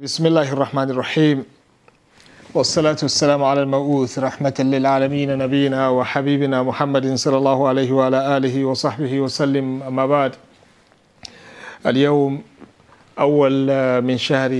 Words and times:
بسم 0.00 0.26
الله 0.26 0.52
الرحمن 0.52 0.90
الرحيم 0.90 1.44
والصلاة 2.54 2.96
والسلام 3.02 3.44
على 3.44 3.62
المبعوث 3.62 4.18
رحمة 4.18 4.54
للعالمين 4.58 5.38
نبينا 5.38 5.88
وحبيبنا 5.88 6.62
محمد 6.62 7.14
صلى 7.14 7.36
الله 7.36 7.68
عليه 7.68 7.92
وعلى 7.92 8.36
آله 8.36 8.64
وصحبه 8.64 9.20
وسلم 9.20 9.82
أما 9.82 10.06
بعد 10.06 10.34
اليوم 11.86 12.42
أول 13.18 13.52
من 14.02 14.18
شهر 14.18 14.50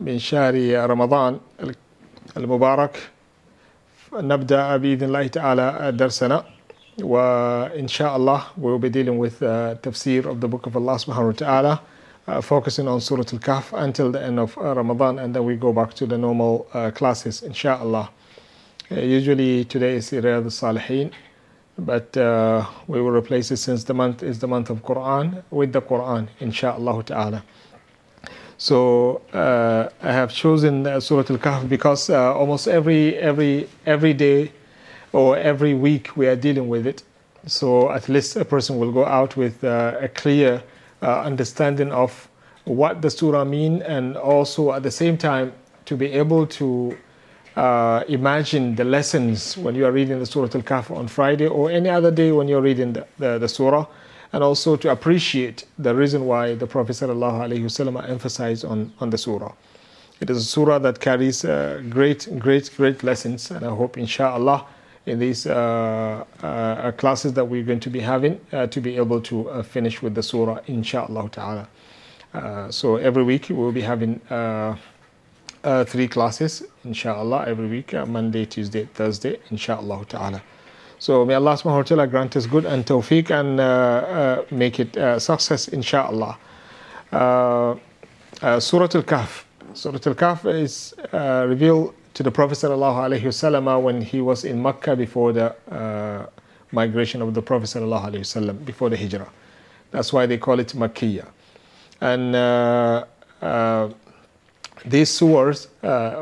من 0.00 0.18
شهر 0.18 0.54
رمضان 0.90 1.38
المبارك 2.36 3.10
نبدأ 4.12 4.76
بإذن 4.76 5.06
الله 5.06 5.26
تعالى 5.26 5.92
درسنا 5.94 6.55
Inshallah, 6.98 8.52
we'll 8.56 8.78
be 8.78 8.88
dealing 8.88 9.18
with 9.18 9.42
uh, 9.42 9.74
tafsir 9.82 10.24
of 10.24 10.40
the 10.40 10.48
book 10.48 10.64
of 10.64 10.76
Allah 10.76 10.94
subhanahu 10.94 11.26
wa 11.26 11.32
ta'ala, 11.32 11.82
uh, 12.26 12.40
focusing 12.40 12.88
on 12.88 13.02
Surah 13.02 13.24
Al 13.34 13.38
Kahf 13.38 13.78
until 13.78 14.10
the 14.10 14.22
end 14.22 14.40
of 14.40 14.56
uh, 14.56 14.74
Ramadan, 14.74 15.18
and 15.18 15.34
then 15.34 15.44
we 15.44 15.56
go 15.56 15.74
back 15.74 15.92
to 15.92 16.06
the 16.06 16.16
normal 16.16 16.66
uh, 16.72 16.90
classes, 16.90 17.42
inshallah. 17.42 18.08
Uh, 18.90 19.00
usually 19.00 19.66
today 19.66 19.96
is 19.96 20.08
the 20.08 20.22
Salihin, 20.22 21.12
but 21.78 22.16
uh, 22.16 22.64
we 22.86 23.02
will 23.02 23.10
replace 23.10 23.50
it 23.50 23.58
since 23.58 23.84
the 23.84 23.92
month 23.92 24.22
is 24.22 24.38
the 24.38 24.48
month 24.48 24.70
of 24.70 24.82
Quran 24.82 25.42
with 25.50 25.74
the 25.74 25.82
Quran, 25.82 26.28
inshallah 26.40 27.02
ta'ala. 27.04 27.44
So 28.56 29.20
I 29.34 29.90
have 30.00 30.32
chosen 30.32 30.84
Surah 31.02 31.26
Al 31.28 31.36
Kahf 31.36 31.68
because 31.68 32.08
almost 32.08 32.68
every 32.68 33.16
every 33.16 33.68
every 33.84 34.14
day 34.14 34.50
or 35.16 35.38
every 35.38 35.72
week 35.72 36.14
we 36.14 36.26
are 36.26 36.36
dealing 36.36 36.68
with 36.68 36.86
it. 36.86 37.02
So 37.46 37.90
at 37.90 38.06
least 38.10 38.36
a 38.36 38.44
person 38.44 38.78
will 38.78 38.92
go 38.92 39.06
out 39.06 39.34
with 39.34 39.64
uh, 39.64 39.96
a 39.98 40.08
clear 40.08 40.62
uh, 41.00 41.22
understanding 41.22 41.90
of 41.90 42.28
what 42.64 43.00
the 43.00 43.08
surah 43.08 43.44
mean 43.44 43.80
and 43.82 44.16
also 44.18 44.72
at 44.72 44.82
the 44.82 44.90
same 44.90 45.16
time 45.16 45.54
to 45.86 45.96
be 45.96 46.12
able 46.12 46.46
to 46.46 46.94
uh, 47.56 48.04
imagine 48.08 48.74
the 48.74 48.84
lessons 48.84 49.56
when 49.56 49.74
you 49.74 49.86
are 49.86 49.92
reading 49.92 50.18
the 50.18 50.26
Surah 50.26 50.50
Al-Kahf 50.54 50.94
on 50.94 51.08
Friday 51.08 51.46
or 51.46 51.70
any 51.70 51.88
other 51.88 52.10
day 52.10 52.30
when 52.32 52.46
you're 52.46 52.60
reading 52.60 52.92
the, 52.92 53.06
the, 53.18 53.38
the 53.38 53.48
surah 53.48 53.86
and 54.34 54.44
also 54.44 54.76
to 54.76 54.90
appreciate 54.90 55.64
the 55.78 55.94
reason 55.94 56.26
why 56.26 56.54
the 56.54 56.66
Prophet 56.66 56.92
sallallahu 56.92 57.48
ﷺ 57.48 58.10
emphasized 58.10 58.66
on, 58.66 58.92
on 59.00 59.08
the 59.08 59.16
surah. 59.16 59.52
It 60.20 60.28
is 60.28 60.36
a 60.36 60.44
surah 60.44 60.78
that 60.80 61.00
carries 61.00 61.42
uh, 61.44 61.82
great, 61.88 62.28
great, 62.38 62.70
great 62.76 63.02
lessons 63.02 63.50
and 63.50 63.64
I 63.64 63.70
hope 63.74 63.96
inshallah 63.96 64.66
in 65.06 65.20
these 65.20 65.46
uh, 65.46 66.24
uh, 66.42 66.90
classes 66.92 67.32
that 67.34 67.44
we're 67.44 67.62
going 67.62 67.80
to 67.80 67.90
be 67.90 68.00
having 68.00 68.40
uh, 68.52 68.66
to 68.66 68.80
be 68.80 68.96
able 68.96 69.20
to 69.20 69.48
uh, 69.48 69.62
finish 69.62 70.02
with 70.02 70.14
the 70.14 70.22
surah 70.22 70.58
inshallah 70.66 71.28
ta'ala. 71.30 71.68
Uh, 72.34 72.70
so 72.70 72.96
every 72.96 73.22
week 73.22 73.46
we'll 73.50 73.72
be 73.72 73.80
having 73.80 74.20
uh, 74.30 74.76
three 75.84 76.08
classes 76.08 76.64
inshallah 76.84 77.44
every 77.46 77.68
week 77.68 77.92
Monday, 78.06 78.44
Tuesday, 78.44 78.84
Thursday 78.94 79.38
inshallah 79.50 80.04
ta'ala. 80.06 80.42
So 80.98 81.24
may 81.24 81.34
Allah 81.34 81.54
subhanahu 81.54 81.76
wa 81.76 81.82
ta'ala 81.82 82.06
grant 82.08 82.36
us 82.36 82.46
good 82.46 82.64
and 82.64 82.84
tawfiq 82.84 83.30
and 83.30 83.56
make 84.50 84.80
it 84.80 84.94
success 85.20 85.68
inshallah. 85.68 86.36
Surah 87.12 87.78
Al-Kahf. 88.42 89.44
Surah 89.74 89.98
Al-Kahf 90.06 90.46
is 90.52 90.94
revealed 91.12 91.94
to 92.16 92.22
the 92.22 92.30
Prophet 92.30 92.54
ﷺ 92.54 93.82
when 93.82 94.00
he 94.00 94.22
was 94.22 94.46
in 94.46 94.62
Mecca 94.62 94.96
before 94.96 95.34
the 95.34 95.54
uh, 95.70 96.24
migration 96.72 97.20
of 97.20 97.34
the 97.34 97.42
Prophet 97.42 97.66
ﷺ, 97.66 98.64
before 98.64 98.88
the 98.88 98.96
Hijrah. 98.96 99.28
That's 99.90 100.14
why 100.14 100.24
they 100.24 100.38
call 100.38 100.58
it 100.58 100.68
Makkiyah. 100.68 101.28
And 102.00 102.34
uh, 102.34 103.04
uh, 103.42 103.90
these 104.86 105.10
surahs, 105.10 105.68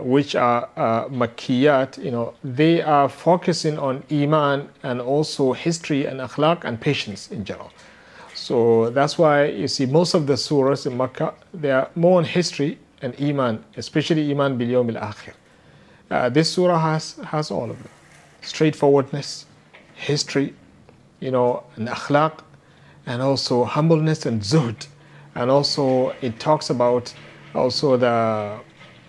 which 0.03 0.35
are 0.35 0.69
uh, 0.77 1.05
Makkiyat, 1.11 2.05
you 2.05 2.11
know, 2.11 2.35
they 2.43 2.83
are 2.83 3.09
focusing 3.09 3.79
on 3.79 4.03
Iman 4.11 4.69
and 4.83 5.01
also 5.01 5.53
history 5.53 6.07
and 6.07 6.19
akhlaq 6.19 6.65
and 6.65 6.81
patience 6.81 7.31
in 7.31 7.45
general. 7.45 7.71
So 8.35 8.91
that's 8.91 9.17
why 9.17 9.45
you 9.45 9.69
see 9.69 9.87
most 9.87 10.15
of 10.15 10.27
the 10.27 10.35
surahs 10.35 10.89
in 10.89 10.97
Makkah, 10.97 11.35
they 11.53 11.71
are 11.71 11.89
more 11.95 12.19
on 12.19 12.25
history 12.25 12.81
and 13.01 13.15
Iman, 13.21 13.65
especially 13.77 14.29
Iman 14.33 14.59
bil 14.59 14.67
Yawm 14.67 14.97
al-Akhir. 14.97 15.35
Uh, 16.11 16.29
this 16.29 16.53
surah 16.53 16.79
has, 16.79 17.15
has 17.25 17.51
all 17.51 17.71
of 17.71 17.81
it 17.85 17.91
straightforwardness, 18.45 19.47
history, 19.95 20.55
you 21.21 21.31
know, 21.31 21.65
and 21.77 21.89
akhlaq, 21.89 22.41
and 23.07 23.23
also 23.23 23.65
humbleness 23.65 24.27
and 24.27 24.41
zuhd. 24.43 24.87
And 25.35 25.51
also, 25.51 26.15
it 26.21 26.39
talks 26.39 26.71
about 26.71 27.13
also 27.55 27.97
the, 27.97 28.61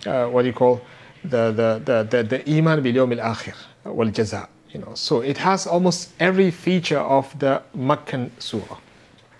uh, 0.06 0.26
what 0.28 0.42
do 0.42 0.48
you 0.48 0.54
call, 0.54 0.80
the, 1.22 1.52
the, 1.52 1.82
the, 1.84 2.22
the, 2.22 2.22
the 2.22 2.56
iman 2.56 2.82
bil 2.82 2.94
yawm 2.94 3.16
akhir, 3.20 3.54
wal 3.84 4.08
jaza. 4.08 4.48
You 4.72 4.80
know, 4.80 4.94
so 4.94 5.20
it 5.20 5.38
has 5.38 5.66
almost 5.66 6.12
every 6.20 6.50
feature 6.50 6.98
of 6.98 7.38
the 7.38 7.62
Meccan 7.74 8.30
surah. 8.38 8.78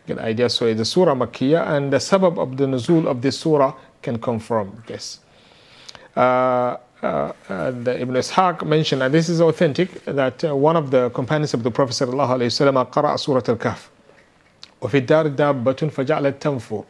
Get 0.07 0.19
idea? 0.19 0.49
So 0.49 0.73
the 0.73 0.85
surah 0.85 1.15
Makkiyah, 1.15 1.69
and 1.69 1.93
the 1.93 1.99
sabab 1.99 2.39
of 2.39 2.57
the 2.57 2.65
nuzul 2.65 3.07
of 3.07 3.23
this 3.23 3.39
surah 3.39 3.75
can 4.03 4.19
confirm 4.19 4.83
this. 4.87 5.21
Uh, 6.15 6.77
uh, 7.02 7.72
the 7.72 8.00
Ibn 8.00 8.16
Ishaq 8.16 8.66
mentioned, 8.66 9.02
and 9.04 9.14
this 9.14 9.30
is 9.30 9.42
authentic, 9.42 10.04
that 10.06 10.44
uh, 10.44 10.56
one 10.56 10.76
of 10.76 10.92
the 10.92 11.10
companions 11.12 11.54
of 11.54 11.64
the 11.64 11.72
Prophet 11.72 11.94
ﷺ 11.94 12.92
قرأ 12.92 13.16
سورة 13.18 13.58
الكهف 13.58 13.90
وفي 14.82 14.98
الدار 15.06 15.28
دابة 15.36 15.90
فجعلت 15.90 16.42
تنفر 16.42 16.84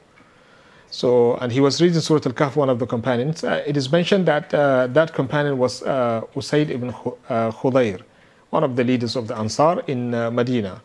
So, 0.94 1.36
and 1.38 1.54
he 1.54 1.62
was 1.62 1.82
reading 1.82 2.02
Surah 2.02 2.20
Al-Kahf, 2.26 2.58
one 2.58 2.70
of 2.70 2.78
the 2.78 2.86
companions. 2.86 3.46
Uh, 3.46 3.64
it 3.66 3.78
is 3.78 3.90
mentioned 3.94 4.26
that 4.26 4.54
uh, 4.54 4.88
that 4.88 5.14
companion 5.14 5.58
was 5.58 5.82
uh, 5.84 6.22
Usaid 6.36 6.70
ibn 6.70 6.92
Khudayr, 6.92 8.02
one 8.50 8.66
of 8.66 8.76
the 8.76 8.84
leaders 8.84 9.16
of 9.16 9.30
the 9.30 9.38
Ansar 9.38 9.84
in 9.88 10.14
uh, 10.14 10.30
Medina. 10.30 10.82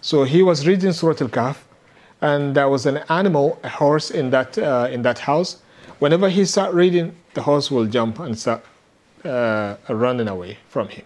So 0.00 0.24
he 0.24 0.42
was 0.42 0.66
reading 0.66 0.92
Surah 0.92 1.14
Al-Kahf, 1.20 1.56
and 2.20 2.56
there 2.56 2.68
was 2.68 2.84
an 2.86 2.96
animal, 3.10 3.60
a 3.62 3.68
horse 3.68 4.10
in 4.10 4.30
that, 4.30 4.58
in 4.58 5.02
that 5.02 5.20
house. 5.20 5.62
Whenever 6.00 6.28
he 6.28 6.44
started 6.44 6.74
reading, 6.74 7.14
the 7.34 7.42
horse 7.42 7.70
will 7.70 7.86
jump 7.86 8.18
and 8.18 8.38
start 8.38 8.64
uh, 9.24 9.76
running 9.88 10.28
away 10.28 10.58
from 10.68 10.88
him. 10.88 11.04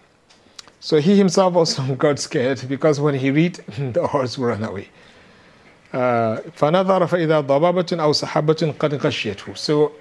So 0.79 0.99
he 0.99 1.17
himself 1.17 1.55
also 1.55 1.95
got 1.95 2.19
scared 2.19 2.61
because 2.67 2.99
when 2.99 3.15
he 3.15 3.31
read, 3.31 3.55
the 3.93 4.07
horse 4.07 4.37
will 4.37 4.47
run 4.47 4.63
away. 4.63 4.89
فنظر 5.93 7.07
فإذا 7.07 7.41
ضبابة 7.41 8.03
أو 8.03 8.13
سحابة 8.13 8.73
قد 8.79 8.95
غشيته. 8.95 9.55
So 9.55 9.91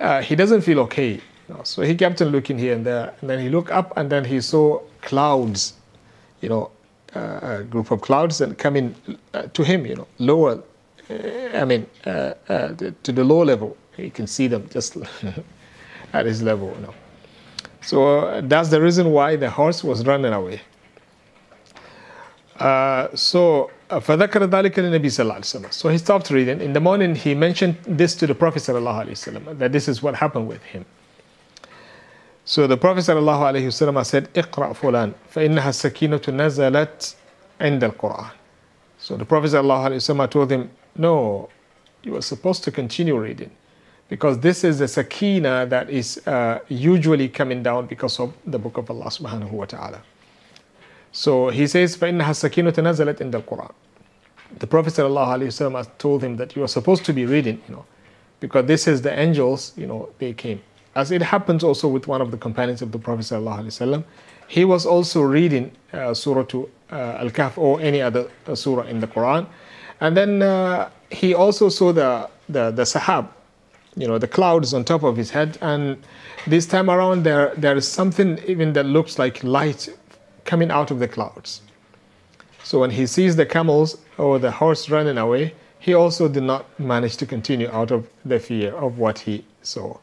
uh, 0.00 0.20
he 0.22 0.34
doesn't 0.34 0.62
feel 0.62 0.80
okay. 0.80 1.20
So 1.62 1.82
he 1.82 1.94
kept 1.94 2.20
on 2.20 2.28
looking 2.28 2.58
here 2.58 2.74
and 2.74 2.84
there, 2.84 3.14
and 3.20 3.30
then 3.30 3.38
he 3.38 3.48
looked 3.48 3.70
up, 3.70 3.96
and 3.96 4.10
then 4.10 4.24
he 4.24 4.40
saw 4.40 4.80
clouds, 5.02 5.74
you 6.40 6.48
know, 6.48 6.70
uh, 7.14 7.60
a 7.60 7.62
group 7.62 7.92
of 7.92 8.00
clouds 8.00 8.38
that 8.38 8.58
coming 8.58 8.96
uh, 9.32 9.42
to 9.52 9.62
him, 9.62 9.86
you 9.86 9.94
know, 9.94 10.08
lower. 10.18 10.60
I 11.08 11.64
mean, 11.64 11.86
to 12.04 12.84
the 13.04 13.22
low 13.22 13.44
level 13.44 13.76
you 13.96 14.10
can 14.10 14.26
see 14.26 14.46
them 14.48 14.68
just 14.70 14.96
at 16.12 16.26
his 16.26 16.42
level 16.42 16.68
you 16.76 16.82
know. 16.86 16.94
so 17.80 17.96
uh, 18.18 18.40
that's 18.44 18.68
the 18.68 18.80
reason 18.80 19.10
why 19.10 19.36
the 19.36 19.50
horse 19.50 19.82
was 19.84 20.04
running 20.06 20.32
away 20.32 20.60
uh, 22.58 23.08
so 23.14 23.70
فذكر 23.90 24.44
ذلك 24.44 24.78
للنبي 24.78 25.08
صلى 25.08 25.22
الله 25.22 25.34
عليه 25.34 25.44
وسلم 25.44 25.70
so 25.70 25.88
he 25.88 25.98
stopped 25.98 26.30
reading 26.30 26.60
in 26.60 26.72
the 26.72 26.80
morning 26.80 27.14
he 27.14 27.34
mentioned 27.34 27.76
this 27.86 28.14
to 28.16 28.26
the 28.26 28.34
prophet 28.34 28.60
صلى 28.62 28.78
الله 28.78 29.04
عليه 29.04 29.10
وسلم 29.12 29.58
that 29.58 29.72
this 29.72 29.88
is 29.88 30.02
what 30.02 30.14
happened 30.16 30.48
with 30.48 30.62
him 30.64 30.84
so 32.44 32.66
the 32.66 32.76
prophet 32.76 33.02
صلى 33.04 33.18
الله 33.18 33.44
عليه 33.44 33.66
وسلم 33.66 34.02
said 34.04 34.28
اقرأ 34.36 34.72
فلان 34.72 35.12
فإنها 35.30 35.68
السكينة 35.68 36.20
نزلت 36.28 37.14
عند 37.60 37.84
القرآن 37.84 38.30
so 38.98 39.16
the 39.16 39.24
prophet 39.24 39.50
صلى 39.50 39.60
الله 39.60 39.84
عليه 39.84 39.96
وسلم 39.96 40.26
told 40.28 40.50
him 40.50 40.70
no 40.96 41.48
you 42.02 42.16
are 42.16 42.22
supposed 42.22 42.64
to 42.64 42.70
continue 42.72 43.16
reading 43.16 43.50
because 44.11 44.39
this 44.39 44.65
is 44.65 44.81
a 44.81 44.89
sakina 44.89 45.65
that 45.67 45.89
is 45.89 46.17
uh, 46.27 46.59
usually 46.67 47.29
coming 47.29 47.63
down 47.63 47.85
because 47.85 48.19
of 48.19 48.33
the 48.45 48.59
book 48.59 48.75
of 48.75 48.91
Allah 48.91 49.05
subhanahu 49.05 49.51
wa 49.51 49.63
ta'ala. 49.63 50.01
So 51.13 51.47
he 51.47 51.65
says, 51.65 51.95
فَإِنَّهَا 51.95 52.31
السَّكِينَةُ 52.35 52.73
نَزَلَتْ 52.73 53.19
عِنْدَ 53.19 53.41
الْقُرْآنِ 53.41 53.71
The 54.59 54.67
Prophet 54.67 54.95
sallallahu 54.95 55.77
has 55.77 55.89
told 55.97 56.25
him 56.25 56.35
that 56.35 56.57
you 56.57 56.63
are 56.63 56.67
supposed 56.67 57.05
to 57.05 57.13
be 57.13 57.25
reading, 57.25 57.61
you 57.69 57.75
know, 57.75 57.85
because 58.41 58.65
this 58.65 58.85
is 58.85 59.01
the 59.01 59.17
angels, 59.17 59.71
you 59.77 59.87
know, 59.87 60.09
they 60.19 60.33
came. 60.33 60.61
As 60.93 61.11
it 61.11 61.21
happens 61.21 61.63
also 61.63 61.87
with 61.87 62.05
one 62.07 62.19
of 62.19 62.31
the 62.31 62.37
companions 62.37 62.81
of 62.81 62.91
the 62.91 62.99
Prophet 62.99 63.23
sallallahu 63.23 64.03
he 64.49 64.65
was 64.65 64.85
also 64.85 65.21
reading 65.21 65.71
uh, 65.93 66.13
Surah 66.13 66.43
to, 66.43 66.69
uh, 66.91 66.95
Al-Kahf 67.21 67.57
or 67.57 67.79
any 67.79 68.01
other 68.01 68.29
uh, 68.45 68.55
surah 68.55 68.83
in 68.83 68.99
the 68.99 69.07
Quran. 69.07 69.47
And 70.01 70.17
then 70.17 70.41
uh, 70.41 70.89
he 71.09 71.33
also 71.33 71.69
saw 71.69 71.93
the, 71.93 72.29
the, 72.49 72.71
the 72.71 72.83
Sahab, 72.83 73.29
you 73.95 74.07
know 74.07 74.17
the 74.17 74.27
clouds 74.27 74.73
on 74.73 74.83
top 74.83 75.03
of 75.03 75.17
his 75.17 75.31
head 75.31 75.57
and 75.61 76.01
this 76.47 76.65
time 76.65 76.89
around 76.89 77.23
there 77.23 77.53
there 77.57 77.75
is 77.75 77.87
something 77.87 78.39
even 78.47 78.73
that 78.73 78.85
looks 78.85 79.19
like 79.19 79.43
light 79.43 79.89
coming 80.45 80.71
out 80.71 80.91
of 80.91 80.99
the 80.99 81.07
clouds 81.07 81.61
so 82.63 82.79
when 82.79 82.91
he 82.91 83.05
sees 83.05 83.35
the 83.35 83.45
camels 83.45 83.97
or 84.17 84.39
the 84.39 84.51
horse 84.51 84.89
running 84.89 85.17
away 85.17 85.53
he 85.81 85.95
also 85.95 86.27
did 86.27 86.43
not 86.43 86.79
manage 86.79 87.17
to 87.17 87.25
continue 87.25 87.67
out 87.71 87.89
of 87.89 88.07
the 88.23 88.39
fear 88.39 88.71
of 88.75 88.99
what 88.99 89.17
he 89.17 89.43
saw. 89.63 89.97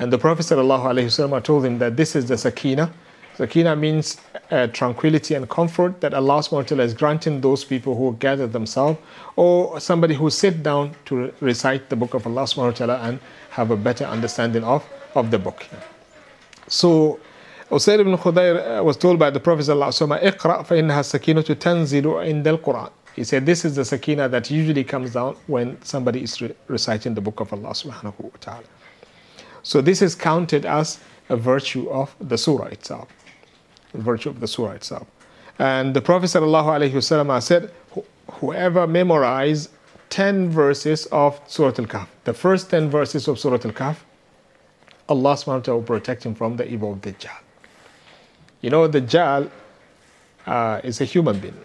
And 0.00 0.12
the 0.12 0.18
Prophet 0.18 0.46
told 0.48 1.64
him 1.64 1.78
that 1.78 1.96
this 1.96 2.16
is 2.16 2.26
the 2.26 2.36
sakina. 2.36 2.92
Sakina 3.39 3.75
means 3.75 4.17
uh, 4.49 4.67
tranquility 4.67 5.33
and 5.33 5.49
comfort 5.49 5.99
that 5.99 6.13
Allah 6.13 6.39
SWT 6.39 6.79
is 6.79 6.93
granting 6.93 7.41
those 7.41 7.65
people 7.65 7.95
who 7.95 8.15
gather 8.17 8.47
themselves 8.47 8.97
or 9.35 9.79
somebody 9.79 10.13
who 10.15 10.29
sit 10.29 10.63
down 10.63 10.95
to 11.05 11.33
recite 11.41 11.89
the 11.89 11.97
book 11.97 12.13
of 12.13 12.25
Allah 12.25 12.43
SWT 12.43 13.03
and 13.03 13.19
have 13.49 13.71
a 13.71 13.75
better 13.75 14.05
understanding 14.05 14.63
of, 14.63 14.87
of 15.15 15.31
the 15.31 15.39
book. 15.39 15.65
So 16.67 17.19
Usayd 17.69 17.99
ibn 17.99 18.15
Khudayr 18.17 18.79
uh, 18.79 18.83
was 18.83 18.95
told 18.95 19.19
by 19.19 19.29
the 19.29 19.39
Prophet 19.39 19.63
ﷺ, 19.63 20.21
اقرأ 20.21 20.63
فإنها 20.63 20.99
السكينة 20.99 21.55
تنزل 21.55 22.05
عند 22.05 22.47
القرآن. 22.47 22.89
He 23.15 23.23
said 23.23 23.45
this 23.45 23.65
is 23.65 23.75
the 23.75 23.85
sakina 23.85 24.29
that 24.29 24.51
usually 24.51 24.83
comes 24.83 25.13
down 25.13 25.35
when 25.47 25.81
somebody 25.81 26.23
is 26.23 26.41
re- 26.41 26.53
reciting 26.67 27.13
the 27.13 27.21
book 27.21 27.39
of 27.39 27.51
Allah 27.53 27.69
subhanahu 27.71 28.19
wa 28.19 28.29
ta'ala. 28.39 28.63
So 29.63 29.81
this 29.81 30.01
is 30.01 30.15
counted 30.15 30.65
as 30.65 30.99
a 31.29 31.35
virtue 31.35 31.89
of 31.89 32.15
the 32.19 32.37
surah 32.37 32.65
itself. 32.65 33.07
The 33.92 33.98
virtue 33.98 34.28
of 34.28 34.40
the 34.40 34.46
surah 34.46 34.72
itself. 34.72 35.06
And 35.58 35.94
the 35.94 36.00
Prophet 36.00 36.26
ﷺ 36.26 37.42
said, 37.42 37.70
whoever 38.32 38.86
memorizes 38.86 39.68
10 40.10 40.50
verses 40.50 41.06
of 41.06 41.40
Surah 41.46 41.74
Al-Kahf, 41.78 42.08
the 42.24 42.34
first 42.34 42.70
10 42.70 42.90
verses 42.90 43.28
of 43.28 43.38
Surah 43.38 43.58
Al-Kahf, 43.64 43.96
Allah 45.08 45.36
ta'ala 45.36 45.62
will 45.78 45.82
protect 45.82 46.24
him 46.24 46.34
from 46.34 46.56
the 46.56 46.70
evil 46.70 46.92
of 46.92 47.00
Dajjal. 47.00 47.36
You 48.60 48.70
know, 48.70 48.88
Dajjal 48.88 49.50
uh, 50.46 50.80
is 50.84 51.00
a 51.00 51.04
human 51.04 51.40
being. 51.40 51.58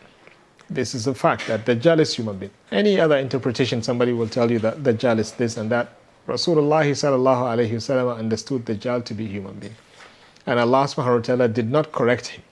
This 0.69 0.95
is 0.95 1.06
a 1.06 1.13
fact 1.13 1.48
that 1.48 1.66
Dajjal 1.66 2.00
is 2.00 2.16
human 2.16 2.38
being. 2.38 2.51
Any 2.72 3.00
other 3.00 3.18
interpretation, 3.18 3.83
somebody 3.83 4.13
will 4.13 4.27
tell 4.27 4.51
you 4.51 4.60
that 4.60 4.81
Dajjal 4.83 5.19
is 5.19 5.31
this 5.33 5.57
and 5.57 5.69
that. 5.72 5.94
Rasulullah 6.27 6.83
sallallahu 6.89 7.56
alayhi 7.56 7.74
wasallam 7.74 8.18
understood 8.18 8.66
Dajjal 8.66 9.06
to 9.06 9.13
be 9.13 9.27
human 9.27 9.54
being. 9.60 9.75
And 10.45 10.59
Allah 10.59 10.86
subhanahu 10.86 11.15
wa 11.15 11.21
ta'ala 11.21 11.47
did 11.47 11.69
not 11.69 11.92
correct 11.92 12.27
him. 12.27 12.44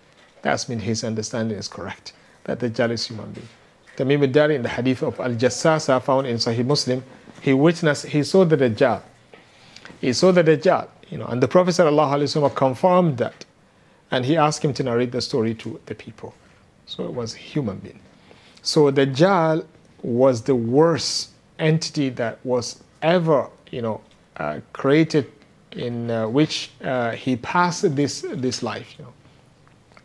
That 0.42 0.68
means 0.68 0.84
his 0.84 1.04
understanding 1.04 1.57
is 1.57 1.68
correct, 1.68 2.13
that 2.45 2.60
Dajjal 2.60 2.92
is 2.92 3.07
human 3.07 3.31
being. 3.31 3.48
Tamim 3.98 4.22
al-Dari 4.22 4.56
in 4.56 4.63
the 4.63 4.69
hadith 4.69 5.04
of 5.04 5.19
Al-Jassasa 5.19 6.01
found 6.01 6.28
in 6.28 6.38
Sahih 6.38 6.66
Muslim, 6.66 7.04
he 7.42 7.54
witnessed, 7.54 8.07
he 8.07 8.24
saw 8.24 8.44
the 8.44 8.57
Dajjal. 8.57 9.01
He 10.01 10.12
saw 10.13 10.31
the 10.31 10.44
Dajjal, 10.44 10.88
you 11.10 11.18
know, 11.18 11.28
and 11.28 11.42
the 11.42 11.48
Prophet 11.48 11.72
wasallam 11.75 12.56
confirmed 12.56 13.18
that 13.18 13.45
and 14.13 14.25
he 14.25 14.38
asked 14.38 14.63
him 14.63 14.74
to 14.75 14.84
narrate 14.84 15.12
the 15.12 15.22
story 15.22 15.56
to 15.56 15.80
the 15.88 15.96
people. 15.96 16.36
So 16.86 17.04
it 17.04 17.13
was 17.13 17.34
a 17.34 17.38
human 17.39 17.80
being. 17.80 18.00
So 18.62 18.92
the 18.92 19.07
Dajjal 19.07 19.66
was 20.04 20.44
the 20.44 20.56
worst 20.56 21.31
entity 21.57 22.10
that 22.10 22.38
was 22.46 22.84
ever, 23.01 23.50
you 23.72 23.81
know, 23.81 24.01
uh, 24.38 24.60
created 24.72 25.33
in 25.75 26.10
uh, 26.10 26.28
which 26.28 26.72
uh, 26.84 27.12
he 27.12 27.36
passed 27.36 27.96
this, 27.96 28.25
this 28.34 28.64
life. 28.64 28.96
You 28.98 29.06
know. 29.06 29.14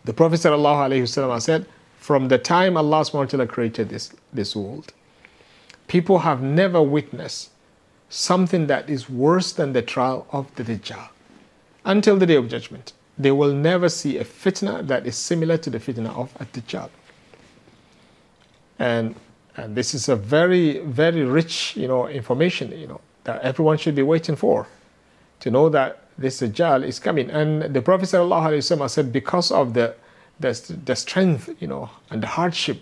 The 0.04 0.12
Prophet 0.12 0.40
ﷺ 0.40 1.42
said, 1.42 1.66
from 1.98 2.28
the 2.28 2.38
time 2.38 2.76
Allah 2.76 3.02
SWT 3.02 3.48
created 3.48 3.88
this, 3.88 4.12
this 4.32 4.56
world, 4.56 4.92
people 5.86 6.20
have 6.20 6.42
never 6.42 6.80
witnessed 6.80 7.50
something 8.08 8.66
that 8.68 8.88
is 8.88 9.10
worse 9.10 9.52
than 9.52 9.72
the 9.72 9.82
trial 9.82 10.26
of 10.32 10.54
the 10.54 10.64
Dajjal 10.64 11.08
until 11.84 12.16
the 12.16 12.26
day 12.26 12.36
of 12.36 12.48
judgment 12.48 12.92
they 13.18 13.32
will 13.32 13.52
never 13.52 13.88
see 13.88 14.18
a 14.18 14.24
fitna 14.24 14.86
that 14.86 15.06
is 15.06 15.16
similar 15.16 15.56
to 15.58 15.70
the 15.70 15.78
fitna 15.78 16.16
of 16.16 16.32
Ad-Dajjal. 16.40 16.88
And, 18.78 19.16
and 19.56 19.74
this 19.74 19.92
is 19.92 20.08
a 20.08 20.14
very, 20.14 20.78
very 20.78 21.24
rich, 21.24 21.76
you 21.76 21.88
know, 21.88 22.06
information, 22.06 22.70
you 22.78 22.86
know, 22.86 23.00
that 23.24 23.42
everyone 23.42 23.76
should 23.76 23.96
be 23.96 24.02
waiting 24.02 24.36
for, 24.36 24.68
to 25.40 25.50
know 25.50 25.68
that 25.68 26.02
this 26.16 26.40
Dajjal 26.40 26.84
is 26.84 26.98
coming. 26.98 27.30
And 27.30 27.74
the 27.74 27.80
Prophet 27.82 28.06
ﷺ 28.06 28.90
said, 28.90 29.12
because 29.12 29.50
of 29.50 29.74
the, 29.74 29.94
the, 30.40 30.78
the 30.84 30.96
strength, 30.96 31.50
you 31.60 31.68
know, 31.68 31.90
and 32.10 32.22
the 32.22 32.26
hardship, 32.26 32.80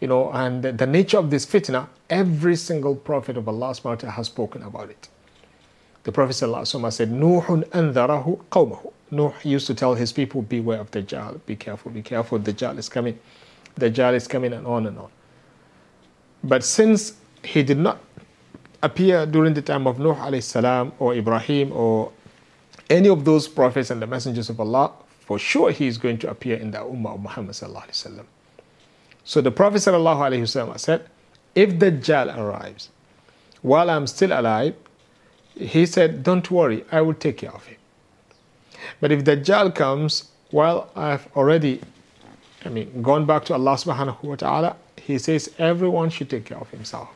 you 0.00 0.08
know, 0.08 0.30
and 0.32 0.62
the, 0.62 0.72
the 0.72 0.86
nature 0.86 1.18
of 1.18 1.30
this 1.30 1.46
fitna, 1.46 1.88
every 2.10 2.56
single 2.56 2.96
prophet 2.96 3.36
of 3.36 3.48
Allah 3.48 3.74
has 4.10 4.26
spoken 4.26 4.62
about 4.62 4.90
it. 4.90 5.08
The 6.02 6.10
Prophet 6.10 6.32
ﷺ 6.32 6.92
said, 6.92 7.10
Nuhun 7.10 7.64
anzarahu 7.68 8.44
qawmahu. 8.50 8.92
Nuh 9.12 9.32
used 9.44 9.66
to 9.68 9.74
tell 9.74 9.94
his 9.94 10.10
people, 10.10 10.42
beware 10.42 10.80
of 10.80 10.90
Dajjal, 10.90 11.40
be 11.46 11.54
careful, 11.54 11.92
be 11.92 12.02
careful, 12.02 12.40
Dajjal 12.40 12.78
is 12.78 12.88
coming. 12.88 13.18
Dajjal 13.78 14.14
is 14.14 14.26
coming 14.26 14.52
and 14.52 14.66
on 14.66 14.86
and 14.86 14.98
on. 14.98 15.10
But 16.42 16.64
since 16.64 17.14
he 17.44 17.62
did 17.62 17.78
not 17.78 18.00
appear 18.82 19.26
during 19.26 19.54
the 19.54 19.62
time 19.62 19.86
of 19.86 19.98
Nuh 19.98 20.14
alayhi 20.14 20.42
salam 20.42 20.92
or 20.98 21.14
Ibrahim 21.14 21.72
or 21.72 22.12
any 22.90 23.08
of 23.08 23.24
those 23.24 23.48
prophets 23.48 23.90
and 23.90 24.02
the 24.02 24.06
messengers 24.06 24.50
of 24.50 24.60
Allah, 24.60 24.92
for 25.20 25.38
sure 25.38 25.70
he 25.70 25.86
is 25.86 25.98
going 25.98 26.18
to 26.18 26.30
appear 26.30 26.56
in 26.56 26.70
the 26.70 26.78
Ummah 26.78 27.14
of 27.14 27.20
Muhammad. 27.20 27.54
So 29.24 29.40
the 29.40 29.50
Prophet 29.50 29.76
sallallahu 29.76 30.18
alayhi 30.18 30.42
wasallam 30.42 30.78
said, 30.78 31.08
if 31.54 31.70
Dajjal 31.74 32.36
arrives 32.36 32.90
while 33.62 33.88
I'm 33.88 34.06
still 34.06 34.32
alive, 34.32 34.74
he 35.54 35.86
said, 35.86 36.22
don't 36.22 36.50
worry, 36.50 36.84
I 36.90 37.02
will 37.02 37.14
take 37.14 37.38
care 37.38 37.52
of 37.52 37.64
him. 37.66 37.76
But 39.00 39.12
if 39.12 39.22
Dajjal 39.22 39.74
comes, 39.74 40.30
well, 40.50 40.90
I've 40.96 41.28
already, 41.36 41.80
I 42.64 42.68
mean, 42.68 43.02
gone 43.02 43.26
back 43.26 43.44
to 43.46 43.54
Allah 43.54 43.74
subhanahu 43.74 44.22
wa 44.24 44.34
ta'ala, 44.34 44.76
He 45.02 45.18
says 45.18 45.50
everyone 45.58 46.10
should 46.10 46.30
take 46.30 46.44
care 46.44 46.58
of 46.58 46.70
himself. 46.70 47.08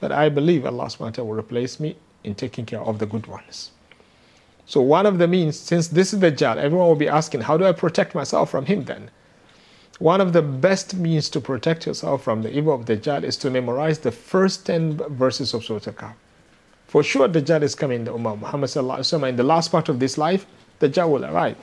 But 0.00 0.12
I 0.12 0.28
believe 0.28 0.64
Allah 0.66 0.86
subhanahu 0.86 1.00
wa 1.00 1.10
ta'ala 1.10 1.28
will 1.28 1.38
replace 1.38 1.78
me 1.78 1.96
in 2.24 2.34
taking 2.34 2.66
care 2.66 2.80
of 2.80 2.98
the 2.98 3.06
good 3.06 3.26
ones. 3.26 3.70
So 4.66 4.80
one 4.80 5.04
of 5.04 5.18
the 5.18 5.26
means, 5.26 5.58
since 5.58 5.88
this 5.88 6.12
is 6.12 6.20
the 6.20 6.30
Dajjal, 6.32 6.56
everyone 6.56 6.88
will 6.88 6.94
be 6.94 7.08
asking, 7.08 7.42
how 7.42 7.56
do 7.56 7.64
I 7.64 7.72
protect 7.72 8.14
myself 8.14 8.50
from 8.50 8.66
him 8.66 8.84
then? 8.84 9.10
One 9.98 10.20
of 10.20 10.32
the 10.32 10.42
best 10.42 10.94
means 10.94 11.28
to 11.30 11.40
protect 11.40 11.86
yourself 11.86 12.22
from 12.22 12.42
the 12.42 12.56
evil 12.56 12.74
of 12.74 12.86
the 12.86 12.96
Dajjal 12.96 13.24
is 13.24 13.36
to 13.38 13.50
memorize 13.50 13.98
the 13.98 14.12
first 14.12 14.64
10 14.66 14.96
verses 15.10 15.52
of 15.52 15.64
Surah 15.64 15.80
Al-Kahf. 15.86 16.14
For 16.86 17.02
sure, 17.02 17.28
the 17.28 17.42
Dajjal 17.42 17.62
is 17.62 17.74
coming 17.74 18.00
in 18.00 18.04
the 18.04 18.12
Ummah 18.12 18.40
Muhammad 18.40 18.74
in 19.28 19.36
the 19.36 19.42
last 19.42 19.70
part 19.70 19.88
of 19.88 19.98
this 19.98 20.16
life, 20.16 20.46
the 20.78 20.88
Dajjal 20.88 21.10
will 21.10 21.24
arrive. 21.24 21.56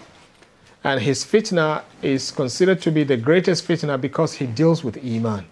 And 0.84 1.02
his 1.02 1.26
fitna 1.26 1.84
is 2.02 2.30
considered 2.32 2.82
to 2.84 2.92
be 2.92 3.04
the 3.04 3.18
greatest 3.18 3.68
fitna 3.68 4.00
because 4.00 4.34
he 4.36 4.46
deals 4.46 4.84
with 4.84 4.98
Iman. 5.04 5.48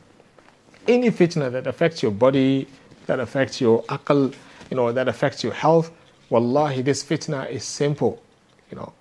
Any 0.88 1.10
fitna 1.10 1.52
that 1.52 1.66
affects 1.66 2.04
your 2.04 2.12
body, 2.12 2.68
that 3.08 3.20
affects 3.20 3.60
your 3.60 3.84
akal, 3.84 4.34
you 4.70 4.78
know, 4.78 4.92
that 4.92 5.08
affects 5.08 5.44
your 5.44 5.54
health, 5.54 5.92
wallahi, 6.30 6.82
this 6.82 7.04
fitna 7.04 7.50
is 7.50 7.64
simple. 7.64 8.22
You 8.70 8.78
know, 8.78 8.94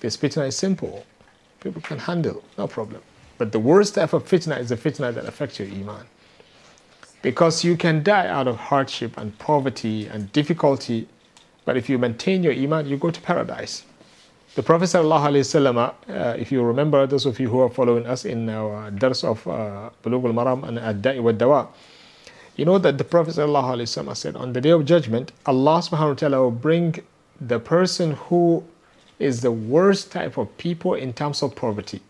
this 0.00 0.16
fitna 0.16 0.48
is 0.48 0.56
simple. 0.56 1.04
People 1.60 1.82
can 1.82 1.98
handle, 1.98 2.42
no 2.56 2.66
problem. 2.66 3.02
But 3.36 3.52
the 3.52 3.58
worst 3.58 3.94
type 3.94 4.12
of 4.12 4.26
fitna 4.26 4.58
is 4.58 4.70
the 4.70 4.76
fitna 4.76 5.14
that 5.14 5.26
affects 5.26 5.58
your 5.58 5.68
Iman. 5.68 6.06
Because 7.22 7.64
you 7.64 7.76
can 7.76 8.02
die 8.02 8.26
out 8.26 8.48
of 8.48 8.56
hardship 8.56 9.18
and 9.18 9.38
poverty 9.38 10.06
and 10.06 10.32
difficulty, 10.32 11.06
but 11.66 11.76
if 11.76 11.88
you 11.90 11.98
maintain 11.98 12.42
your 12.42 12.54
Iman, 12.54 12.86
you 12.86 12.96
go 12.96 13.10
to 13.10 13.20
paradise. 13.20 13.84
The 14.56 14.64
Prophet 14.64 14.86
ﷺ, 14.86 15.76
uh, 16.08 16.36
if 16.36 16.50
you 16.50 16.62
remember, 16.62 17.06
those 17.06 17.24
of 17.24 17.38
you 17.38 17.48
who 17.48 17.60
are 17.60 17.70
following 17.70 18.04
us 18.04 18.24
in 18.24 18.48
our 18.48 18.90
dars 18.90 19.22
of 19.22 19.46
uh, 19.46 19.90
Bulugh 20.02 20.24
al-Maram 20.24 20.66
and 20.66 20.76
Ad-Da'i 20.76 21.20
wa 21.22 21.30
Dawa, 21.30 21.68
you 22.56 22.64
know 22.64 22.76
that 22.78 22.98
the 22.98 23.04
Prophet 23.04 23.36
ﷺ 23.36 24.16
said, 24.16 24.34
on 24.34 24.52
the 24.52 24.60
day 24.60 24.70
of 24.70 24.84
judgment, 24.84 25.30
Allah 25.46 25.78
subhanahu 25.78 26.08
wa 26.08 26.14
ta'ala 26.14 26.40
will 26.42 26.50
bring 26.50 26.96
the 27.40 27.60
person 27.60 28.14
who 28.14 28.64
is 29.20 29.40
the 29.40 29.52
worst 29.52 30.10
type 30.10 30.36
of 30.36 30.58
people 30.58 30.94
in 30.94 31.12
terms 31.12 31.44
of 31.44 31.54
poverty, 31.54 32.00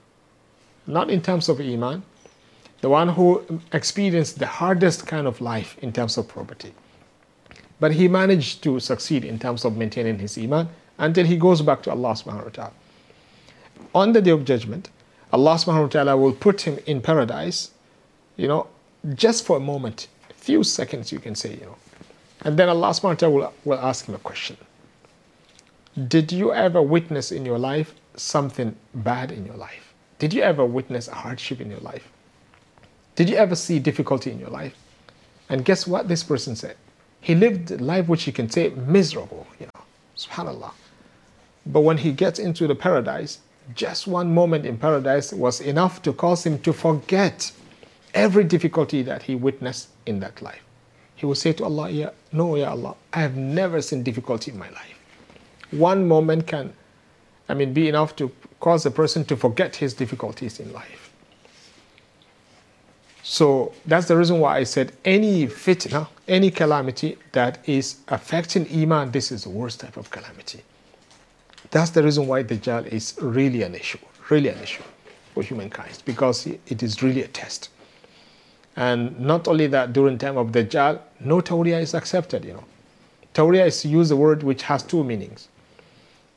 not 0.86 1.10
in 1.10 1.20
terms 1.20 1.50
of 1.50 1.60
Iman, 1.60 2.02
the 2.80 2.88
one 2.88 3.10
who 3.10 3.60
experienced 3.74 4.38
the 4.38 4.46
hardest 4.46 5.06
kind 5.06 5.26
of 5.26 5.42
life 5.42 5.76
in 5.82 5.92
terms 5.92 6.16
of 6.16 6.26
poverty. 6.26 6.72
But 7.78 7.92
he 7.92 8.08
managed 8.08 8.62
to 8.62 8.80
succeed 8.80 9.26
in 9.26 9.38
terms 9.38 9.66
of 9.66 9.76
maintaining 9.76 10.18
his 10.18 10.38
Iman 10.38 10.70
until 11.00 11.24
he 11.24 11.36
goes 11.36 11.62
back 11.62 11.82
to 11.82 11.90
Allah 11.90 12.10
subhanahu 12.10 12.44
wa 12.44 12.50
ta'ala. 12.50 12.72
On 13.94 14.12
the 14.12 14.22
day 14.22 14.30
of 14.30 14.44
judgment, 14.44 14.90
Allah 15.32 15.54
subhanahu 15.54 15.82
wa 15.82 15.88
ta'ala 15.88 16.16
will 16.16 16.32
put 16.32 16.60
him 16.60 16.78
in 16.86 17.00
paradise, 17.00 17.70
you 18.36 18.46
know, 18.46 18.68
just 19.14 19.46
for 19.46 19.56
a 19.56 19.60
moment, 19.60 20.06
a 20.28 20.34
few 20.34 20.62
seconds 20.62 21.10
you 21.10 21.18
can 21.18 21.34
say, 21.34 21.54
you 21.54 21.64
know. 21.64 21.76
And 22.42 22.58
then 22.58 22.68
Allah 22.68 22.90
subhanahu 22.90 23.02
wa 23.02 23.14
ta'ala 23.14 23.34
will, 23.34 23.52
will 23.64 23.78
ask 23.78 24.06
him 24.06 24.14
a 24.14 24.18
question. 24.18 24.56
Did 26.06 26.30
you 26.30 26.52
ever 26.52 26.82
witness 26.82 27.32
in 27.32 27.44
your 27.44 27.58
life 27.58 27.94
something 28.16 28.76
bad 28.94 29.32
in 29.32 29.46
your 29.46 29.56
life? 29.56 29.94
Did 30.18 30.34
you 30.34 30.42
ever 30.42 30.64
witness 30.66 31.08
a 31.08 31.14
hardship 31.14 31.60
in 31.60 31.70
your 31.70 31.80
life? 31.80 32.06
Did 33.16 33.30
you 33.30 33.36
ever 33.36 33.56
see 33.56 33.78
difficulty 33.78 34.30
in 34.30 34.38
your 34.38 34.50
life? 34.50 34.74
And 35.48 35.64
guess 35.64 35.86
what 35.86 36.08
this 36.08 36.22
person 36.22 36.54
said? 36.54 36.76
He 37.20 37.34
lived 37.34 37.70
a 37.70 37.78
life 37.78 38.06
which 38.06 38.26
you 38.26 38.32
can 38.32 38.48
say 38.50 38.68
miserable, 38.70 39.46
you 39.58 39.66
know. 39.66 39.82
Subhanallah. 40.16 40.72
But 41.66 41.80
when 41.80 41.98
he 41.98 42.12
gets 42.12 42.38
into 42.38 42.66
the 42.66 42.74
paradise, 42.74 43.38
just 43.74 44.06
one 44.06 44.34
moment 44.34 44.66
in 44.66 44.78
paradise 44.78 45.32
was 45.32 45.60
enough 45.60 46.02
to 46.02 46.12
cause 46.12 46.44
him 46.44 46.58
to 46.60 46.72
forget 46.72 47.52
every 48.14 48.44
difficulty 48.44 49.02
that 49.02 49.22
he 49.22 49.34
witnessed 49.34 49.88
in 50.06 50.20
that 50.20 50.42
life. 50.42 50.62
He 51.14 51.26
will 51.26 51.34
say 51.34 51.52
to 51.54 51.64
Allah, 51.64 51.90
yeah, 51.90 52.10
No, 52.32 52.56
Ya 52.56 52.70
Allah, 52.70 52.96
I 53.12 53.20
have 53.20 53.36
never 53.36 53.82
seen 53.82 54.02
difficulty 54.02 54.50
in 54.50 54.58
my 54.58 54.70
life. 54.70 54.98
One 55.70 56.08
moment 56.08 56.46
can, 56.46 56.72
I 57.48 57.54
mean, 57.54 57.72
be 57.72 57.88
enough 57.88 58.16
to 58.16 58.32
cause 58.58 58.86
a 58.86 58.90
person 58.90 59.24
to 59.26 59.36
forget 59.36 59.76
his 59.76 59.94
difficulties 59.94 60.58
in 60.58 60.72
life. 60.72 61.12
So 63.22 63.72
that's 63.86 64.08
the 64.08 64.16
reason 64.16 64.40
why 64.40 64.56
I 64.56 64.64
said 64.64 64.92
any 65.04 65.46
fitna, 65.46 66.08
any 66.26 66.50
calamity 66.50 67.18
that 67.32 67.58
is 67.68 67.98
affecting 68.08 68.66
Iman, 68.72 69.12
this 69.12 69.30
is 69.30 69.44
the 69.44 69.50
worst 69.50 69.80
type 69.80 69.96
of 69.96 70.10
calamity. 70.10 70.62
That's 71.70 71.90
the 71.90 72.02
reason 72.02 72.26
why 72.26 72.42
Dajjal 72.42 72.86
is 72.86 73.16
really 73.20 73.62
an 73.62 73.74
issue, 73.74 73.98
really 74.28 74.48
an 74.48 74.58
issue 74.58 74.82
for 75.34 75.42
humankind, 75.42 76.02
because 76.04 76.46
it 76.46 76.82
is 76.82 77.02
really 77.02 77.22
a 77.22 77.28
test. 77.28 77.68
And 78.76 79.18
not 79.20 79.46
only 79.46 79.66
that, 79.68 79.92
during 79.92 80.18
time 80.18 80.36
of 80.36 80.48
Dajjal, 80.48 81.00
no 81.20 81.40
tawriya 81.40 81.80
is 81.80 81.94
accepted, 81.94 82.44
you 82.44 82.54
know. 82.54 82.64
Tawriya 83.34 83.66
is 83.66 83.82
to 83.82 83.88
use 83.88 84.10
a 84.10 84.16
word 84.16 84.42
which 84.42 84.62
has 84.62 84.82
two 84.82 85.04
meanings. 85.04 85.48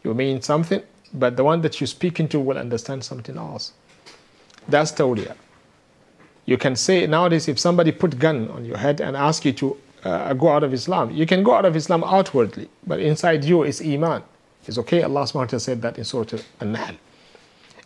You 0.03 0.13
mean 0.13 0.41
something, 0.41 0.83
but 1.13 1.37
the 1.37 1.43
one 1.43 1.61
that 1.61 1.81
you 1.81 1.87
speak 1.87 2.19
into 2.19 2.39
will 2.39 2.57
understand 2.57 3.03
something 3.03 3.37
else. 3.37 3.73
That's 4.67 4.91
tawriya. 4.91 5.35
You 6.45 6.57
can 6.57 6.75
say 6.75 7.07
nowadays 7.07 7.47
if 7.47 7.57
somebody 7.57 7.91
put 7.91 8.19
gun 8.19 8.49
on 8.49 8.65
your 8.65 8.77
head 8.77 9.01
and 9.01 9.15
ask 9.15 9.45
you 9.45 9.53
to 9.53 9.77
uh, 10.03 10.33
go 10.33 10.49
out 10.49 10.63
of 10.63 10.73
Islam, 10.73 11.09
you 11.11 11.25
can 11.25 11.41
go 11.41 11.53
out 11.55 11.65
of 11.65 11.75
Islam 11.75 12.03
outwardly, 12.03 12.69
but 12.85 12.99
inside 12.99 13.43
you 13.43 13.63
is 13.63 13.81
iman. 13.81 14.21
It's 14.65 14.77
okay. 14.77 15.03
Allah 15.03 15.27
ta'ala 15.27 15.59
said 15.59 15.81
that 15.81 15.97
in 15.97 16.03
Surah 16.03 16.39
An-Nahl. 16.59 16.95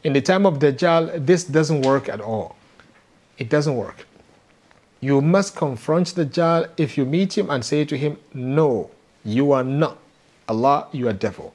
In 0.04 0.14
the 0.14 0.22
time 0.22 0.46
of 0.46 0.60
Dajjal, 0.60 1.26
this 1.26 1.44
doesn't 1.44 1.82
work 1.82 2.08
at 2.08 2.22
all. 2.22 2.56
It 3.38 3.50
doesn't 3.50 3.76
work. 3.76 4.06
You 5.00 5.22
must 5.22 5.56
confront 5.56 6.08
Dajjal 6.08 6.70
if 6.78 6.98
you 6.98 7.06
meet 7.06 7.38
him 7.38 7.50
and 7.50 7.64
say 7.64 7.86
to 7.86 7.98
him, 7.98 8.18
No, 8.34 8.92
you 9.24 9.52
are 9.52 9.64
not. 9.64 9.98
Allah, 10.48 10.88
you 10.92 11.08
are 11.08 11.14
devil. 11.14 11.54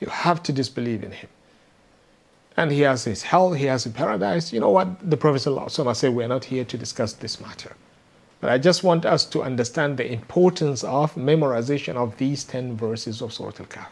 You 0.00 0.08
have 0.08 0.42
to 0.44 0.52
disbelieve 0.52 1.02
in 1.02 1.12
him. 1.12 1.28
And 2.56 2.70
he 2.70 2.80
has 2.82 3.04
his 3.04 3.22
hell, 3.22 3.52
he 3.52 3.66
has 3.66 3.84
his 3.84 3.92
paradise. 3.92 4.52
You 4.52 4.60
know 4.60 4.70
what? 4.70 5.10
The 5.10 5.16
Prophet 5.16 5.42
ﷺ 5.42 5.96
said, 5.96 6.14
We're 6.14 6.28
not 6.28 6.44
here 6.44 6.64
to 6.64 6.78
discuss 6.78 7.12
this 7.14 7.40
matter. 7.40 7.76
But 8.40 8.50
I 8.50 8.58
just 8.58 8.82
want 8.82 9.04
us 9.04 9.24
to 9.26 9.42
understand 9.42 9.96
the 9.96 10.10
importance 10.10 10.84
of 10.84 11.14
memorization 11.14 11.96
of 11.96 12.16
these 12.18 12.44
10 12.44 12.76
verses 12.76 13.20
of 13.22 13.32
Surah 13.32 13.52
Al 13.58 13.66
Kahf. 13.66 13.88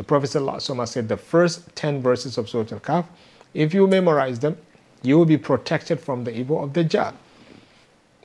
The 0.00 0.04
Prophet 0.04 0.28
said, 0.28 1.08
The 1.10 1.16
first 1.18 1.76
10 1.76 2.00
verses 2.00 2.38
of 2.38 2.48
Surah 2.48 2.72
Al 2.72 2.80
Kahf, 2.80 3.04
if 3.52 3.74
you 3.74 3.86
memorize 3.86 4.38
them, 4.38 4.56
you 5.02 5.18
will 5.18 5.26
be 5.26 5.36
protected 5.36 6.00
from 6.00 6.24
the 6.24 6.34
evil 6.34 6.64
of 6.64 6.72
the 6.72 6.82
Dajjal. 6.82 7.12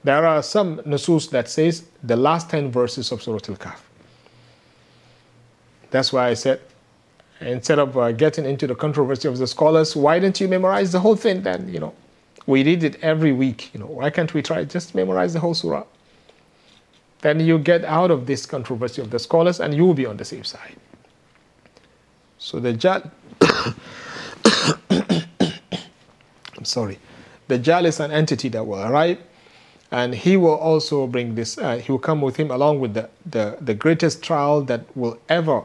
There 0.02 0.26
are 0.26 0.42
some 0.42 0.78
nusus 0.84 1.30
that 1.32 1.50
says 1.50 1.84
the 2.02 2.16
last 2.16 2.50
10 2.50 2.72
verses 2.72 3.12
of 3.12 3.22
Surah 3.22 3.40
Al-Kahf. 3.50 3.80
That's 5.92 6.14
why 6.14 6.30
I 6.30 6.36
said, 6.36 6.62
instead 7.42 7.80
of 7.80 7.98
uh, 7.98 8.14
getting 8.14 8.46
into 8.46 8.68
the 8.68 8.76
controversy 8.76 9.28
of 9.28 9.38
the 9.38 9.46
scholars, 9.46 9.98
why 9.98 10.20
don't 10.20 10.40
you 10.40 10.48
memorize 10.48 10.94
the 10.94 11.02
whole 11.02 11.18
thing 11.18 11.42
then, 11.42 11.68
you 11.68 11.82
know? 11.82 11.94
We 12.48 12.64
read 12.64 12.86
it 12.86 13.04
every 13.04 13.34
week, 13.34 13.74
you 13.74 13.82
know. 13.82 13.88
Why 13.88 14.12
can't 14.12 14.34
we 14.34 14.42
try 14.42 14.64
just 14.64 14.96
memorize 14.96 15.34
the 15.34 15.42
whole 15.42 15.54
surah? 15.54 15.84
Then 17.20 17.42
you 17.42 17.60
get 17.60 17.84
out 17.84 18.12
of 18.12 18.28
this 18.28 18.46
controversy 18.46 19.02
of 19.02 19.10
the 19.10 19.20
scholars 19.20 19.60
and 19.60 19.74
you 19.74 19.86
will 19.86 19.94
be 19.94 20.06
on 20.06 20.16
the 20.16 20.24
safe 20.24 20.48
side. 20.48 20.78
So 22.46 22.60
Dajjal, 22.60 23.10
I'm 26.56 26.64
sorry, 26.64 27.00
Dajjal 27.50 27.86
is 27.86 28.00
an 28.00 28.12
entity 28.12 28.50
that 28.50 28.68
will 28.68 28.84
arrive 28.86 29.18
and 29.90 30.14
he 30.14 30.38
will 30.38 30.54
also 30.54 31.08
bring 31.08 31.34
this, 31.34 31.58
uh, 31.58 31.78
he 31.78 31.92
will 31.92 31.98
come 31.98 32.22
with 32.22 32.36
him 32.36 32.52
along 32.52 32.82
with 32.82 32.94
the, 32.94 33.10
the, 33.26 33.58
the 33.62 33.74
greatest 33.74 34.22
trial 34.22 34.62
that 34.62 34.86
will 34.96 35.18
ever 35.28 35.64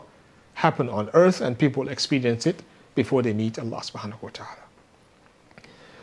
happen 0.54 0.88
on 0.88 1.10
earth, 1.12 1.42
and 1.42 1.58
people 1.58 1.86
experience 1.86 2.46
it 2.46 2.62
before 2.94 3.20
they 3.20 3.34
meet 3.34 3.58
Allah 3.58 3.82
subhanahu 3.82 4.22
wa 4.22 4.30
ta'ala. 4.32 4.64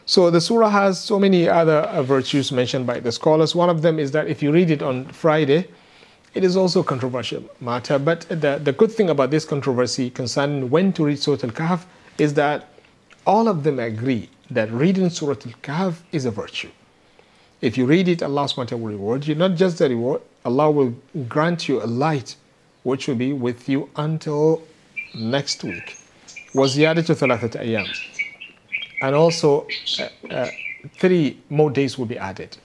So 0.05 0.29
the 0.29 0.39
surah 0.39 0.69
has 0.69 1.03
so 1.03 1.17
many 1.17 1.49
other 1.49 1.79
uh, 1.89 2.03
virtues 2.03 2.51
mentioned 2.51 2.85
by 2.85 2.99
the 2.99 3.11
scholars. 3.11 3.55
One 3.55 3.71
of 3.71 3.81
them 3.81 3.97
is 3.97 4.11
that 4.11 4.27
if 4.27 4.43
you 4.43 4.51
read 4.51 4.69
it 4.69 4.83
on 4.83 5.05
Friday, 5.05 5.69
it 6.36 6.44
is 6.44 6.56
also 6.56 6.80
a 6.80 6.84
controversial 6.84 7.44
matter. 7.60 7.98
But 7.98 8.22
the, 8.28 8.60
the 8.62 8.72
good 8.72 8.90
thing 8.90 9.10
about 9.10 9.30
this 9.30 9.44
controversy 9.44 10.10
concerning 10.10 10.70
when 10.70 10.92
to 10.94 11.04
read 11.04 11.18
Surah 11.18 11.38
Al-Kahf 11.42 11.84
is 12.18 12.34
that 12.34 12.68
all 13.26 13.48
of 13.48 13.64
them 13.64 13.78
agree 13.78 14.30
that 14.50 14.70
reading 14.70 15.10
Surah 15.10 15.36
Al-Kahf 15.46 15.96
is 16.12 16.24
a 16.24 16.30
virtue. 16.30 16.70
If 17.60 17.78
you 17.78 17.86
read 17.86 18.08
it, 18.08 18.22
Allah 18.22 18.46
SWT 18.46 18.72
will 18.72 18.78
reward 18.88 19.26
you. 19.26 19.34
Not 19.34 19.54
just 19.54 19.78
the 19.78 19.88
reward, 19.88 20.22
Allah 20.44 20.70
will 20.70 20.94
grant 21.28 21.68
you 21.68 21.82
a 21.82 21.86
light 21.86 22.36
which 22.82 23.06
will 23.06 23.14
be 23.14 23.32
with 23.32 23.68
you 23.68 23.88
until 23.96 24.62
next 25.14 25.62
week. 25.62 25.96
وزيادة 26.54 27.14
ثلاثة 27.14 27.60
أيام. 27.60 27.86
And 29.02 29.14
also, 29.14 29.66
uh, 30.00 30.32
uh, 30.32 30.50
three 30.94 31.38
more 31.50 31.70
days 31.70 31.98
will 31.98 32.06
be 32.06 32.18
added. 32.18 32.56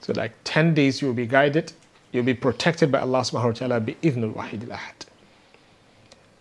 So 0.00 0.12
like 0.14 0.32
10 0.44 0.74
days 0.74 1.00
you 1.00 1.08
will 1.08 1.14
be 1.14 1.26
guided, 1.26 1.72
You'll 2.11 2.23
be 2.23 2.33
protected 2.33 2.91
by 2.91 2.99
Allah 2.99 3.21
subhanahu 3.21 3.45
wa 3.45 3.51
ta'ala 3.51 3.79
bi 3.79 3.95
idnul 4.01 4.33
wahid 4.33 4.63
al 4.69 4.77
ahad. 4.77 5.05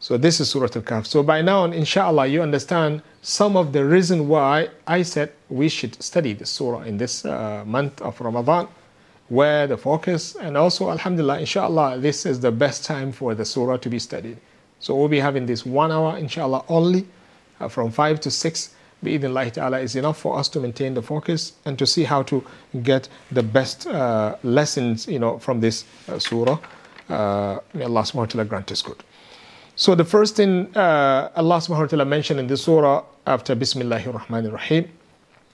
So 0.01 0.17
this 0.17 0.39
is 0.39 0.49
Surah 0.49 0.69
Al-Kahf. 0.77 1.07
So 1.07 1.25
by 1.25 1.43
now, 1.43 1.65
inshallah, 1.65 2.29
you 2.29 2.41
understand 2.41 3.03
some 3.21 3.57
of 3.57 3.73
the 3.73 3.85
reason 3.85 4.29
why 4.29 4.69
I 4.87 5.03
said 5.03 5.33
we 5.49 5.69
should 5.69 6.01
study 6.01 6.35
this 6.35 6.51
surah 6.51 6.83
in 6.83 6.99
this 6.99 7.25
uh, 7.25 7.65
month 7.67 8.01
of 8.01 8.21
Ramadan, 8.21 8.69
where 9.29 9.67
the 9.67 9.77
focus, 9.77 10.37
and 10.37 10.57
also, 10.57 10.89
alhamdulillah, 10.91 11.41
inshallah, 11.41 11.99
this 11.99 12.25
is 12.25 12.39
the 12.39 12.53
best 12.53 12.85
time 12.85 13.11
for 13.11 13.35
the 13.35 13.45
surah 13.45 13.77
to 13.79 13.91
be 13.91 13.99
studied. 13.99 14.39
So 14.79 14.95
we'll 14.95 15.09
be 15.09 15.19
having 15.19 15.47
this 15.47 15.67
one 15.67 15.91
hour, 15.91 16.17
inshallah, 16.17 16.65
only 16.69 17.05
uh, 17.61 17.67
from 17.67 17.91
5 17.91 18.21
to 18.21 18.31
6 18.31 18.75
Bi'idhnillah 19.05 19.53
ta'ala 19.53 19.81
is 19.81 19.95
enough 19.97 20.19
for 20.19 20.39
us 20.39 20.49
to 20.49 20.61
maintain 20.61 20.95
the 20.95 21.03
focus 21.03 21.53
and 21.65 21.79
to 21.79 21.87
see 21.87 22.05
how 22.05 22.23
to 22.25 22.45
get 22.83 23.09
the 23.31 23.43
best 23.43 23.87
uh, 23.87 24.37
lessons, 24.43 25.07
you 25.07 25.19
know, 25.19 25.39
from 25.39 25.61
this 25.61 25.85
uh, 26.09 26.19
surah. 26.19 26.59
Uh, 27.09 27.59
may 27.75 27.85
Allah 27.85 28.03
subhanahu 28.03 28.15
wa 28.15 28.27
ta'ala 28.27 28.45
grant 28.45 28.73
us 28.73 28.83
good. 28.83 29.03
So 29.77 29.95
the 29.95 30.05
first 30.05 30.35
thing 30.37 30.77
uh, 30.77 31.31
Allah 31.37 31.59
subhanahu 31.59 31.81
wa 31.81 31.87
ta'ala 31.87 32.05
mentioned 32.05 32.41
in 32.41 32.49
this 32.49 32.65
surah 32.65 33.05
after 33.27 33.55
Bismillahir 33.55 34.13
Rahmanir 34.13 34.53
Rahim, 34.53 34.91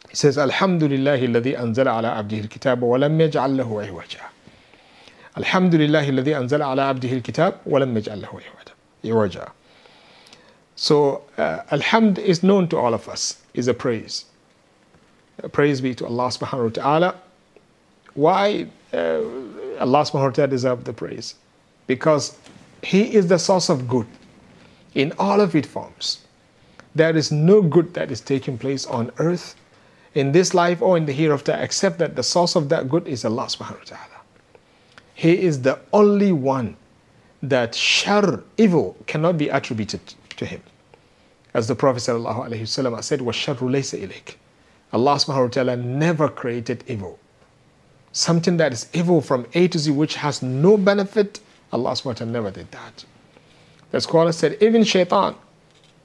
He 0.08 0.16
says, 0.16 0.36
Alhamdulillahi 0.36 1.28
alladhi 1.28 1.58
anzala 1.58 1.98
ala 1.98 2.22
abdihi 2.22 2.42
al-kitab 2.42 2.80
wa 2.82 2.96
lam 2.96 3.18
yaj'al 3.18 3.56
lahu 3.60 3.82
iwaja. 3.84 4.20
Alhamdulillahi 5.36 6.08
alladhi 6.12 6.34
anzala 6.40 6.70
ala 6.72 6.94
abdihi 6.94 7.16
al-kitab 7.16 7.60
wa 7.64 7.78
lam 7.80 7.94
yaj'al 7.94 8.22
lahu 8.22 8.40
iwaja. 9.02 9.50
So 10.76 11.22
uh, 11.38 11.60
Alhamd 11.70 12.18
is 12.18 12.42
known 12.42 12.68
to 12.68 12.76
all 12.76 12.94
of 12.94 13.08
us, 13.08 13.42
is 13.54 13.68
a 13.68 13.74
praise. 13.74 14.24
praise 15.52 15.80
be 15.80 15.94
to 15.94 16.06
Allah 16.06 16.28
subhanahu 16.28 16.64
wa 16.64 16.70
ta'ala. 16.70 17.14
Why 18.14 18.66
uh, 18.92 18.96
Allah 19.80 20.02
subhanahu 20.02 20.30
wa 20.30 20.30
ta'ala 20.30 20.48
deserves 20.48 20.84
the 20.84 20.92
praise? 20.92 21.34
Because 21.86 22.38
he 22.82 23.14
is 23.14 23.28
the 23.28 23.38
source 23.38 23.68
of 23.68 23.88
good 23.88 24.06
in 24.94 25.12
all 25.18 25.40
of 25.40 25.54
its 25.54 25.68
forms. 25.68 26.20
There 26.94 27.16
is 27.16 27.32
no 27.32 27.60
good 27.62 27.94
that 27.94 28.10
is 28.10 28.20
taking 28.20 28.58
place 28.58 28.86
on 28.86 29.10
earth, 29.18 29.56
in 30.14 30.30
this 30.30 30.54
life 30.54 30.80
or 30.80 30.96
in 30.96 31.06
the 31.06 31.12
hereafter, 31.12 31.56
except 31.60 31.98
that 31.98 32.14
the 32.14 32.22
source 32.22 32.54
of 32.54 32.68
that 32.68 32.88
good 32.88 33.06
is 33.08 33.24
Allah 33.24 33.46
subhanahu 33.46 33.78
wa 33.78 33.84
ta'ala. 33.84 34.20
He 35.14 35.42
is 35.42 35.62
the 35.62 35.78
only 35.92 36.32
one 36.32 36.76
that 37.42 37.74
shar, 37.74 38.42
evil, 38.56 38.96
cannot 39.06 39.38
be 39.38 39.48
attributed 39.48 40.00
to 40.37 40.45
him. 40.45 40.61
As 41.53 41.67
the 41.67 41.75
Prophet 41.75 42.01
said, 42.01 42.15
وَالشَّرُّ 42.15 43.57
لَيْسَ 43.57 44.07
إِلَيْكَ 44.07 44.35
Allah 44.91 45.15
subhanahu 45.15 45.43
wa 45.43 45.47
ta'ala 45.47 45.75
never 45.77 46.29
created 46.29 46.83
evil. 46.87 47.19
Something 48.11 48.57
that 48.57 48.73
is 48.73 48.87
evil 48.93 49.21
from 49.21 49.45
A 49.53 49.67
to 49.67 49.77
Z, 49.77 49.91
which 49.91 50.15
has 50.15 50.41
no 50.41 50.77
benefit 50.77 51.39
Allah 51.71 51.91
subhanahu 51.91 52.27
never 52.27 52.51
did 52.51 52.71
that. 52.71 53.05
The 53.91 54.01
scholar 54.01 54.31
said, 54.31 54.57
even 54.61 54.83
shaitan, 54.83 55.35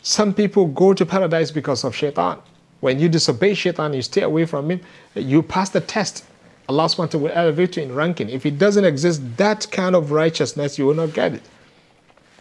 some 0.02 0.34
people 0.34 0.66
go 0.66 0.92
to 0.92 1.06
paradise 1.06 1.50
because 1.50 1.84
of 1.84 1.94
shaitan. 1.94 2.38
When 2.80 2.98
you 2.98 3.08
disobey 3.08 3.54
shaitan, 3.54 3.94
you 3.94 4.02
stay 4.02 4.22
away 4.22 4.44
from 4.44 4.70
him, 4.70 4.80
you 5.14 5.42
pass 5.42 5.70
the 5.70 5.80
test. 5.80 6.24
Allah 6.68 6.84
subhanahu 6.84 7.20
will 7.20 7.30
elevate 7.32 7.76
you 7.76 7.82
in 7.82 7.94
ranking. 7.94 8.28
If 8.28 8.44
it 8.46 8.58
doesn't 8.58 8.84
exist, 8.84 9.36
that 9.38 9.66
kind 9.70 9.94
of 9.94 10.10
righteousness, 10.10 10.78
you 10.78 10.86
will 10.86 10.94
not 10.94 11.12
get 11.14 11.34
it. 11.34 11.42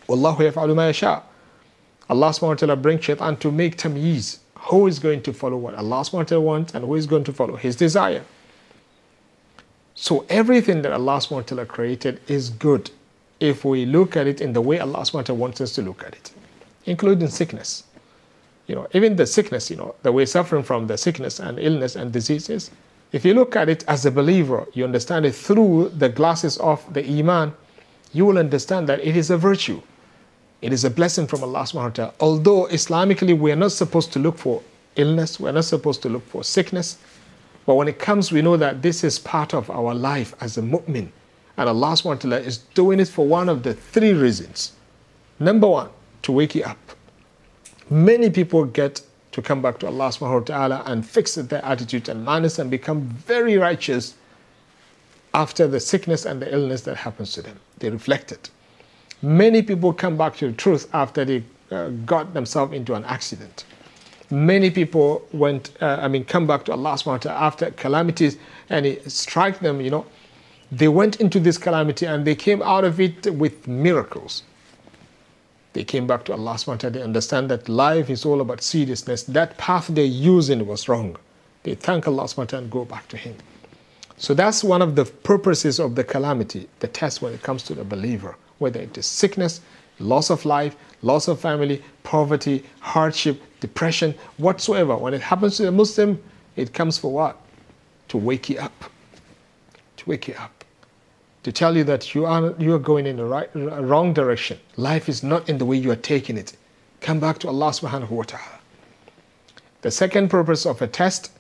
Wallahu 0.08 0.52
yaf'alu 0.52 0.76
ma 0.76 0.88
yasha. 0.88 1.24
Allah 2.09 2.31
subhanahu 2.31 2.49
wa 2.49 2.55
ta'ala 2.55 2.77
brings 2.77 3.05
shaitan 3.05 3.37
to 3.39 3.51
make 3.51 3.77
tamyiz. 3.77 4.39
Who 4.71 4.87
is 4.87 4.99
going 4.99 5.23
to 5.23 5.33
follow 5.33 5.57
what 5.57 5.75
Allah 5.75 6.01
subhanahu 6.01 6.15
wa 6.15 6.23
ta'ala 6.25 6.45
wants 6.45 6.75
and 6.75 6.85
who 6.85 6.95
is 6.95 7.07
going 7.07 7.25
to 7.25 7.33
follow 7.33 7.57
his 7.57 7.77
desire. 7.77 8.25
So 9.95 10.25
everything 10.29 10.83
that 10.83 10.93
Allah 10.93 11.19
subhanahu 11.19 11.33
wa 11.33 11.43
ta'ala 11.43 11.67
created 11.67 12.21
is 12.29 12.51
good 12.51 12.91
if 13.41 13.65
we 13.65 13.87
look 13.87 14.17
at 14.17 14.27
it 14.27 14.41
in 14.41 14.53
the 14.53 14.61
way 14.61 14.79
Allah 14.79 15.01
SWT 15.01 15.31
wants 15.31 15.61
us 15.61 15.73
to 15.75 15.83
look 15.83 16.03
at 16.03 16.15
it, 16.15 16.33
including 16.87 17.29
sickness. 17.29 17.85
You 18.67 18.75
know, 18.75 18.89
even 18.93 19.17
the 19.17 19.27
sickness, 19.27 19.71
you 19.71 19.77
know, 19.77 19.95
that 20.03 20.13
we're 20.13 20.27
suffering 20.27 20.63
from 20.63 20.87
the 20.89 20.99
sickness 20.99 21.39
and 21.41 21.59
illness 21.59 21.97
and 21.97 22.13
diseases, 22.13 22.71
If 23.11 23.25
you 23.25 23.33
look 23.33 23.57
at 23.57 23.69
it 23.69 23.85
as 23.89 24.05
a 24.05 24.11
believer, 24.11 24.67
you 24.75 24.85
understand 24.85 25.25
it 25.25 25.35
through 25.35 25.93
the 25.97 26.11
glasses 26.11 26.59
of 26.59 26.85
the 26.93 27.07
Iman, 27.07 27.55
you 28.13 28.27
will 28.27 28.39
understand 28.39 28.87
that 28.89 29.01
it 29.01 29.17
is 29.17 29.31
a 29.31 29.39
virtue. 29.39 29.81
It 30.61 30.73
is 30.73 30.85
a 30.85 30.91
blessing 30.91 31.27
from 31.27 31.45
Allah 31.45 31.61
subhanahu 31.61 31.83
wa 31.83 31.89
ta'ala. 31.91 32.15
Although 32.21 32.67
Islamically 32.67 33.39
we 33.39 33.53
are 33.53 33.57
not 33.57 33.73
supposed 33.73 34.13
to 34.15 34.19
look 34.19 34.39
for 34.39 34.63
illness, 34.97 35.39
we 35.39 35.49
are 35.49 35.53
not 35.53 35.65
supposed 35.65 36.03
to 36.03 36.09
look 36.09 36.27
for 36.27 36.43
sickness, 36.43 36.99
but 37.65 37.75
when 37.75 37.87
it 37.87 37.99
comes, 37.99 38.33
we 38.33 38.43
know 38.43 38.57
that 38.57 38.83
this 38.83 39.05
is 39.05 39.19
part 39.19 39.55
of 39.55 39.71
our 39.71 39.95
life 39.95 40.35
as 40.41 40.59
a 40.59 40.63
mu'min. 40.63 41.11
And 41.57 41.69
Allah 41.69 41.93
subhanahu 41.93 42.05
wa 42.05 42.15
ta'ala 42.15 42.41
is 42.41 42.59
doing 42.59 42.99
it 42.99 43.09
for 43.09 43.27
one 43.27 43.49
of 43.49 43.63
the 43.63 43.75
three 43.75 44.13
reasons. 44.13 44.73
Number 45.39 45.69
one, 45.69 45.91
to 46.23 46.33
wake 46.33 46.55
you 46.55 46.65
up. 46.65 46.79
Many 47.91 48.31
people 48.31 48.65
get 48.65 49.03
to 49.33 49.43
come 49.43 49.63
back 49.63 49.79
to 49.81 49.87
Allah 49.87 50.09
subhanahu 50.09 50.41
wa 50.41 50.47
ta'ala 50.47 50.83
and 50.87 51.07
fix 51.07 51.37
their 51.37 51.65
attitude 51.65 52.09
and 52.09 52.25
manners 52.25 52.59
and 52.59 52.71
become 52.71 53.03
very 53.03 53.57
righteous 53.57 54.15
after 55.35 55.69
the 55.69 55.79
sickness 55.79 56.25
and 56.27 56.43
the 56.43 56.53
illness 56.53 56.83
that 56.83 56.97
happens 56.97 57.33
to 57.35 57.43
them. 57.43 57.61
They 57.79 57.91
reflect 57.91 58.33
it. 58.33 58.51
Many 59.23 59.63
people 59.63 59.93
come 59.93 60.17
back 60.17 60.37
to 60.37 60.49
the 60.49 60.53
truth 60.53 60.89
after 60.93 61.25
they 61.25 61.43
uh, 61.71 61.89
got 62.07 62.35
themselves 62.35 62.73
into 62.73 62.95
an 62.95 63.05
accident. 63.05 63.65
Many 64.31 64.71
people 64.71 65.27
went, 65.33 65.71
uh, 65.81 65.99
I 66.01 66.09
mean, 66.09 66.25
come 66.25 66.47
back 66.47 66.65
to 66.67 66.73
Allah 66.73 66.95
subhanahu 66.95 67.27
after 67.27 67.71
calamities 67.73 68.37
and 68.69 68.85
it 68.87 69.11
strike 69.11 69.61
them, 69.61 69.81
you 69.81 69.91
know. 69.91 70.07
They 70.71 70.89
went 70.89 71.21
into 71.21 71.41
this 71.41 71.57
calamity 71.57 72.05
and 72.05 72.27
they 72.27 72.35
came 72.35 72.63
out 72.63 72.85
of 72.85 73.01
it 73.01 73.27
with 73.35 73.67
miracles. 73.67 74.43
They 75.73 75.85
came 75.85 76.07
back 76.07 76.25
to 76.27 76.33
Allah 76.33 76.55
subhanahu. 76.55 76.93
They 76.93 77.03
understand 77.03 77.51
that 77.51 77.69
life 77.69 78.11
is 78.11 78.25
all 78.25 78.41
about 78.41 78.63
seriousness. 78.63 79.23
That 79.23 79.57
path 79.59 79.89
they're 79.89 80.05
using 80.05 80.67
was 80.67 80.89
wrong. 80.89 81.17
They 81.63 81.75
thank 81.75 82.07
Allah 82.07 82.25
subhanahu 82.25 82.59
and 82.59 82.71
go 82.71 82.85
back 82.85 83.09
to 83.09 83.17
Him. 83.17 83.37
So 84.19 84.35
that's 84.35 84.65
one 84.65 84.83
of 84.83 84.97
the 84.97 85.05
purposes 85.05 85.79
of 85.79 85.95
the 85.95 86.05
calamity, 86.05 86.69
the 86.81 86.89
test 86.89 87.23
when 87.23 87.33
it 87.33 87.43
comes 87.43 87.63
to 87.65 87.75
the 87.75 87.85
believer, 87.85 88.37
whether 88.59 88.81
it 88.81 88.97
is 88.99 89.07
sickness, 89.07 89.61
loss 89.99 90.31
of 90.31 90.45
life, 90.45 90.77
loss 91.03 91.29
of 91.29 91.41
family, 91.41 91.83
poverty, 92.03 92.65
hardship, 92.81 93.41
depression, 93.61 94.15
whatsoever. 94.37 94.97
When 94.97 95.15
it 95.15 95.21
happens 95.21 95.57
to 95.59 95.69
a 95.69 95.73
Muslim, 95.73 96.23
it 96.57 96.73
comes 96.73 96.99
for 96.99 97.13
what? 97.13 97.41
To 98.09 98.19
wake 98.19 98.49
you 98.49 98.59
up. 98.59 98.91
To 99.99 100.09
wake 100.09 100.29
you 100.29 100.35
up 100.35 100.59
to 101.49 101.53
tell 101.53 101.75
you 101.77 101.83
that 101.85 102.15
you 102.15 102.27
are, 102.27 102.55
you 102.59 102.75
are 102.75 102.79
going 102.79 103.07
in 103.07 103.17
the 103.17 103.25
right, 103.25 103.49
wrong 103.55 104.13
direction. 104.13 104.59
Life 104.77 105.09
is 105.09 105.23
not 105.23 105.49
in 105.49 105.57
the 105.57 105.65
way 105.65 105.77
you 105.77 105.91
are 105.91 106.03
taking 106.15 106.37
it. 106.37 106.55
Come 107.01 107.21
back 107.21 107.39
to 107.39 107.49
Allah 107.49 107.71
subhanahu 107.71 108.11
wa 108.11 108.25
ta'ala. 108.25 108.59
The 109.81 109.91
second 109.91 110.29
purpose 110.29 110.67
of 110.67 110.83
a 110.83 110.87
test 110.87 111.33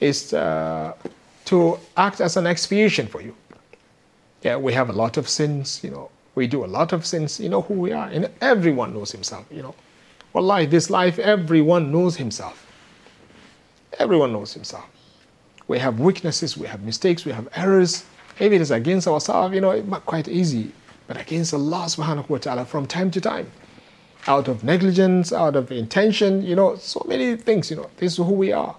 is 0.00 0.32
uh, 0.32 0.94
to 1.46 1.78
act 1.98 2.22
as 2.22 2.38
an 2.38 2.46
expiation 2.46 3.06
for 3.06 3.20
you. 3.20 3.34
Yeah, 4.42 4.56
we 4.56 4.72
have 4.72 4.88
a 4.88 4.92
lot 4.92 5.18
of 5.18 5.28
sins, 5.28 5.80
you 5.82 5.90
know, 5.90 6.10
we 6.34 6.46
do 6.46 6.64
a 6.64 6.66
lot 6.66 6.92
of 6.92 7.04
sins, 7.04 7.40
you 7.40 7.48
know 7.48 7.62
who 7.62 7.74
we 7.74 7.92
are, 7.92 8.08
and 8.08 8.30
everyone 8.40 8.94
knows 8.94 9.12
himself, 9.12 9.46
you 9.50 9.62
know. 9.62 9.74
Wallahi, 10.32 10.66
this 10.66 10.90
life, 10.90 11.18
everyone 11.18 11.90
knows 11.90 12.16
himself. 12.16 12.66
Everyone 13.98 14.32
knows 14.32 14.52
himself. 14.52 14.88
We 15.66 15.78
have 15.78 15.98
weaknesses, 15.98 16.56
we 16.56 16.66
have 16.68 16.82
mistakes, 16.82 17.24
we 17.24 17.32
have 17.32 17.48
errors, 17.54 18.04
if 18.40 18.52
it 18.52 18.60
is 18.60 18.70
against 18.70 19.06
ourselves, 19.06 19.54
you 19.54 19.60
know, 19.60 19.70
it's 19.70 19.88
quite 20.06 20.26
easy. 20.26 20.72
But 21.06 21.20
against 21.20 21.52
Allah 21.52 21.84
subhanahu 21.86 22.28
wa 22.28 22.38
ta'ala 22.38 22.64
from 22.64 22.86
time 22.86 23.10
to 23.10 23.20
time. 23.20 23.50
Out 24.26 24.48
of 24.48 24.64
negligence, 24.64 25.32
out 25.32 25.56
of 25.56 25.70
intention, 25.70 26.42
you 26.42 26.56
know, 26.56 26.76
so 26.76 27.04
many 27.06 27.36
things, 27.36 27.70
you 27.70 27.76
know, 27.76 27.90
this 27.98 28.12
is 28.12 28.18
who 28.18 28.32
we 28.32 28.52
are. 28.52 28.76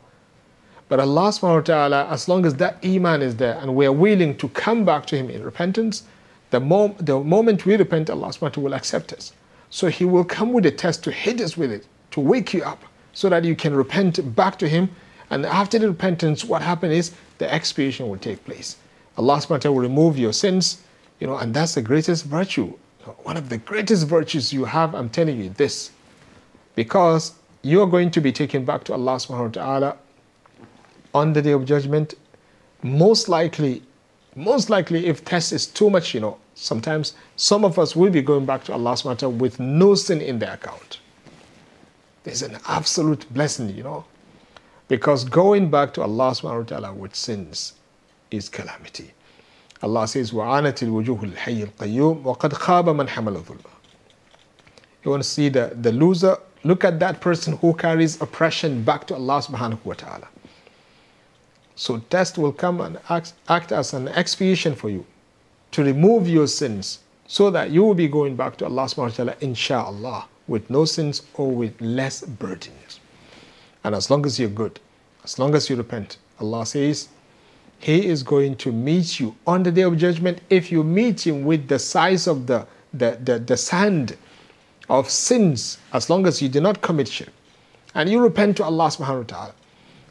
But 0.90 1.00
Allah 1.00 1.30
subhanahu 1.30 1.56
wa 1.56 1.62
ta'ala, 1.62 2.08
as 2.08 2.28
long 2.28 2.46
as 2.46 2.56
that 2.56 2.84
iman 2.84 3.22
is 3.22 3.36
there 3.36 3.58
and 3.62 3.76
we 3.76 3.86
are 3.86 3.92
willing 3.92 4.36
to 4.38 4.50
come 4.50 4.84
back 4.84 5.06
to 5.08 5.16
Him 5.16 5.30
in 5.30 5.44
repentance, 5.44 6.04
the, 6.52 6.60
mom- 6.60 6.96
the 7.00 7.20
moment 7.20 7.66
we 7.66 7.76
repent, 7.76 8.10
Allah 8.10 8.28
subhanahu 8.28 8.58
will 8.58 8.74
accept 8.74 9.12
us. 9.14 9.34
So 9.70 9.88
He 9.88 10.06
will 10.06 10.24
come 10.24 10.54
with 10.54 10.66
a 10.66 10.72
test 10.72 11.04
to 11.06 11.12
hit 11.12 11.42
us 11.42 11.58
with 11.58 11.72
it, 11.72 11.88
to 12.12 12.20
wake 12.20 12.54
you 12.54 12.64
up, 12.64 12.84
so 13.14 13.30
that 13.30 13.44
you 13.44 13.56
can 13.56 13.76
repent 13.76 14.36
back 14.36 14.60
to 14.60 14.70
Him. 14.70 14.90
And 15.30 15.46
after 15.46 15.80
the 15.80 15.88
repentance, 15.88 16.44
what 16.44 16.62
happens 16.62 16.94
is 16.94 17.16
the 17.38 17.52
expiation 17.52 18.08
will 18.10 18.18
take 18.18 18.44
place. 18.46 18.78
Allah 19.18 19.38
subhanahu 19.38 19.74
will 19.74 19.82
remove 19.82 20.18
your 20.18 20.34
sins, 20.34 20.84
you 21.20 21.28
know, 21.28 21.38
and 21.38 21.54
that's 21.54 21.76
the 21.76 21.82
greatest 21.82 22.26
virtue. 22.26 22.74
One 23.24 23.38
of 23.38 23.50
the 23.50 23.58
greatest 23.58 24.08
virtues 24.08 24.54
you 24.54 24.66
have, 24.66 24.94
I'm 24.94 25.10
telling 25.10 25.40
you 25.40 25.50
this, 25.50 25.92
because 26.76 27.34
you're 27.62 27.88
going 27.88 28.12
to 28.12 28.22
be 28.22 28.32
taken 28.32 28.66
back 28.66 28.84
to 28.86 28.94
Allah 28.94 29.16
subhanahu 29.16 29.98
on 31.14 31.34
the 31.34 31.42
day 31.42 31.52
of 31.52 31.66
judgment. 31.66 32.16
Most 32.84 33.30
likely, 33.30 33.84
most 34.37 34.69
likely, 34.69 35.07
if 35.07 35.25
test 35.25 35.53
is 35.53 35.67
too 35.67 35.89
much, 35.89 36.13
you 36.13 36.21
know, 36.21 36.37
sometimes 36.55 37.15
some 37.37 37.65
of 37.65 37.79
us 37.79 37.97
will 37.97 38.11
be 38.11 38.21
going 38.21 38.45
back 38.45 38.65
to 38.65 38.73
Allah 38.75 38.93
subhanahu 38.93 39.07
wa 39.07 39.15
ta'ala 39.15 39.35
with 39.35 39.59
no 39.59 39.95
sin 39.95 40.21
in 40.21 40.39
their 40.39 40.53
account. 40.53 41.01
There's 42.25 42.43
an 42.43 42.59
absolute 42.69 43.33
blessing, 43.33 43.71
you 43.75 43.83
know, 43.83 44.05
because 44.89 45.25
going 45.25 45.71
back 45.71 45.95
to 45.95 46.03
Allah 46.03 46.33
subhanahu 46.33 46.59
wa 46.59 46.65
ta'ala 46.65 46.93
with 46.93 47.15
sins 47.15 47.75
is 48.31 48.51
calamity. 48.51 49.13
Allah 49.83 50.07
says, 50.07 50.33
وَعَانَتِ 50.33 50.87
الْوُجُوهُ 50.87 51.35
الْحَيِّ 51.35 51.71
الْقَيُّومُ 51.71 52.23
وَقَدْ 52.23 52.53
خَابَ 52.53 52.85
مَنْ 52.87 53.09
حَمَلَ 53.09 53.43
ظُلْمًا 53.43 53.71
You 55.05 55.11
want 55.13 55.23
to 55.23 55.29
see 55.29 55.49
the, 55.49 55.73
the 55.81 55.93
loser? 55.93 56.37
Look 56.65 56.85
at 56.85 56.99
that 57.01 57.21
person 57.21 57.57
who 57.59 57.73
carries 57.75 58.21
oppression 58.21 58.83
back 58.83 59.07
to 59.07 59.15
Allah 59.15 59.41
subhanahu 59.41 59.85
wa 59.85 59.95
ta'ala. 59.95 60.29
So 61.82 61.98
test 62.12 62.38
will 62.38 62.52
come 62.52 62.80
and 62.80 63.00
act, 63.10 63.34
act 63.50 63.72
as 63.72 63.96
an 63.96 64.08
expiation 64.10 64.76
for 64.76 64.92
you 64.92 65.04
to 65.72 65.84
remove 65.84 66.30
your 66.30 66.46
sins 66.46 67.00
so 67.26 67.50
that 67.50 67.72
you 67.72 67.82
will 67.82 67.96
be 67.96 68.08
going 68.08 68.36
back 68.36 68.56
to 68.58 68.66
Allah 68.66 68.84
subhanahu 68.84 69.18
wa 69.18 69.34
ta'ala 69.34 69.36
insha'Allah 69.38 70.26
with 70.48 70.70
no 70.70 70.86
sins 70.86 71.24
or 71.34 71.50
with 71.50 71.74
less 71.82 72.22
burdens. 72.22 73.00
And 73.84 73.96
as 73.96 74.12
long 74.12 74.28
as 74.28 74.40
you're 74.40 74.48
good, 74.48 74.80
as 75.24 75.40
long 75.40 75.56
as 75.56 75.72
you 75.72 75.76
repent, 75.76 76.18
Allah 76.40 76.68
says, 76.68 77.10
he 77.80 78.06
is 78.06 78.22
going 78.22 78.58
to 78.58 78.72
meet 78.72 79.20
you 79.20 79.36
on 79.48 79.64
the 79.64 79.72
day 79.72 79.82
of 79.82 79.98
judgment 79.98 80.42
if 80.52 80.72
you 80.72 80.84
meet 80.84 81.26
him 81.26 81.46
with 81.46 81.68
the 81.68 81.80
size 81.80 82.28
of 82.28 82.46
the, 82.46 82.68
the, 82.94 83.18
the, 83.24 83.40
the 83.40 83.58
sand 83.58 84.16
of 84.88 85.10
sins, 85.10 85.80
as 85.94 86.12
long 86.12 86.28
as 86.28 86.44
you 86.44 86.48
do 86.48 86.62
not 86.62 86.84
commit 86.84 87.08
shirk. 87.08 87.34
And 87.96 88.08
you 88.08 88.22
repent 88.22 88.58
to 88.58 88.66
Allah 88.66 88.90
subhanahu 88.90 89.18
wa 89.18 89.24
ta'ala. 89.24 89.54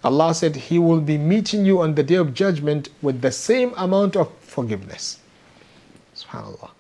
Allah 0.03 0.35
said 0.35 0.57
He 0.57 0.79
will 0.79 1.01
be 1.01 1.19
meeting 1.19 1.65
you 1.65 1.81
on 1.81 1.95
the 1.95 2.03
day 2.03 2.15
of 2.15 2.33
judgment 2.33 2.89
with 3.03 3.21
the 3.21 3.31
same 3.31 3.75
amount 3.77 4.17
of 4.17 4.33
forgiveness. 4.41 5.19
SubhanAllah. 6.17 6.71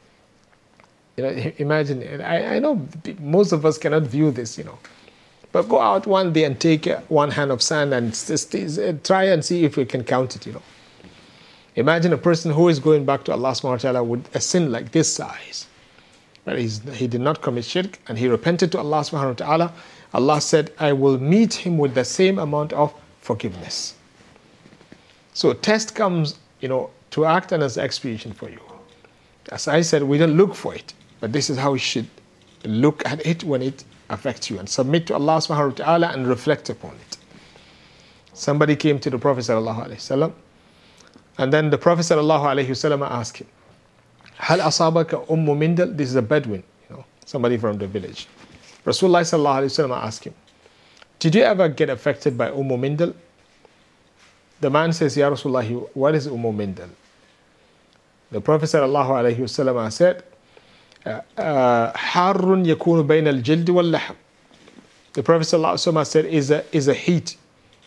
You 1.16 1.24
know, 1.24 1.52
imagine, 1.58 2.20
I, 2.22 2.56
I 2.56 2.58
know 2.58 2.86
most 3.18 3.52
of 3.52 3.66
us 3.66 3.76
cannot 3.76 4.04
view 4.04 4.30
this, 4.30 4.56
you 4.56 4.64
know. 4.64 4.78
But 5.52 5.68
go 5.68 5.80
out 5.80 6.06
one 6.06 6.32
day 6.32 6.44
and 6.44 6.58
take 6.58 6.86
uh, 6.86 7.00
one 7.08 7.32
hand 7.32 7.50
of 7.50 7.60
sand 7.60 7.92
and 7.92 8.12
uh, 8.12 8.92
try 9.04 9.24
and 9.24 9.44
see 9.44 9.64
if 9.64 9.76
you 9.76 9.84
can 9.84 10.04
count 10.04 10.36
it, 10.36 10.46
you 10.46 10.52
know. 10.52 10.62
Imagine 11.76 12.12
a 12.12 12.18
person 12.18 12.52
who 12.52 12.68
is 12.68 12.78
going 12.78 13.04
back 13.04 13.24
to 13.24 13.32
Allah 13.32 13.50
subhanahu 13.50 13.70
wa 13.70 13.76
ta'ala 13.76 14.04
with 14.04 14.34
a 14.34 14.40
sin 14.40 14.72
like 14.72 14.92
this 14.92 15.12
size. 15.12 15.66
But 16.44 16.58
he 16.58 17.06
did 17.06 17.20
not 17.20 17.42
commit 17.42 17.64
shirk 17.64 17.98
and 18.08 18.18
he 18.18 18.28
repented 18.28 18.72
to 18.72 18.78
Allah 18.78 19.00
subhanahu 19.00 19.40
wa 19.40 19.46
ta'ala. 19.46 19.72
Allah 20.14 20.40
said, 20.40 20.72
I 20.78 20.92
will 20.92 21.18
meet 21.18 21.54
him 21.54 21.78
with 21.78 21.94
the 21.94 22.04
same 22.04 22.38
amount 22.38 22.72
of 22.72 22.94
forgiveness. 23.30 23.94
So 25.34 25.52
test 25.52 25.94
comes, 25.94 26.38
you 26.60 26.68
know, 26.68 26.90
to 27.12 27.24
act 27.26 27.52
as 27.52 27.78
expiation 27.78 28.32
for 28.32 28.48
you. 28.50 28.60
As 29.50 29.68
I 29.68 29.80
said, 29.82 30.02
we 30.02 30.18
don't 30.18 30.36
look 30.36 30.54
for 30.54 30.74
it, 30.74 30.92
but 31.20 31.32
this 31.32 31.48
is 31.50 31.56
how 31.56 31.70
we 31.72 31.78
should 31.78 32.08
look 32.64 32.98
at 33.06 33.24
it 33.24 33.44
when 33.44 33.62
it 33.62 33.84
affects 34.10 34.50
you 34.50 34.58
and 34.58 34.68
submit 34.68 35.06
to 35.06 35.14
Allah 35.14 35.36
subhanahu 35.38 35.70
wa 35.78 35.84
ta'ala 35.84 36.06
and 36.14 36.26
reflect 36.26 36.70
upon 36.70 36.94
it. 37.04 37.16
Somebody 38.32 38.74
came 38.74 38.98
to 38.98 39.10
the 39.10 39.18
Prophet 39.18 39.42
sallallahu 39.44 40.32
and 41.38 41.52
then 41.52 41.70
the 41.70 41.78
Prophet 41.78 42.02
ﷺ 42.02 43.08
asked 43.10 43.38
him, 43.38 43.46
Hal 44.36 44.58
asabaka 44.58 45.26
ummu 45.28 45.56
mindal? 45.56 45.96
This 45.96 46.08
is 46.10 46.16
a 46.16 46.22
Bedouin, 46.22 46.62
you 46.88 46.96
know, 46.96 47.04
somebody 47.24 47.56
from 47.56 47.78
the 47.78 47.86
village. 47.86 48.26
Rasulullah 48.84 49.22
ﷺ 49.22 49.96
asked 49.96 50.24
him, 50.24 50.34
Did 51.20 51.34
you 51.34 51.42
ever 51.42 51.68
get 51.68 51.90
affected 51.90 52.36
by 52.36 52.50
ummu 52.50 52.78
mindal? 52.80 53.14
The 54.60 54.70
man 54.70 54.92
says, 54.92 55.16
Ya 55.16 55.30
Rasulullah, 55.30 55.88
what 55.94 56.14
is 56.14 56.26
ummu 56.26 56.54
mindal? 56.54 56.88
The 58.30 58.40
Prophet 58.40 58.66
ﷺ 58.66 59.92
said, 59.92 60.24
uh, 61.04 61.20
uh, 61.36 61.92
Harrun 61.96 62.64
yakunu 62.64 63.06
bayna 63.06 63.28
al-jild 63.28 63.68
wal-lahm. 63.68 64.16
The 65.12 65.22
Prophet 65.22 65.44
ﷺ 65.44 66.06
said, 66.06 66.24
is 66.24 66.50
a, 66.50 66.64
is 66.74 66.88
a 66.88 66.94
heat, 66.94 67.36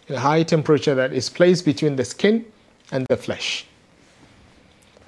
a 0.09 0.19
high 0.19 0.43
temperature 0.43 0.93
that 0.93 1.11
is 1.11 1.29
placed 1.29 1.65
between 1.65 1.95
the 1.95 2.05
skin 2.05 2.45
and 2.91 3.07
the 3.07 3.17
flesh. 3.17 3.65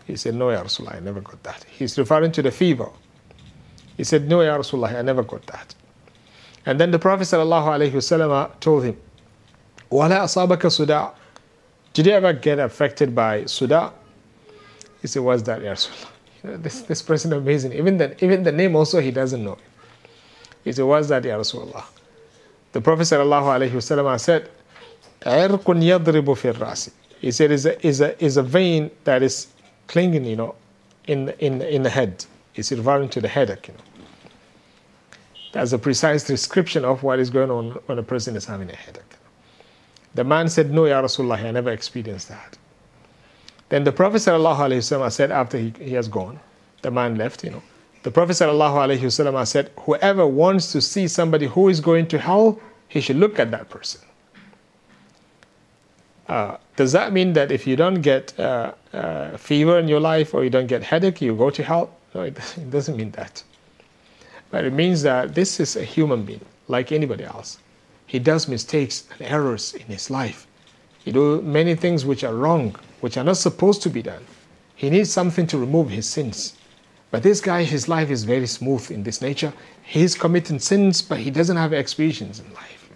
He 0.08 0.16
said, 0.16 0.34
No, 0.36 0.50
Ya 0.50 0.64
Rasulullah, 0.64 0.96
I 0.96 1.00
never 1.00 1.22
got 1.22 1.42
that. 1.44 1.64
He's 1.66 1.98
referring 1.98 2.32
to 2.34 2.42
the 2.42 2.52
fever. 2.52 2.90
He 3.98 4.04
said, 4.04 4.28
No, 4.28 4.42
Ya 4.42 4.58
Rasulullah, 4.58 4.96
I 4.96 5.02
never 5.02 5.24
got 5.24 5.46
that. 5.48 5.76
And 6.66 6.80
then 6.80 6.92
the 6.92 7.00
Prophet 7.00 7.24
ﷺ 7.24 8.60
told 8.60 8.84
him, 8.86 8.98
Wala 9.90 10.16
asabaka 10.16 10.72
suda. 10.72 11.12
Did 11.94 12.08
you 12.08 12.12
ever 12.14 12.34
get 12.34 12.60
affected 12.60 13.14
by 13.14 13.46
suda? 13.46 13.94
He 15.02 15.08
said, 15.08 15.22
What's 15.22 15.44
that, 15.44 15.62
Ya 15.62 15.74
Rasulullah? 15.74 16.10
You 16.44 16.52
know, 16.52 16.58
this, 16.58 16.82
this 16.82 17.02
person 17.02 17.34
amazing. 17.34 17.74
Even 17.74 17.98
the, 17.98 18.24
even 18.24 18.44
the 18.44 18.52
name 18.52 18.76
also 18.76 19.00
he 19.00 19.10
doesn't 19.10 19.44
know. 19.44 19.58
He 20.64 20.72
said, 20.72 20.86
What's 20.86 21.08
that, 21.08 21.24
Ya 21.24 21.38
Rasulullah? 21.38 21.84
The 22.72 22.82
Prophet 22.82 23.04
ﷺ 23.04 24.20
said, 24.20 24.50
Irkun 25.22 25.82
yadribu 25.82 26.38
fir 26.38 26.54
rasi. 26.54 26.92
He 27.20 27.32
said, 27.32 27.52
is 27.52 27.66
a, 27.66 27.88
is, 27.88 28.02
a, 28.02 28.24
is 28.24 28.38
a 28.38 28.44
vein 28.44 28.92
that 29.06 29.24
is 29.24 29.48
clinging, 29.88 30.26
you 30.26 30.36
know, 30.36 30.56
in, 31.08 31.30
in, 31.40 31.62
in 31.62 31.84
the 31.84 31.90
head. 31.90 32.26
It's 32.54 32.72
referring 32.72 33.10
to 33.10 33.22
the 33.22 33.28
headache, 33.28 33.68
you 33.70 33.74
know. 33.74 33.95
That's 35.56 35.72
a 35.72 35.80
precise 35.80 36.26
description 36.26 36.84
of 36.84 37.02
what 37.02 37.18
is 37.18 37.30
going 37.30 37.50
on 37.50 37.72
when 37.86 37.98
a 37.98 38.04
person 38.04 38.36
is 38.36 38.44
having 38.44 38.70
a 38.70 38.76
headache. 38.76 39.16
The 40.14 40.26
man 40.26 40.50
said, 40.50 40.70
No, 40.70 40.84
Ya 40.84 41.02
Rasulullah, 41.02 41.42
I 41.42 41.52
never 41.52 41.72
experienced 41.72 42.28
that. 42.28 42.58
Then 43.70 43.86
the 43.86 43.94
Prophet 43.94 44.18
ﷺ 44.18 45.12
said, 45.14 45.32
after 45.32 45.58
he, 45.58 45.74
he 45.80 45.94
has 45.94 46.10
gone, 46.10 46.42
the 46.82 46.92
man 46.92 47.16
left, 47.16 47.46
you 47.46 47.52
know. 47.52 47.64
The 48.04 48.12
Prophet 48.12 48.34
ﷺ 48.34 49.48
said, 49.48 49.72
Whoever 49.80 50.28
wants 50.28 50.74
to 50.74 50.82
see 50.82 51.08
somebody 51.08 51.46
who 51.46 51.70
is 51.70 51.80
going 51.80 52.08
to 52.08 52.20
hell, 52.20 52.60
he 52.90 53.00
should 53.00 53.16
look 53.16 53.40
at 53.40 53.50
that 53.52 53.70
person. 53.70 54.02
Uh, 56.28 56.58
does 56.76 56.92
that 56.92 57.14
mean 57.14 57.32
that 57.32 57.54
if 57.54 57.66
you 57.66 57.78
don't 57.78 58.02
get 58.02 58.38
uh, 58.38 58.74
uh, 58.92 59.38
fever 59.38 59.80
in 59.80 59.88
your 59.88 60.02
life 60.02 60.34
or 60.34 60.44
you 60.44 60.50
don't 60.50 60.68
get 60.68 60.84
headache, 60.84 61.22
you 61.22 61.34
go 61.34 61.50
to 61.50 61.64
hell? 61.64 61.96
No, 62.14 62.24
it 62.24 62.38
doesn't 62.70 62.98
mean 62.98 63.12
that. 63.12 63.42
But 64.56 64.64
it 64.64 64.72
means 64.72 65.02
that 65.02 65.36
this 65.36 65.60
is 65.60 65.76
a 65.76 65.84
human 65.84 66.24
being 66.24 66.40
like 66.70 66.94
anybody 66.94 67.26
else. 67.26 67.58
He 68.06 68.20
does 68.20 68.48
mistakes 68.48 69.04
and 69.12 69.28
errors 69.28 69.74
in 69.74 69.86
his 69.88 70.10
life. 70.10 70.48
He 71.04 71.12
does 71.12 71.44
many 71.44 71.76
things 71.76 72.06
which 72.06 72.24
are 72.24 72.34
wrong, 72.34 72.74
which 73.02 73.18
are 73.18 73.26
not 73.26 73.36
supposed 73.36 73.82
to 73.82 73.90
be 73.90 74.02
done. 74.02 74.24
He 74.74 74.90
needs 74.90 75.12
something 75.12 75.46
to 75.48 75.58
remove 75.58 75.90
his 75.90 76.08
sins. 76.08 76.56
But 77.12 77.22
this 77.22 77.42
guy, 77.42 77.64
his 77.64 77.90
life 77.90 78.10
is 78.10 78.24
very 78.24 78.48
smooth 78.48 78.92
in 78.92 79.04
this 79.04 79.22
nature. 79.22 79.52
He's 79.84 80.16
committing 80.16 80.60
sins, 80.60 81.02
but 81.02 81.20
he 81.20 81.32
doesn't 81.32 81.58
have 81.58 81.74
experience 81.74 82.40
in 82.40 82.54
life. 82.54 82.90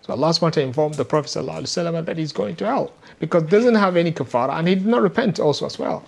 So 0.00 0.14
Allah 0.14 0.30
SWT 0.30 0.56
informed 0.56 0.96
the 0.96 1.04
Prophet 1.04 1.28
ﷺ 1.28 2.06
that 2.06 2.18
he's 2.18 2.32
going 2.32 2.56
to 2.56 2.66
hell 2.66 2.92
because 3.20 3.44
he 3.44 3.50
doesn't 3.50 3.76
have 3.76 3.96
any 3.96 4.10
kafara 4.10 4.58
and 4.58 4.66
he 4.66 4.74
did 4.74 4.86
not 4.86 5.02
repent 5.02 5.38
also 5.38 5.64
as 5.64 5.78
well. 5.78 6.02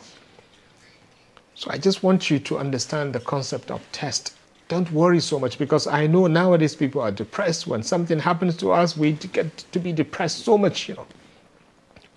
So 1.54 1.70
I 1.70 1.78
just 1.78 2.02
want 2.02 2.28
you 2.28 2.40
to 2.40 2.58
understand 2.58 3.12
the 3.12 3.20
concept 3.20 3.70
of 3.70 3.80
test 3.92 4.34
don't 4.68 4.90
worry 4.92 5.20
so 5.20 5.38
much 5.38 5.59
because 5.59 5.87
I 5.87 6.07
know 6.07 6.27
nowadays 6.27 6.74
people 6.74 7.00
are 7.00 7.11
depressed. 7.11 7.66
When 7.66 7.83
something 7.83 8.18
happens 8.18 8.57
to 8.59 8.72
us, 8.72 8.96
we 8.96 9.12
get 9.12 9.57
to 9.72 9.79
be 9.79 9.92
depressed 9.92 10.44
so 10.44 10.57
much, 10.57 10.88
you 10.88 10.94
know. 10.94 11.07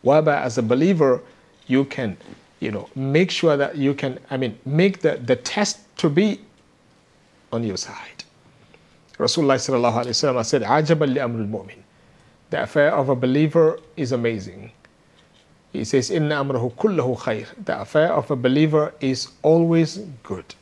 Whereby 0.01 0.41
as 0.41 0.57
a 0.57 0.63
believer, 0.63 1.21
you 1.67 1.83
can, 1.85 2.15
you 2.59 2.71
know, 2.71 2.87
make 2.95 3.31
sure 3.31 3.57
that 3.57 3.75
you 3.75 3.93
can, 3.93 4.19
I 4.29 4.37
mean, 4.37 4.57
make 4.65 5.01
the, 5.01 5.17
the 5.17 5.35
test 5.35 5.79
to 5.97 6.09
be 6.09 6.39
on 7.51 7.63
your 7.63 7.77
side. 7.77 8.23
Rasulullah 9.17 9.55
sallallahu 9.55 10.05
alayhi 10.05 10.35
wa 10.35 10.41
said, 10.43 10.61
Ajaban 10.61 11.13
li 11.13 11.19
amrul 11.19 11.49
mu'min. 11.49 11.79
The 12.49 12.63
affair 12.63 12.95
of 12.95 13.09
a 13.09 13.15
believer 13.15 13.79
is 13.97 14.13
amazing. 14.13 14.71
He 15.73 15.83
says, 15.83 16.09
Inna 16.09 16.35
amrahu 16.35 16.73
kullahu 16.75 17.17
khair. 17.17 17.47
The 17.65 17.81
affair 17.81 18.13
of 18.13 18.31
a 18.31 18.35
believer 18.35 18.93
is 19.01 19.27
always 19.41 19.97
good. 20.23 20.55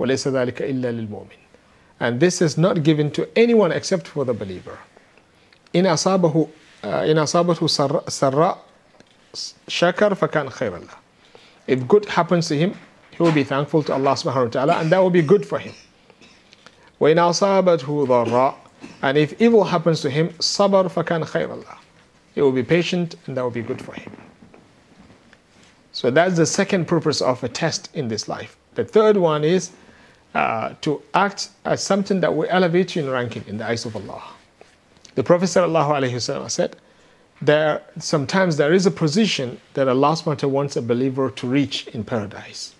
وَلَيْسَ 0.00 0.28
ذَلِكَ 0.28 0.62
إِلَّا 0.62 1.08
لِلْمُؤْمِنِ 1.08 1.36
And 2.00 2.20
this 2.20 2.42
is 2.42 2.58
not 2.58 2.82
given 2.82 3.10
to 3.12 3.28
anyone 3.36 3.72
except 3.72 4.06
for 4.08 4.24
the 4.24 4.34
believer. 4.34 4.78
إن 5.74 5.84
أصابه 5.84 6.48
إن 6.84 7.18
أصابته 7.18 7.66
سراء 8.08 8.58
شكر 9.68 10.14
فكان 10.14 10.50
خيرا 10.50 10.78
له. 10.78 10.94
If 11.66 11.88
good 11.88 12.04
happens 12.06 12.48
to 12.48 12.56
him, 12.56 12.74
he 13.10 13.22
will 13.22 13.32
be 13.32 13.44
thankful 13.44 13.82
to 13.84 13.92
Allah 13.92 14.12
subhanahu 14.12 14.44
wa 14.44 14.50
ta'ala 14.50 14.72
and 14.80 14.92
that 14.92 14.98
will 14.98 15.10
be 15.10 15.22
good 15.22 15.46
for 15.46 15.58
him. 15.58 15.72
وإن 17.00 17.16
أصابته 17.16 18.06
ضراء 18.06 18.54
And 19.02 19.16
if 19.18 19.40
evil 19.40 19.64
happens 19.64 20.00
to 20.02 20.10
him, 20.10 20.28
صبر 20.38 20.88
فكان 20.90 21.24
خيرا 21.24 21.62
له. 21.64 21.76
He 22.34 22.42
will 22.42 22.52
be 22.52 22.62
patient 22.62 23.16
and 23.26 23.36
that 23.36 23.42
will 23.42 23.50
be 23.50 23.62
good 23.62 23.80
for 23.80 23.94
him. 23.94 24.12
So 25.92 26.10
that's 26.10 26.36
the 26.36 26.44
second 26.46 26.86
purpose 26.86 27.22
of 27.22 27.42
a 27.42 27.48
test 27.48 27.88
in 27.94 28.08
this 28.08 28.28
life. 28.28 28.58
The 28.74 28.84
third 28.84 29.16
one 29.16 29.44
is 29.44 29.70
uh, 30.33 30.73
to 30.81 31.01
act 31.13 31.49
as 31.65 31.83
something 31.83 32.21
that 32.21 32.35
will 32.35 32.47
elevate 32.49 32.95
you 32.95 33.03
in 33.03 33.09
ranking 33.09 33.43
in 33.47 33.57
the 33.57 33.65
eyes 33.65 33.85
of 33.85 33.95
Allah. 33.95 34.23
The 35.15 35.23
Prophet 35.23 35.45
ﷺ 35.45 36.49
said, 36.49 36.77
there, 37.41 37.81
sometimes 37.97 38.57
there 38.57 38.71
is 38.71 38.85
a 38.85 38.91
position 38.91 39.59
that 39.73 39.87
Allah 39.87 40.13
SWT 40.13 40.43
wants 40.43 40.75
a 40.75 40.81
believer 40.81 41.31
to 41.31 41.47
reach 41.47 41.87
in 41.87 42.03
paradise. 42.03 42.75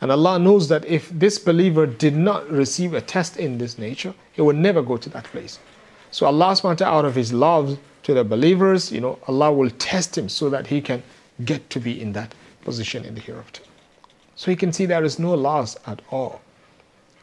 And 0.00 0.10
Allah 0.10 0.38
knows 0.38 0.68
that 0.68 0.84
if 0.84 1.08
this 1.10 1.38
believer 1.38 1.86
did 1.86 2.16
not 2.16 2.50
receive 2.50 2.92
a 2.94 3.00
test 3.00 3.36
in 3.36 3.58
this 3.58 3.78
nature, 3.78 4.12
he 4.32 4.42
would 4.42 4.56
never 4.56 4.82
go 4.82 4.96
to 4.96 5.08
that 5.10 5.24
place. 5.24 5.60
So 6.10 6.26
Allah 6.26 6.52
SWT, 6.52 6.82
out 6.82 7.04
of 7.04 7.14
His 7.14 7.32
love 7.32 7.78
to 8.02 8.14
the 8.14 8.24
believers, 8.24 8.90
you 8.90 9.00
know, 9.00 9.18
Allah 9.28 9.52
will 9.52 9.70
test 9.70 10.18
him 10.18 10.28
so 10.28 10.50
that 10.50 10.66
he 10.66 10.80
can 10.80 11.02
get 11.44 11.70
to 11.70 11.80
be 11.80 12.00
in 12.00 12.12
that 12.12 12.34
position 12.62 13.04
in 13.04 13.14
the 13.14 13.20
hereafter. 13.20 13.62
So 14.34 14.50
he 14.50 14.56
can 14.56 14.72
see 14.72 14.86
there 14.86 15.04
is 15.04 15.18
no 15.18 15.34
loss 15.34 15.76
at 15.86 16.02
all. 16.10 16.40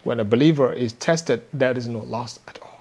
When 0.03 0.19
a 0.19 0.23
believer 0.25 0.71
is 0.71 0.93
tested, 0.93 1.43
there 1.53 1.77
is 1.77 1.87
no 1.87 1.99
loss 1.99 2.39
at 2.47 2.59
all. 2.61 2.79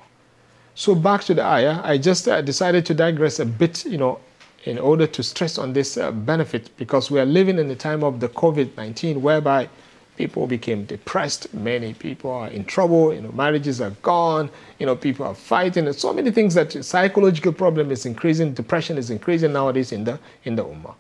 So 0.75 0.95
back 0.95 1.25
to 1.25 1.35
the 1.35 1.45
ayah, 1.45 1.81
I 1.83 1.99
just 1.99 2.29
uh, 2.29 2.41
decided 2.41 2.87
to 2.87 2.95
digress 2.95 3.41
a 3.41 3.47
bit, 3.47 3.85
you 3.85 3.99
know, 3.99 4.21
in 4.65 4.79
order 4.79 5.07
to 5.07 5.23
stress 5.23 5.59
on 5.59 5.73
this 5.73 5.97
uh, 5.97 6.13
benefit 6.13 6.71
because 6.77 7.11
we 7.11 7.19
are 7.19 7.25
living 7.25 7.59
in 7.59 7.69
the 7.69 7.77
time 7.77 8.05
of 8.05 8.21
the 8.21 8.29
COVID-19 8.29 9.21
whereby 9.21 9.69
people 10.17 10.47
became 10.47 10.85
depressed, 10.85 11.53
many 11.55 11.95
people 11.95 12.31
are 12.31 12.49
in 12.49 12.65
trouble, 12.65 13.15
you 13.15 13.21
know, 13.21 13.31
marriages 13.33 13.81
are 13.81 13.91
gone, 14.03 14.51
you 14.79 14.87
know, 14.87 14.97
people 14.97 15.25
are 15.25 15.35
fighting, 15.35 15.87
and 15.87 15.95
so 15.95 16.13
many 16.13 16.31
things 16.31 16.55
that 16.55 16.73
psychological 16.85 17.53
problem 17.53 17.91
is 17.91 18.05
increasing, 18.05 18.53
depression 18.53 18.99
is 18.99 19.11
increasing 19.11 19.53
nowadays 19.53 19.93
in 19.93 20.05
the 20.05 20.19
in 20.45 20.57
the 20.57 20.65
ummah, 20.65 20.95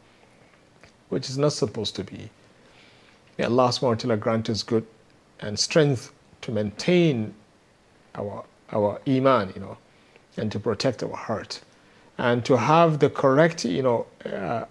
which 1.08 1.28
is 1.28 1.36
not 1.36 1.52
supposed 1.52 1.96
to 1.96 2.04
be. 2.04 2.30
May 3.36 3.44
Allah 3.44 3.68
subhanahu 3.68 4.08
wa 4.08 4.16
grant 4.16 4.48
us 4.50 4.62
good 4.62 4.86
and 5.40 5.58
strength 5.58 6.12
to 6.42 6.52
maintain 6.52 7.34
our, 8.14 8.44
our 8.72 9.00
iman, 9.06 9.52
you 9.54 9.60
know, 9.60 9.76
and 10.36 10.50
to 10.52 10.60
protect 10.60 11.02
our 11.02 11.16
heart, 11.16 11.60
and 12.18 12.44
to 12.44 12.56
have 12.56 12.98
the 12.98 13.10
correct, 13.10 13.64
you 13.64 13.82
know, 13.82 14.06
uh, 14.24 14.64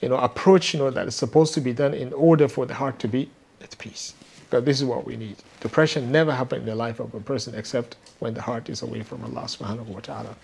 you 0.00 0.08
know, 0.08 0.16
approach, 0.16 0.74
you 0.74 0.80
know, 0.80 0.90
that 0.90 1.06
is 1.06 1.14
supposed 1.14 1.54
to 1.54 1.60
be 1.60 1.72
done 1.72 1.94
in 1.94 2.12
order 2.12 2.48
for 2.48 2.66
the 2.66 2.74
heart 2.74 2.98
to 2.98 3.08
be 3.08 3.30
at 3.62 3.76
peace. 3.78 4.14
Because 4.40 4.64
this 4.64 4.80
is 4.80 4.84
what 4.84 5.06
we 5.06 5.16
need. 5.16 5.36
Depression 5.60 6.10
never 6.12 6.34
happens 6.34 6.60
in 6.60 6.66
the 6.66 6.74
life 6.74 7.00
of 7.00 7.14
a 7.14 7.20
person 7.20 7.54
except 7.54 7.96
when 8.18 8.34
the 8.34 8.42
heart 8.42 8.68
is 8.68 8.82
away 8.82 9.02
from 9.02 9.24
Allah 9.24 9.44
subhanahu 9.44 9.86
wa 9.86 10.00
ta'ala. 10.00 10.34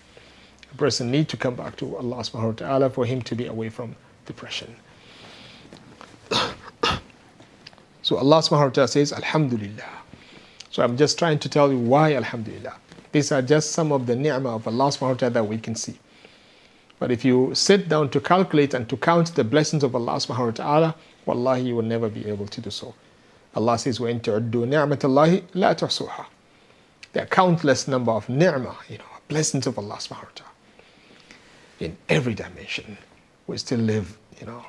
A 0.71 0.75
person 0.77 1.11
needs 1.11 1.29
to 1.29 1.37
come 1.37 1.55
back 1.55 1.75
to 1.77 1.97
Allah 1.97 2.17
subhanahu 2.17 2.45
wa 2.45 2.51
ta'ala 2.53 2.89
for 2.89 3.05
him 3.05 3.21
to 3.23 3.35
be 3.35 3.45
away 3.47 3.69
from 3.69 3.95
depression. 4.25 4.75
So 8.08 8.16
Allah 8.16 8.38
subhanahu 8.38 8.64
wa 8.64 8.68
ta'ala 8.70 8.88
says, 8.88 9.12
Alhamdulillah. 9.12 9.88
So 10.70 10.82
I'm 10.82 10.96
just 10.96 11.18
trying 11.18 11.38
to 11.38 11.48
tell 11.48 11.70
you 11.72 11.78
why 11.78 12.14
Alhamdulillah. 12.14 12.74
These 13.12 13.32
are 13.32 13.42
just 13.42 13.72
some 13.72 13.92
of 13.92 14.06
the 14.06 14.16
ni'mah 14.16 14.56
of 14.56 14.66
Allah 14.66 14.88
subhanahu 14.88 15.08
wa 15.08 15.14
ta'ala 15.14 15.34
that 15.34 15.46
we 15.46 15.58
can 15.58 15.74
see. 15.74 15.98
But 16.98 17.10
if 17.10 17.24
you 17.24 17.54
sit 17.54 17.88
down 17.88 18.10
to 18.10 18.20
calculate 18.20 18.74
and 18.74 18.88
to 18.88 18.96
count 18.96 19.34
the 19.34 19.44
blessings 19.44 19.82
of 19.84 19.94
Allah 19.94 20.14
subhanahu 20.14 20.46
wa 20.46 20.50
ta'ala, 20.50 20.94
wallahi 21.26 21.62
you 21.62 21.76
will 21.76 21.82
never 21.82 22.08
be 22.08 22.26
able 22.26 22.46
to 22.46 22.60
do 22.60 22.70
so. 22.70 22.94
Allah 23.54 23.78
says, 23.78 23.98
وَإِن 23.98 24.20
تَعُدُّوا 24.22 24.66
نِعْمَةَ 24.66 24.98
اللَّهِ 24.98 25.42
لَا 25.54 25.74
تُحْصُوهَا 25.74 26.26
There 27.12 27.22
are 27.22 27.26
countless 27.26 27.86
number 27.86 28.10
of 28.10 28.28
ni'mah, 28.28 28.76
you 28.88 28.98
know, 28.98 29.04
blessings 29.28 29.66
of 29.66 29.78
Allah 29.78 29.96
subhanahu 29.96 30.24
wa 30.24 30.30
ta'ala. 30.34 30.50
In 31.80 31.96
every 32.08 32.34
dimension, 32.34 32.98
we 33.46 33.58
still 33.58 33.80
live, 33.80 34.18
you 34.40 34.46
know, 34.46 34.64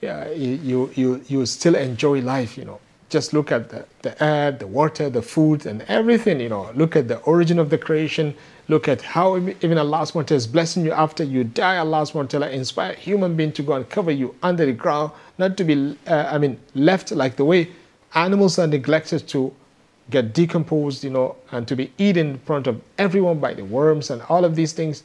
yeah, 0.00 0.30
you, 0.30 0.90
you, 0.94 1.22
you 1.26 1.46
still 1.46 1.74
enjoy 1.74 2.20
life, 2.20 2.56
you 2.56 2.64
know. 2.64 2.80
Just 3.08 3.32
look 3.32 3.50
at 3.50 3.70
the, 3.70 3.86
the 4.02 4.22
air, 4.22 4.52
the 4.52 4.66
water, 4.66 5.08
the 5.08 5.22
food, 5.22 5.64
and 5.64 5.82
everything, 5.82 6.40
you 6.40 6.50
know. 6.50 6.70
Look 6.74 6.94
at 6.94 7.08
the 7.08 7.18
origin 7.20 7.58
of 7.58 7.70
the 7.70 7.78
creation. 7.78 8.34
Look 8.68 8.86
at 8.86 9.00
how 9.00 9.36
even 9.38 9.78
Allah 9.78 10.02
SWT 10.02 10.30
is 10.30 10.46
blessing 10.46 10.84
you 10.84 10.92
after 10.92 11.24
you 11.24 11.42
die. 11.42 11.78
Allah 11.78 12.02
SWT 12.02 12.52
inspire 12.52 12.92
human 12.92 13.34
being 13.34 13.52
to 13.52 13.62
go 13.62 13.72
and 13.72 13.88
cover 13.88 14.10
you 14.10 14.34
under 14.42 14.66
the 14.66 14.72
ground, 14.72 15.12
not 15.38 15.56
to 15.56 15.64
be, 15.64 15.96
uh, 16.06 16.28
I 16.30 16.36
mean, 16.38 16.60
left 16.74 17.10
like 17.12 17.36
the 17.36 17.46
way 17.46 17.70
animals 18.14 18.58
are 18.58 18.66
neglected 18.66 19.26
to 19.28 19.54
get 20.10 20.34
decomposed, 20.34 21.02
you 21.02 21.10
know, 21.10 21.36
and 21.50 21.66
to 21.66 21.76
be 21.76 21.92
eaten 21.98 22.30
in 22.30 22.38
front 22.40 22.66
of 22.66 22.80
everyone 22.98 23.38
by 23.38 23.54
the 23.54 23.64
worms 23.64 24.10
and 24.10 24.22
all 24.28 24.44
of 24.44 24.54
these 24.54 24.72
things. 24.72 25.02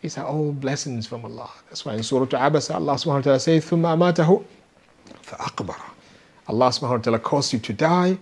These 0.00 0.18
are 0.18 0.26
all 0.26 0.52
blessings 0.52 1.06
from 1.06 1.24
Allah. 1.24 1.50
That's 1.68 1.84
why 1.84 1.94
in 1.94 2.02
Surah 2.02 2.26
Abasa, 2.26 2.74
Allah 2.74 2.94
subhanahu 2.94 3.06
wa 3.06 3.20
ta'ala 3.22 3.40
says, 3.40 3.64
ثُمَّ 3.64 3.82
أَمَاتَهُ 3.82 4.44
فَأَقْبَرَ 5.22 5.76
Allah 6.48 6.68
subhanahu 6.68 6.90
wa 6.90 6.98
ta'ala 6.98 7.18
caused 7.18 7.52
you 7.52 7.58
to 7.58 7.72
die, 7.72 8.18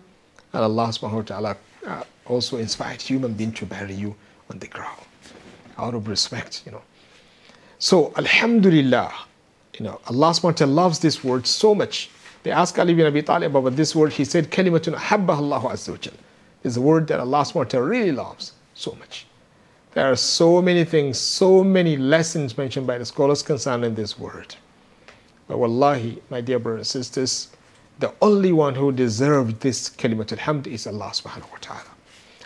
and 0.52 0.62
Allah 0.62 0.86
subhanahu 0.88 1.12
wa 1.12 1.22
ta'ala 1.22 1.56
uh, 1.86 2.02
also 2.26 2.56
inspired 2.56 3.02
human 3.02 3.34
being 3.34 3.52
to 3.52 3.66
bury 3.66 3.94
you 3.94 4.14
on 4.50 4.58
the 4.58 4.66
ground, 4.68 5.00
out 5.76 5.94
of 5.94 6.08
respect, 6.08 6.62
you 6.64 6.72
know. 6.72 6.82
So, 7.78 8.14
Alhamdulillah, 8.16 9.12
you 9.78 9.84
know, 9.84 10.00
Allah 10.06 10.30
subhanahu 10.30 10.72
loves 10.72 11.00
this 11.00 11.22
word 11.24 11.46
so 11.46 11.74
much. 11.74 12.08
They 12.44 12.50
asked 12.50 12.78
Ali 12.78 12.94
bin 12.94 13.06
Abi 13.06 13.22
Talib 13.22 13.56
about 13.56 13.76
this 13.76 13.94
word. 13.94 14.12
He 14.12 14.24
said, 14.24 14.50
Kalimatun 14.50 14.94
habba 14.94 15.36
Allahu 15.36 15.68
azza 15.68 15.90
wa 15.90 16.12
is 16.62 16.76
a 16.76 16.80
word 16.80 17.08
that 17.08 17.20
Allah 17.20 17.42
subhanahu 17.42 17.86
really 17.86 18.12
loves 18.12 18.52
so 18.74 18.96
much. 18.98 19.26
There 19.93 20.11
are 20.11 20.15
so 20.15 20.61
many 20.61 20.83
things, 20.85 21.17
so 21.17 21.63
many 21.63 21.97
lessons 21.97 22.57
mentioned 22.57 22.85
by 22.85 22.99
the 22.99 23.05
scholars 23.05 23.41
concerning 23.41 23.95
this 23.95 24.19
word. 24.19 24.55
But 25.47 25.57
wallahi, 25.57 26.21
my 26.29 26.41
dear 26.41 26.59
brothers 26.59 26.93
and 26.95 27.03
sisters, 27.05 27.49
the 27.97 28.13
only 28.21 28.51
one 28.51 28.75
who 28.75 28.91
deserves 28.91 29.55
this 29.55 29.89
kalimatul 29.89 30.37
hamd 30.37 30.67
is 30.67 30.85
Allah 30.85 31.11
subhanahu 31.11 31.51
wa 31.51 31.57
ta'ala. 31.59 31.89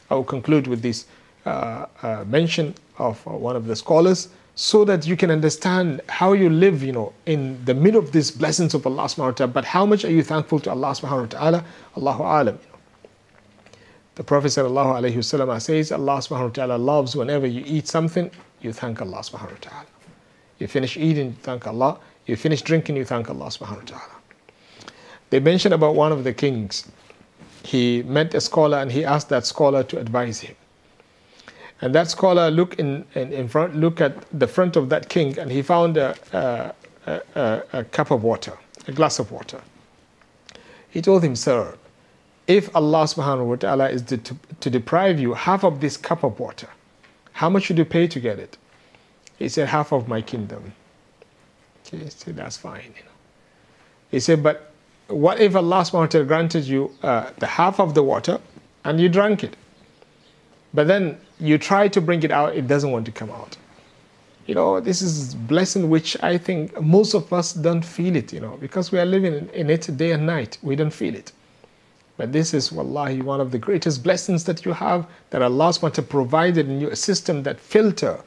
I 0.10 0.16
will 0.16 0.24
conclude 0.24 0.68
with 0.68 0.82
this 0.82 1.06
uh, 1.46 1.86
uh, 2.02 2.24
mention 2.26 2.76
of 2.98 3.26
uh, 3.28 3.32
one 3.32 3.58
of 3.58 3.68
the 3.68 3.76
scholars 3.76 4.30
so 4.56 4.86
that 4.86 5.06
you 5.06 5.18
can 5.18 5.30
understand 5.30 6.00
how 6.08 6.32
you 6.34 6.50
live, 6.50 6.82
you 6.82 6.94
know, 6.94 7.12
in 7.26 7.64
the 7.66 7.74
middle 7.74 8.00
of 8.00 8.14
these 8.14 8.32
blessings 8.32 8.74
of 8.74 8.88
Allah 8.88 9.04
subhanahu 9.04 9.26
wa 9.26 9.32
ta'ala. 9.32 9.52
But 9.52 9.66
how 9.66 9.86
much 9.86 10.06
are 10.06 10.12
you 10.12 10.24
thankful 10.24 10.60
to 10.62 10.70
Allah 10.70 10.92
subhanahu 10.92 11.22
wa 11.22 11.40
ta'ala? 11.40 11.66
Allahu 11.98 12.24
alam. 12.24 12.60
The 14.16 14.24
Prophet 14.24 14.48
wasallam 14.48 15.62
says, 15.62 15.92
Allah 15.92 16.18
subhanahu 16.18 16.44
wa 16.44 16.50
ta'ala 16.50 16.78
loves 16.78 17.16
whenever 17.16 17.48
you 17.48 17.64
eat 17.66 17.88
something, 17.88 18.30
you 18.62 18.72
thank 18.72 19.02
Allah 19.02 19.18
subhanahu 19.18 19.52
wa 19.52 19.58
ta'ala. 19.62 19.86
You 20.60 20.68
finish 20.68 20.98
eating, 20.98 21.28
you 21.28 21.38
thank 21.42 21.66
Allah. 21.66 22.00
You 22.28 22.36
finish 22.36 22.62
drinking, 22.62 22.96
you 22.96 23.06
thank 23.06 23.30
Allah 23.30 23.48
subhanahu 23.48 23.80
wa 23.80 23.86
ta'ala. 23.86 24.12
They 25.32 25.40
mention 25.40 25.74
about 25.74 25.96
one 25.96 26.12
of 26.12 26.24
the 26.24 26.32
kings. 26.32 26.92
He 27.64 28.04
met 28.04 28.36
a 28.36 28.42
scholar 28.42 28.78
and 28.78 28.92
he 28.92 29.04
asked 29.04 29.30
that 29.30 29.48
scholar 29.48 29.84
to 29.84 30.00
advise 30.00 30.42
him. 30.42 30.56
And 31.82 31.94
that 31.96 32.10
scholar 32.10 32.52
looked 32.52 32.76
in, 32.80 33.06
in, 33.16 33.34
in 33.34 33.48
front, 33.48 33.76
look 33.76 34.00
at 34.00 34.16
the 34.32 34.48
front 34.48 34.76
of 34.76 34.90
that 34.90 35.10
king 35.10 35.38
and 35.40 35.52
he 35.52 35.62
found 35.64 35.98
a, 35.98 36.16
a, 36.32 37.22
a, 37.36 37.64
a 37.74 37.84
cup 37.86 38.12
of 38.12 38.24
water, 38.24 38.54
a 38.88 38.92
glass 38.92 39.18
of 39.18 39.32
water. 39.32 39.60
He 40.90 41.02
told 41.02 41.24
him, 41.24 41.36
Sir, 41.36 41.76
if 42.48 42.76
Allah 42.76 43.04
subhanahu 43.06 43.46
wa 43.46 43.56
ta'ala 43.56 43.90
is 43.90 44.02
to, 44.04 44.18
to, 44.18 44.36
to, 44.60 44.70
deprive 44.70 45.20
you 45.20 45.34
half 45.34 45.64
of 45.64 45.80
this 45.80 45.96
cup 45.96 46.24
of 46.24 46.40
water, 46.40 46.68
how 47.34 47.50
much 47.50 47.64
should 47.64 47.78
you 47.78 47.86
pay 47.86 48.08
to 48.08 48.20
get 48.20 48.40
it? 48.40 48.58
He 49.40 49.50
said, 49.50 49.70
half 49.70 49.92
of 49.92 50.08
my 50.08 50.22
kingdom. 50.22 50.74
Okay, 51.88 51.98
he 52.04 52.10
said, 52.10 52.36
that's 52.36 52.58
fine. 52.58 52.94
He 54.12 54.20
said, 54.20 54.44
but 54.44 54.72
what 55.08 55.40
if 55.40 55.56
Allah 55.56 55.82
subhanahu 55.82 55.94
wa 55.94 56.06
ta'ala 56.08 56.26
granted 56.26 56.66
you 56.66 56.92
uh, 57.02 57.30
the 57.40 57.48
half 57.48 57.80
of 57.80 57.94
the 57.94 58.04
water 58.04 58.40
and 58.84 59.00
you 59.00 59.10
drank 59.10 59.44
it? 59.44 59.56
But 60.74 60.88
then 60.88 61.18
you 61.40 61.58
try 61.58 61.88
to 61.88 62.02
bring 62.02 62.24
it 62.24 62.32
out, 62.32 62.56
it 62.56 62.68
doesn't 62.68 62.92
want 62.92 63.06
to 63.06 63.12
come 63.12 63.30
out. 63.30 63.58
You 64.46 64.56
know, 64.56 64.82
this 64.82 65.02
is 65.02 65.36
blessing 65.36 65.90
which 65.90 66.22
I 66.22 66.38
think 66.38 66.80
most 66.82 67.14
of 67.14 67.32
us 67.32 67.54
don't 67.54 67.84
feel 67.84 68.16
it, 68.16 68.34
you 68.34 68.42
know, 68.42 68.58
because 68.60 68.92
we 68.92 69.00
are 69.00 69.06
living 69.06 69.50
in 69.54 69.70
it 69.70 69.96
day 69.96 70.12
and 70.12 70.26
night. 70.26 70.58
We 70.62 70.76
don't 70.76 70.92
feel 70.92 71.16
it. 71.16 71.32
But 72.16 72.32
this 72.32 72.54
is, 72.54 72.72
wallahi, 72.72 73.22
one 73.22 73.42
of 73.42 73.52
the 73.52 73.58
greatest 73.58 74.04
blessings 74.04 74.44
that 74.44 74.66
you 74.66 74.74
have 74.74 75.08
that 75.32 75.42
Allah 75.42 75.70
SWT 75.70 76.08
provided 76.10 76.70
in 76.70 76.80
you 76.80 76.90
a 76.90 76.96
system 76.96 77.44
that 77.44 77.60
filter 77.60 78.20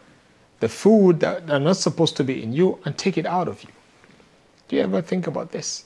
the 0.61 0.69
food 0.69 1.21
that 1.21 1.49
are 1.51 1.61
not 1.61 1.77
supposed 1.77 2.17
to 2.17 2.25
be 2.25 2.43
in 2.43 2.53
you 2.53 2.79
and 2.85 2.97
take 2.97 3.17
it 3.17 3.27
out 3.27 3.47
of 3.47 3.63
you. 3.63 3.71
Do 4.69 4.77
you 4.77 4.83
ever 4.83 5.03
think 5.03 5.27
about 5.27 5.53
this? 5.53 5.85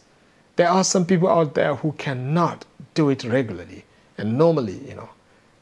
There 0.57 0.69
are 0.69 0.85
some 0.85 1.05
people 1.05 1.29
out 1.29 1.55
there 1.55 1.75
who 1.75 1.93
cannot 1.93 2.65
do 2.95 3.11
it 3.11 3.25
regularly 3.25 3.85
and 4.17 4.39
normally, 4.39 4.79
you 4.89 4.95
know. 4.95 5.11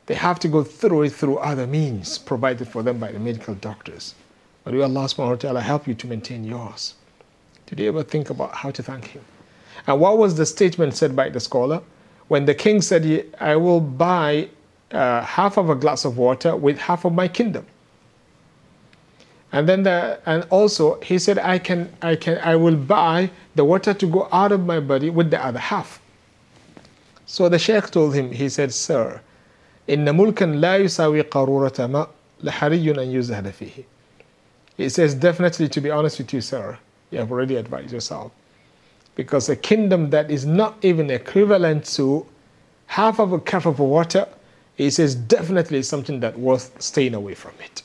They 0.07 0.15
have 0.15 0.39
to 0.41 0.49
go 0.49 0.65
through 0.65 1.03
it 1.03 1.13
through 1.13 1.39
other 1.39 1.67
means 1.67 2.19
provided 2.19 2.69
for 2.69 2.83
them 2.83 2.99
by 2.99 3.13
the 3.13 3.19
medical 3.19 3.55
doctors. 3.55 4.15
But 4.65 4.75
will 4.75 4.85
Allah 4.85 5.07
subhanahu 5.07 5.31
wa 5.31 5.37
ta'ala 5.37 5.61
help 5.61 5.87
you 5.87 5.95
to 5.95 6.07
maintain 6.07 6.45
yours? 6.45 6.95
Did 7.67 7.81
you 7.81 7.89
ever 7.89 8.03
think 8.03 8.31
about 8.31 8.55
how 8.55 8.71
to 8.71 8.83
thank 8.83 9.09
Him? 9.09 9.23
And 9.87 10.01
what 10.01 10.17
was 10.17 10.37
the 10.37 10.47
statement 10.47 10.97
said 10.97 11.15
by 11.15 11.29
the 11.29 11.41
scholar? 11.41 11.83
When 12.28 12.46
the 12.46 12.56
king 12.56 12.82
said, 12.82 13.26
I 13.40 13.56
will 13.56 13.80
buy 13.80 14.50
uh, 14.92 15.22
half 15.22 15.58
of 15.58 15.70
a 15.70 15.76
glass 15.76 16.06
of 16.06 16.18
water 16.18 16.56
with 16.56 16.78
half 16.78 17.06
of 17.06 17.14
my 17.14 17.28
kingdom. 17.28 17.66
And 19.52 19.70
then 19.70 19.84
the, 19.84 20.20
and 20.26 20.48
also 20.50 21.00
he 21.02 21.20
said, 21.20 21.38
I 21.38 21.60
can, 21.60 21.94
I 22.02 22.16
can, 22.16 22.40
I 22.40 22.56
will 22.56 22.76
buy 22.76 23.30
the 23.56 23.64
water 23.64 23.94
to 23.94 24.08
go 24.08 24.28
out 24.32 24.52
of 24.52 24.66
my 24.66 24.80
body 24.80 25.10
with 25.10 25.30
the 25.30 25.44
other 25.44 25.60
half. 25.60 26.02
So 27.26 27.50
the 27.50 27.60
sheikh 27.60 27.92
told 27.92 28.16
him, 28.16 28.32
he 28.32 28.50
said, 28.50 28.74
Sir, 28.74 29.22
إن 29.90 30.06
ملكا 30.06 30.46
لا 30.46 30.78
يساوي 30.78 31.22
قارورة 31.22 31.88
ماء 31.88 32.10
لحري 32.44 32.92
أن 32.92 33.12
يزهد 33.12 33.52
فيه. 33.52 33.84
He 34.78 34.90
says, 34.90 35.14
definitely 35.14 35.68
to 35.68 35.82
be 35.82 35.92
honest 35.92 36.18
with 36.18 36.34
you, 36.34 36.42
sir, 36.42 36.78
you 37.12 37.20
have 37.20 37.32
already 37.32 37.58
advised 37.58 37.92
yourself. 37.92 38.32
Because 39.19 39.49
a 39.49 39.57
kingdom 39.57 40.11
that 40.11 40.31
is 40.31 40.47
not 40.47 40.77
even 40.81 41.11
equivalent 41.11 41.85
to 41.97 42.25
half 42.87 43.19
of 43.19 43.33
a 43.33 43.41
cup 43.41 43.67
of 43.67 43.81
water, 43.81 44.29
he 44.77 44.91
says, 44.91 45.17
definitely 45.17 45.83
something 45.83 46.21
that 46.21 46.39
worth 46.39 46.81
staying 46.81 47.15
away 47.15 47.35
from 47.35 47.51
it. 47.59 47.83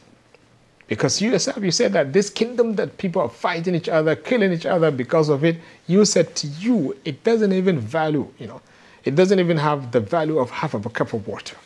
Because 0.87 1.19
you 1.19 1.31
yourself, 1.31 1.57
you 1.63 1.71
said 1.71 1.91
that 1.93 2.13
this 2.13 2.29
kingdom 2.29 2.75
that 2.75 2.99
people 2.99 3.19
are 3.19 3.29
fighting 3.29 3.73
each 3.73 3.89
other, 3.89 4.15
killing 4.15 4.53
each 4.53 4.67
other 4.67 4.91
because 4.91 5.29
of 5.29 5.43
it, 5.43 5.57
you 5.87 6.05
said 6.05 6.35
to 6.35 6.45
you, 6.45 6.95
it 7.03 7.23
doesn't 7.23 7.51
even 7.51 7.79
value, 7.79 8.27
you 8.37 8.45
know, 8.45 8.61
it 9.03 9.15
doesn't 9.15 9.39
even 9.39 9.57
have 9.57 9.91
the 9.91 10.01
value 10.01 10.37
of 10.37 10.51
half 10.51 10.75
of 10.75 10.85
a 10.85 10.89
cup 10.91 11.13
of 11.13 11.27
water. 11.27 11.57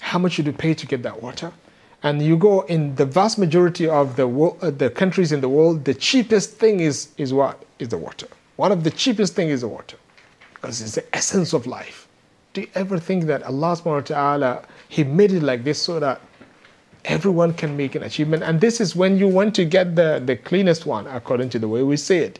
How 0.00 0.18
much 0.18 0.32
should 0.32 0.46
you 0.46 0.54
pay 0.54 0.72
to 0.72 0.86
get 0.86 1.02
that 1.02 1.22
water? 1.22 1.52
And 2.04 2.20
you 2.20 2.36
go 2.36 2.60
in 2.66 2.94
the 2.96 3.06
vast 3.06 3.38
majority 3.38 3.88
of 3.88 4.14
the, 4.16 4.28
world, 4.28 4.58
uh, 4.60 4.70
the 4.70 4.90
countries 4.90 5.32
in 5.32 5.40
the 5.40 5.48
world, 5.48 5.86
the 5.86 5.94
cheapest 5.94 6.50
thing 6.52 6.80
is, 6.80 7.08
is 7.16 7.32
what? 7.32 7.64
Is 7.78 7.88
the 7.88 7.96
water. 7.96 8.28
One 8.56 8.70
of 8.70 8.84
the 8.84 8.90
cheapest 8.90 9.34
things 9.34 9.52
is 9.52 9.60
the 9.62 9.68
water. 9.68 9.96
Because 10.52 10.82
it's 10.82 10.96
the 10.96 11.16
essence 11.16 11.54
of 11.54 11.66
life. 11.66 12.06
Do 12.52 12.60
you 12.60 12.68
ever 12.74 12.98
think 12.98 13.24
that 13.24 13.42
Allah 13.42 13.74
subhanahu 13.74 13.86
wa 13.86 14.00
ta'ala, 14.00 14.62
He 14.90 15.02
made 15.02 15.32
it 15.32 15.42
like 15.42 15.64
this 15.64 15.80
so 15.80 15.98
that 15.98 16.20
everyone 17.06 17.54
can 17.54 17.74
make 17.74 17.94
an 17.94 18.02
achievement. 18.02 18.42
And 18.42 18.60
this 18.60 18.82
is 18.82 18.94
when 18.94 19.16
you 19.16 19.26
want 19.26 19.54
to 19.54 19.64
get 19.64 19.96
the, 19.96 20.22
the 20.24 20.36
cleanest 20.36 20.84
one, 20.84 21.06
according 21.06 21.48
to 21.50 21.58
the 21.58 21.68
way 21.68 21.82
we 21.82 21.96
say 21.96 22.18
it. 22.18 22.38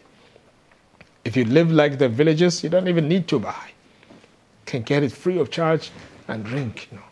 If 1.25 1.39
you 1.39 1.47
live 1.47 1.73
like 1.73 1.97
the 1.99 2.11
villagers, 2.11 2.63
you 2.63 2.69
don't 2.69 2.87
even 2.87 3.09
need 3.09 3.29
to 3.29 3.39
buy. 3.39 3.71
You 4.11 4.67
can 4.67 4.83
get 4.83 5.03
it 5.03 5.11
free 5.11 5.39
of 5.39 5.51
charge 5.51 5.91
and 6.29 6.45
drink. 6.45 6.89
You 6.93 6.99
know. 6.99 7.05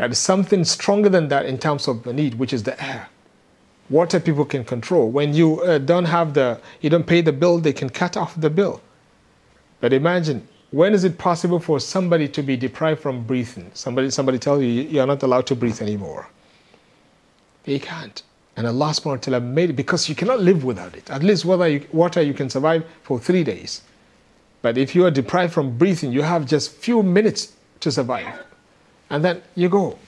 There 0.00 0.08
is 0.08 0.18
something 0.18 0.64
stronger 0.64 1.10
than 1.10 1.28
that 1.28 1.44
in 1.44 1.58
terms 1.58 1.86
of 1.86 2.04
the 2.04 2.14
need, 2.14 2.36
which 2.36 2.54
is 2.54 2.62
the 2.62 2.82
air. 2.82 3.10
Water 3.90 4.18
people 4.18 4.46
can 4.46 4.64
control. 4.64 5.10
When 5.10 5.34
you 5.34 5.60
uh, 5.60 5.76
don't 5.76 6.06
have 6.06 6.32
the, 6.32 6.58
you 6.80 6.88
don't 6.88 7.06
pay 7.06 7.20
the 7.20 7.34
bill, 7.34 7.58
they 7.58 7.74
can 7.74 7.90
cut 7.90 8.16
off 8.16 8.34
the 8.40 8.48
bill. 8.48 8.80
But 9.78 9.92
imagine 9.92 10.48
when 10.70 10.94
is 10.94 11.04
it 11.04 11.18
possible 11.18 11.60
for 11.60 11.78
somebody 11.80 12.28
to 12.28 12.42
be 12.42 12.56
deprived 12.56 13.00
from 13.02 13.24
breathing? 13.24 13.70
Somebody, 13.74 14.08
somebody 14.08 14.38
tell 14.38 14.62
you 14.62 14.68
you're 14.68 15.06
not 15.06 15.22
allowed 15.22 15.46
to 15.48 15.54
breathe 15.54 15.82
anymore. 15.82 16.30
They 17.64 17.78
can't. 17.78 18.22
And 18.56 18.66
Allah 18.66 18.92
subhanahu 18.92 19.04
wa 19.04 19.16
ta'ala 19.16 19.40
made 19.40 19.68
it 19.68 19.74
because 19.74 20.08
you 20.08 20.14
cannot 20.14 20.40
live 20.40 20.64
without 20.64 20.96
it. 20.96 21.10
At 21.10 21.22
least 21.22 21.44
water 21.44 21.68
you, 21.68 21.86
water 21.92 22.22
you 22.22 22.32
can 22.32 22.48
survive 22.48 22.86
for 23.02 23.20
three 23.20 23.44
days. 23.44 23.82
But 24.62 24.78
if 24.78 24.94
you 24.94 25.04
are 25.04 25.10
deprived 25.10 25.52
from 25.52 25.76
breathing, 25.76 26.10
you 26.10 26.22
have 26.22 26.46
just 26.46 26.72
few 26.72 27.02
minutes 27.02 27.52
to 27.80 27.92
survive. 27.92 28.46
And 29.10 29.24
then 29.24 29.42
you 29.54 29.68
go. 29.68 29.98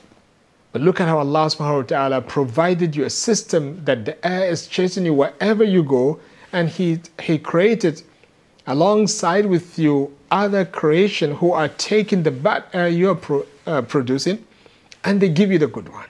But 0.72 0.80
look 0.80 1.00
at 1.00 1.08
how 1.08 1.18
Allah 1.18 1.46
subhanahu 1.46 1.76
wa 1.76 1.82
ta'ala 1.82 2.20
provided 2.22 2.96
you 2.96 3.04
a 3.04 3.10
system 3.10 3.84
that 3.84 4.04
the 4.04 4.26
air 4.26 4.48
is 4.50 4.66
chasing 4.66 5.04
you 5.04 5.12
wherever 5.12 5.64
you 5.64 5.82
go. 5.82 6.18
And 6.52 6.68
He, 6.68 7.00
he 7.20 7.38
created 7.38 8.02
alongside 8.66 9.46
with 9.46 9.78
you 9.78 10.14
other 10.30 10.64
creation 10.64 11.34
who 11.34 11.52
are 11.52 11.68
taking 11.68 12.22
the 12.22 12.30
bad 12.30 12.64
air 12.72 12.88
you're 12.88 13.14
pro, 13.14 13.44
uh, 13.66 13.82
producing 13.82 14.44
and 15.04 15.20
they 15.20 15.28
give 15.28 15.50
you 15.50 15.58
the 15.58 15.66
good 15.66 15.88
one 15.88 16.06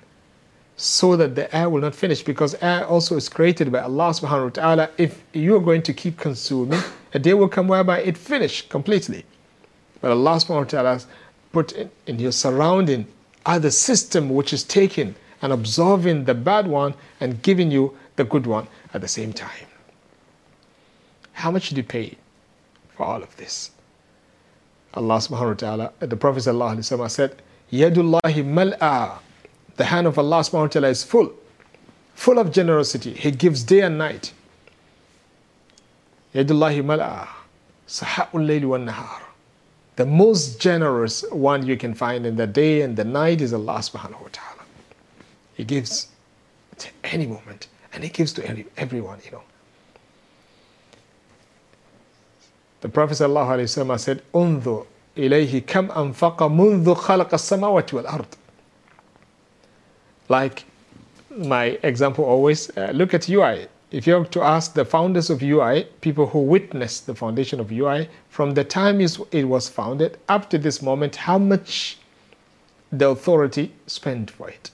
so 0.76 1.16
that 1.16 1.34
the 1.34 1.54
air 1.54 1.68
will 1.68 1.80
not 1.80 1.94
finish 1.94 2.22
because 2.22 2.54
air 2.62 2.86
also 2.86 3.16
is 3.16 3.28
created 3.28 3.72
by 3.72 3.80
Allah 3.80 4.10
subhanahu 4.10 4.44
wa 4.44 4.50
ta'ala 4.50 4.90
if 4.98 5.22
you 5.32 5.56
are 5.56 5.60
going 5.60 5.82
to 5.82 5.92
keep 5.92 6.18
consuming 6.18 6.80
a 7.14 7.18
day 7.18 7.34
will 7.34 7.48
come 7.48 7.68
whereby 7.68 8.00
it 8.00 8.16
finish 8.18 8.68
completely 8.68 9.24
but 10.00 10.10
Allah 10.10 10.36
subhanahu 10.36 10.58
wa 10.58 10.64
ta'ala 10.64 11.00
put 11.52 11.72
in, 11.72 11.90
in 12.06 12.18
your 12.18 12.32
surrounding 12.32 13.06
other 13.46 13.70
system 13.70 14.30
which 14.30 14.52
is 14.52 14.64
taking 14.64 15.14
and 15.40 15.52
absorbing 15.52 16.24
the 16.24 16.34
bad 16.34 16.66
one 16.66 16.94
and 17.20 17.42
giving 17.42 17.70
you 17.70 17.96
the 18.16 18.24
good 18.24 18.46
one 18.46 18.66
at 18.94 19.00
the 19.00 19.08
same 19.08 19.32
time 19.32 19.66
how 21.32 21.50
much 21.50 21.68
did 21.68 21.76
you 21.76 21.82
pay 21.84 22.16
for 22.96 23.04
all 23.04 23.22
of 23.22 23.36
this. 23.36 23.70
Allah 24.94 25.16
subhanahu 25.16 25.48
wa 25.48 25.54
ta'ala, 25.54 25.92
the 26.00 26.16
Prophet 26.16 26.40
sallallahu 26.40 27.10
said, 27.10 27.42
Yadullahi 27.72 28.44
mal'a. 28.44 29.18
The 29.76 29.84
hand 29.86 30.06
of 30.06 30.18
Allah 30.18 30.40
subhanahu 30.40 30.60
wa 30.60 30.66
ta'ala 30.68 30.88
is 30.88 31.02
full, 31.02 31.32
full 32.14 32.38
of 32.38 32.52
generosity. 32.52 33.14
He 33.14 33.30
gives 33.30 33.64
day 33.64 33.80
and 33.80 33.96
night. 33.96 34.32
Yadullahi 36.34 36.84
mal'a. 36.84 37.26
Saha'ul 37.88 38.46
layli 38.46 38.64
wa 38.66 38.76
nahar. 38.76 39.22
The 39.96 40.06
most 40.06 40.58
generous 40.58 41.22
one 41.30 41.66
you 41.66 41.76
can 41.76 41.94
find 41.94 42.24
in 42.24 42.36
the 42.36 42.46
day 42.46 42.80
and 42.80 42.96
the 42.96 43.04
night 43.04 43.40
is 43.40 43.52
Allah 43.52 43.78
subhanahu 43.78 44.22
wa 44.22 44.28
ta'ala. 44.32 44.62
He 45.54 45.64
gives 45.64 46.08
at 46.72 46.90
any 47.04 47.26
moment. 47.26 47.68
And 47.92 48.02
He 48.02 48.08
gives 48.08 48.32
to 48.34 48.64
everyone, 48.76 49.18
you 49.24 49.32
know. 49.32 49.42
The 52.80 52.88
Prophet 52.88 53.14
ﷺ 53.14 54.00
said, 54.00 54.22
"Undu 54.34 54.86
ilayhi 55.16 55.64
kam 55.66 55.88
anfaqa 55.88 56.50
mundu 56.50 56.96
khalaqa 56.96 57.38
samawati 57.38 57.92
wal 57.92 58.06
ard." 58.06 58.26
Like 60.28 60.64
my 61.30 61.78
example 61.82 62.24
always, 62.24 62.76
uh, 62.76 62.90
look 62.94 63.14
at 63.14 63.28
UI. 63.28 63.68
If 63.92 64.06
you 64.06 64.14
have 64.14 64.30
to 64.30 64.40
ask 64.40 64.72
the 64.72 64.86
founders 64.86 65.28
of 65.28 65.42
UI, 65.42 65.86
people 66.00 66.26
who 66.26 66.38
witnessed 66.38 67.06
the 67.06 67.14
foundation 67.14 67.60
of 67.60 67.70
UI, 67.70 68.08
from 68.30 68.54
the 68.54 68.64
time 68.64 69.02
it 69.02 69.44
was 69.44 69.68
founded 69.68 70.18
up 70.30 70.48
to 70.48 70.56
this 70.56 70.80
moment, 70.80 71.14
how 71.14 71.36
much 71.36 71.98
the 72.90 73.10
authority 73.10 73.70
spent 73.86 74.30
for 74.30 74.48
it? 74.48 74.70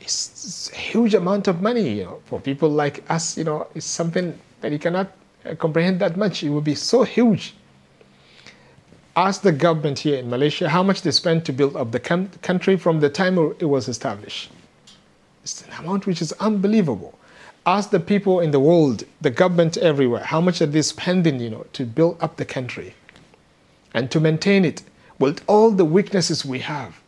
It's, 0.00 0.70
a 0.72 0.76
huge 0.76 1.12
amount 1.12 1.46
of 1.46 1.60
money, 1.60 1.98
you 1.98 2.04
know, 2.04 2.22
for 2.24 2.40
people 2.40 2.70
like 2.70 3.04
us, 3.10 3.36
you 3.36 3.44
know, 3.44 3.66
it's 3.74 3.84
something 3.84 4.38
that 4.62 4.72
you 4.72 4.78
cannot 4.78 5.12
uh, 5.44 5.54
comprehend 5.54 6.00
that 6.00 6.16
much. 6.16 6.42
It 6.42 6.48
would 6.48 6.64
be 6.64 6.74
so 6.74 7.02
huge. 7.02 7.54
Ask 9.14 9.42
the 9.42 9.52
government 9.52 9.98
here 9.98 10.16
in 10.16 10.30
Malaysia 10.30 10.70
how 10.70 10.82
much 10.82 11.02
they 11.02 11.10
spent 11.10 11.44
to 11.44 11.52
build 11.52 11.76
up 11.76 11.92
the 11.92 12.00
country 12.00 12.78
from 12.78 13.00
the 13.00 13.10
time 13.10 13.36
it 13.58 13.66
was 13.66 13.88
established. 13.88 14.50
It's 15.42 15.62
an 15.66 15.72
amount 15.72 16.06
which 16.06 16.22
is 16.22 16.32
unbelievable. 16.32 17.17
Ask 17.68 17.90
the 17.90 18.00
people 18.00 18.40
in 18.40 18.50
the 18.50 18.60
world, 18.60 19.04
the 19.20 19.28
government 19.28 19.76
everywhere, 19.76 20.24
how 20.24 20.40
much 20.40 20.62
are 20.62 20.66
they 20.74 20.80
spending, 20.80 21.38
you 21.38 21.50
know, 21.50 21.66
to 21.74 21.84
build 21.84 22.16
up 22.18 22.38
the 22.38 22.46
country 22.46 22.94
and 23.92 24.10
to 24.10 24.18
maintain 24.18 24.64
it 24.64 24.80
with 25.18 25.44
all 25.46 25.70
the 25.70 25.84
weaknesses 25.84 26.46
we 26.46 26.60
have. 26.60 26.98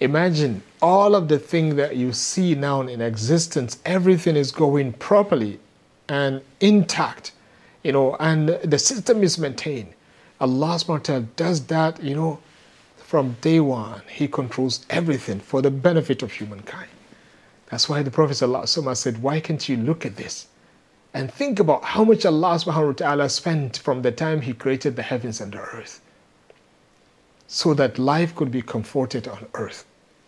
Imagine 0.00 0.64
all 0.80 1.14
of 1.14 1.28
the 1.28 1.38
things 1.38 1.76
that 1.76 1.94
you 1.94 2.12
see 2.12 2.56
now 2.56 2.80
in 2.80 3.00
existence, 3.00 3.78
everything 3.84 4.34
is 4.34 4.50
going 4.50 4.92
properly 4.94 5.60
and 6.08 6.42
intact, 6.58 7.30
you 7.84 7.92
know, 7.92 8.16
and 8.18 8.48
the 8.48 8.78
system 8.78 9.22
is 9.22 9.38
maintained. 9.38 9.94
Allah 10.40 10.74
subhanahu 10.80 11.28
does 11.36 11.64
that, 11.66 12.02
you 12.02 12.16
know, 12.16 12.40
from 12.96 13.36
day 13.40 13.60
one. 13.60 14.02
He 14.10 14.26
controls 14.26 14.84
everything 14.90 15.38
for 15.38 15.62
the 15.62 15.70
benefit 15.70 16.24
of 16.24 16.32
humankind. 16.32 16.88
That's 17.71 17.89
why 17.89 18.01
the 18.01 18.11
Prophet 18.11 18.33
ﷺ 18.33 18.95
said, 18.95 19.21
Why 19.21 19.39
can't 19.39 19.67
you 19.67 19.77
look 19.77 20.05
at 20.05 20.15
this? 20.15 20.47
And 21.13 21.31
think 21.31 21.59
about 21.59 21.83
how 21.83 22.03
much 22.03 22.25
Allah 22.25 22.55
subhanahu 22.55 22.87
wa 22.87 22.93
ta'ala 22.93 23.29
spent 23.29 23.77
from 23.77 24.01
the 24.01 24.11
time 24.11 24.41
He 24.41 24.53
created 24.53 24.95
the 24.95 25.03
heavens 25.03 25.41
and 25.41 25.51
the 25.51 25.59
earth. 25.59 26.01
So 27.47 27.73
that 27.73 27.97
life 27.97 28.35
could 28.35 28.51
be 28.51 28.61
comforted 28.61 29.27
on 29.27 29.47
earth. 29.53 29.85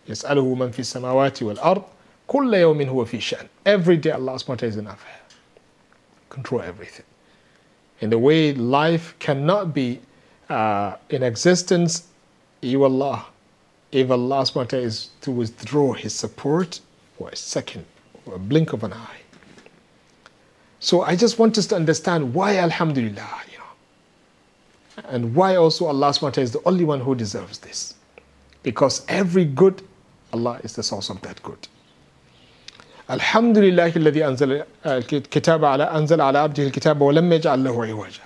يسأله 0.08 0.54
من 0.56 0.72
في 0.72 0.80
السماوات 0.80 1.42
والأرض 1.42 1.84
كل 2.28 2.54
يوم 2.54 2.82
هو 2.88 3.04
في 3.04 3.20
شأن. 3.20 3.46
Every 3.64 3.96
day 3.96 4.10
Allah 4.10 4.34
subhanahu 4.34 4.48
wa 4.48 4.54
ta'ala 4.56 4.68
is 4.68 4.76
in 4.76 4.86
affair 4.86 5.20
control 6.30 6.62
everything. 6.62 7.04
In 8.00 8.08
the 8.08 8.18
way 8.18 8.54
life 8.54 9.14
cannot 9.18 9.74
be 9.74 10.00
uh, 10.48 10.96
in 11.10 11.22
existence, 11.22 12.08
you 12.62 12.82
Allah, 12.84 13.26
if 13.92 14.10
Allah 14.10 14.42
SWT 14.42 14.72
is 14.74 15.10
to 15.20 15.30
withdraw 15.30 15.92
His 15.92 16.14
support 16.14 16.80
for 17.18 17.28
a 17.28 17.36
second, 17.36 17.84
or 18.26 18.34
a 18.34 18.38
blink 18.38 18.72
of 18.72 18.84
an 18.84 18.92
eye. 18.92 19.20
So 20.78 21.02
I 21.02 21.14
just 21.14 21.38
want 21.38 21.58
us 21.58 21.66
to 21.66 21.76
understand 21.76 22.32
why 22.32 22.56
Alhamdulillah, 22.56 23.30
you 23.52 23.58
know, 23.58 25.04
and 25.08 25.34
why 25.34 25.56
also 25.56 25.86
Allah 25.86 26.10
SWT 26.10 26.38
is 26.38 26.52
the 26.52 26.62
only 26.64 26.84
one 26.84 27.00
who 27.00 27.14
deserves 27.14 27.58
this. 27.58 27.94
Because 28.62 29.04
every 29.08 29.44
good, 29.44 29.82
Allah 30.32 30.60
is 30.64 30.74
the 30.74 30.82
source 30.82 31.10
of 31.10 31.20
that 31.22 31.42
good. 31.42 31.68
الحمد 33.10 33.58
لله 33.58 33.96
الذي 33.96 34.26
أنزل 34.26 34.64
الكتاب 34.86 35.64
على 35.64 35.84
أنزل 35.84 36.20
على 36.20 36.38
عبده 36.38 36.62
الكتاب 36.62 37.00
ولم 37.00 37.32
يجعل 37.32 37.64
له 37.64 37.86
عوجا 37.86 38.22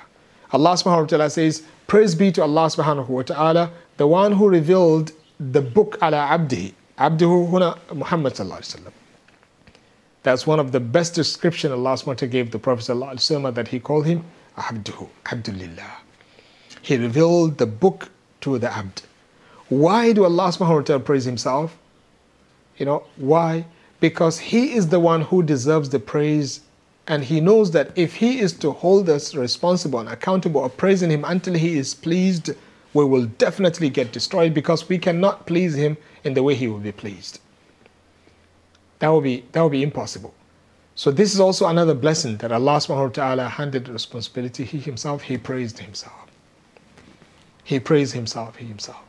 Allah 0.52 0.74
subhanahu 0.74 1.00
wa 1.00 1.06
ta'ala 1.06 1.30
says 1.30 1.62
praise 1.86 2.14
be 2.14 2.30
to 2.30 2.42
Allah 2.42 2.66
subhanahu 2.66 3.08
wa 3.08 3.22
ta'ala 3.22 3.70
the 3.96 4.06
one 4.06 4.32
who 4.32 4.46
revealed 4.46 5.12
the 5.40 5.62
book 5.62 5.98
على 6.02 6.16
عبده 6.16 6.72
Abduhu 6.99 7.49
huna 7.49 7.77
Muhammad 7.95 8.33
sallallahu 8.33 8.59
alaihi 8.59 8.75
wasallam. 8.75 8.93
That's 10.23 10.45
one 10.45 10.59
of 10.59 10.73
the 10.73 10.81
best 10.81 11.15
description 11.15 11.71
Allah 11.71 11.93
SWT 11.93 12.29
gave 12.29 12.51
the 12.51 12.59
Prophet 12.59 12.91
sallallahu 12.91 13.13
alaihi 13.13 13.41
wasallam 13.41 13.55
that 13.55 13.69
he 13.69 13.79
called 13.79 14.05
him 14.05 14.25
Abduhu, 14.57 15.07
Abdulillah. 15.31 15.91
He 16.81 16.97
revealed 16.97 17.57
the 17.57 17.65
book 17.65 18.09
to 18.41 18.59
the 18.59 18.71
Abd. 18.71 19.03
Why 19.69 20.11
do 20.11 20.25
Allah 20.25 20.49
SWT 20.51 21.05
praise 21.05 21.23
himself? 21.23 21.77
You 22.77 22.85
know, 22.85 23.03
why? 23.15 23.65
Because 24.01 24.39
he 24.39 24.73
is 24.73 24.89
the 24.89 24.99
one 24.99 25.21
who 25.21 25.41
deserves 25.41 25.89
the 25.89 25.99
praise 25.99 26.61
and 27.07 27.23
he 27.23 27.39
knows 27.41 27.71
that 27.71 27.91
if 27.95 28.15
he 28.15 28.39
is 28.39 28.53
to 28.53 28.71
hold 28.71 29.09
us 29.09 29.33
responsible 29.35 29.99
and 29.99 30.09
accountable 30.09 30.63
of 30.63 30.75
praising 30.77 31.09
him 31.09 31.25
until 31.25 31.55
he 31.55 31.77
is 31.77 31.95
pleased 31.95 32.51
we 32.92 33.04
will 33.04 33.26
definitely 33.26 33.90
get 33.90 34.12
destroyed 34.12 34.54
because 34.54 34.88
we 34.88 34.98
cannot 34.98 35.46
please 35.46 35.74
Him 35.74 35.96
in 36.22 36.34
the 36.34 36.42
way 36.42 36.54
He 36.54 36.68
will 36.68 36.78
be 36.78 36.92
pleased. 36.92 37.40
That 39.00 39.08
will 39.08 39.20
be, 39.20 39.44
that 39.52 39.60
will 39.60 39.68
be 39.70 39.82
impossible. 39.82 40.32
So 40.94 41.10
this 41.10 41.34
is 41.34 41.40
also 41.40 41.66
another 41.66 41.94
blessing 41.94 42.36
that 42.38 42.52
Allah 42.52 42.76
subhanahu 42.76 43.02
wa 43.02 43.08
ta'ala 43.08 43.48
handed 43.48 43.86
the 43.86 43.92
responsibility. 43.92 44.64
He 44.64 44.78
himself, 44.78 45.22
he 45.22 45.36
praised 45.36 45.80
himself. 45.80 46.14
He 47.64 47.80
praised 47.80 48.12
himself, 48.14 48.56
he 48.56 48.66
himself. 48.66 49.02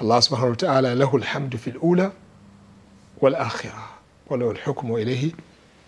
Allah 0.00 0.18
subhanahu 0.18 0.48
wa 0.50 0.54
ta'ala 0.54 0.94
له 0.94 1.10
الحمد 1.22 1.56
في 1.56 1.70
الأولى 1.70 2.12
والآخرة 3.20 3.88
وله 4.30 4.50
الحكم 4.50 4.94
إليه 4.94 5.32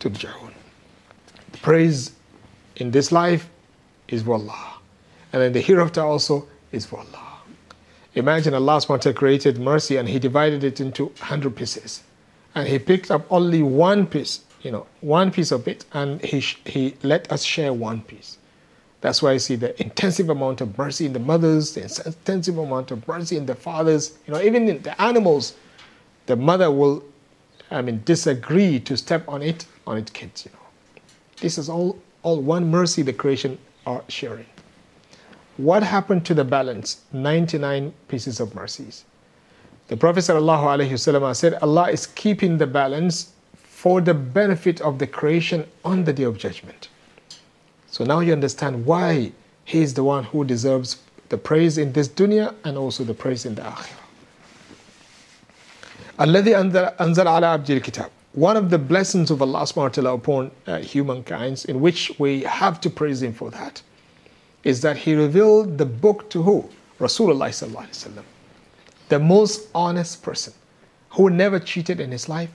ترجعون 0.01 0.53
Praise 1.63 2.13
in 2.77 2.91
this 2.91 3.13
life 3.13 3.49
is 4.09 4.23
for 4.23 4.35
Allah 4.35 4.76
and 5.34 5.42
then 5.42 5.54
the 5.54 5.62
hereafter 5.62 6.02
also 6.02 6.48
is 6.72 6.86
for 6.86 7.00
Allah. 7.00 7.40
Imagine 8.16 8.54
Allah 8.54 8.78
SWT 8.78 9.16
created 9.16 9.60
mercy 9.60 9.98
and 9.98 10.08
He 10.10 10.20
divided 10.20 10.64
it 10.64 10.80
into 10.80 11.06
100 11.06 11.56
pieces 11.56 12.04
and 12.56 12.68
He 12.68 12.80
picked 12.80 13.12
up 13.12 13.26
only 13.30 13.62
one 13.62 14.08
piece, 14.08 14.42
you 14.62 14.72
know, 14.72 14.88
one 15.02 15.32
piece 15.32 15.52
of 15.52 15.68
it 15.68 15.86
and 15.94 16.22
He, 16.22 16.40
he 16.66 16.96
let 17.04 17.32
us 17.32 17.44
share 17.44 17.74
one 17.74 18.02
piece. 18.02 18.38
That's 19.02 19.22
why 19.22 19.34
I 19.34 19.38
see 19.38 19.56
the 19.56 19.80
intensive 19.80 20.30
amount 20.30 20.62
of 20.62 20.76
mercy 20.78 21.06
in 21.06 21.14
the 21.14 21.20
mothers, 21.20 21.76
the 21.76 21.84
intensive 22.06 22.58
amount 22.58 22.90
of 22.92 23.08
mercy 23.08 23.38
in 23.38 23.46
the 23.46 23.54
fathers, 23.54 24.18
you 24.26 24.34
know, 24.34 24.42
even 24.42 24.68
in 24.68 24.82
the 24.82 25.00
animals. 25.00 25.56
The 26.26 26.36
mother 26.36 26.72
will 26.72 27.04
I 27.70 27.82
mean, 27.82 28.02
disagree 28.06 28.80
to 28.82 28.96
step 28.96 29.28
on 29.28 29.42
it, 29.42 29.66
on 29.86 29.98
its 29.98 30.12
kids, 30.12 30.46
you 30.46 30.52
know. 30.52 31.02
This 31.42 31.58
is 31.58 31.70
all, 31.70 32.00
all 32.24 32.40
one 32.40 32.70
mercy 32.72 33.02
the 33.02 33.14
creation 33.14 33.58
are 33.86 34.04
sharing. 34.08 34.46
What 35.57 35.83
happened 35.83 36.25
to 36.27 36.35
the 36.35 36.45
balance? 36.45 37.03
99 37.13 37.93
pieces 38.09 38.41
of 38.41 38.55
mercies. 38.55 39.05
The 39.89 39.97
Prophet 39.97 40.21
ﷺ 40.21 41.37
said, 41.37 41.55
Allah 41.55 41.91
is 41.91 42.07
keeping 42.07 42.59
the 42.59 42.67
balance 42.67 43.33
for 43.55 44.01
the 44.01 44.15
benefit 44.15 44.81
of 44.81 44.99
the 44.99 45.07
creation 45.07 45.67
on 45.85 46.05
the 46.05 46.13
day 46.13 46.23
of 46.23 46.39
judgment. 46.39 46.89
So 47.91 48.05
now 48.05 48.21
you 48.21 48.33
understand 48.33 48.87
why 48.87 49.33
He 49.65 49.83
is 49.83 49.95
the 49.95 50.05
one 50.05 50.25
who 50.25 50.45
deserves 50.45 51.03
the 51.29 51.37
praise 51.37 51.79
in 51.79 51.93
this 51.93 52.09
dunya 52.09 52.55
and 52.65 52.79
also 52.79 53.05
the 53.05 53.15
praise 53.15 53.45
in 53.45 53.55
the 53.55 53.63
akhirah. 53.63 53.99
الذي 56.21 56.55
أنزل 57.01 57.27
على 57.27 57.47
عبد 57.47 57.71
الكتاب 57.81 58.09
one 58.35 58.57
of 58.57 58.71
the 58.71 58.79
blessings 58.79 59.31
of 59.31 59.43
Allah 59.43 59.61
subhanahu 59.63 59.77
wa 59.77 59.89
ta'ala 59.89 60.15
upon 60.15 60.51
uh, 60.67 60.79
humankind 60.79 61.65
in 61.69 61.81
which 61.81 62.13
we 62.19 62.43
have 62.45 62.81
to 62.81 62.89
praise 62.89 63.23
him 63.23 63.33
for 63.35 63.51
that 63.51 63.83
is 64.68 64.82
that 64.82 64.98
he 64.98 65.16
revealed 65.16 65.78
the 65.78 65.86
book 65.86 66.30
to 66.30 66.44
who? 66.44 66.70
Rasulullah 67.00 68.24
the 69.10 69.20
most 69.20 69.70
honest 69.74 70.22
person 70.22 70.54
who 71.12 71.30
never 71.30 71.60
cheated 71.60 72.00
in 72.02 72.12
his 72.12 72.28
life 72.28 72.50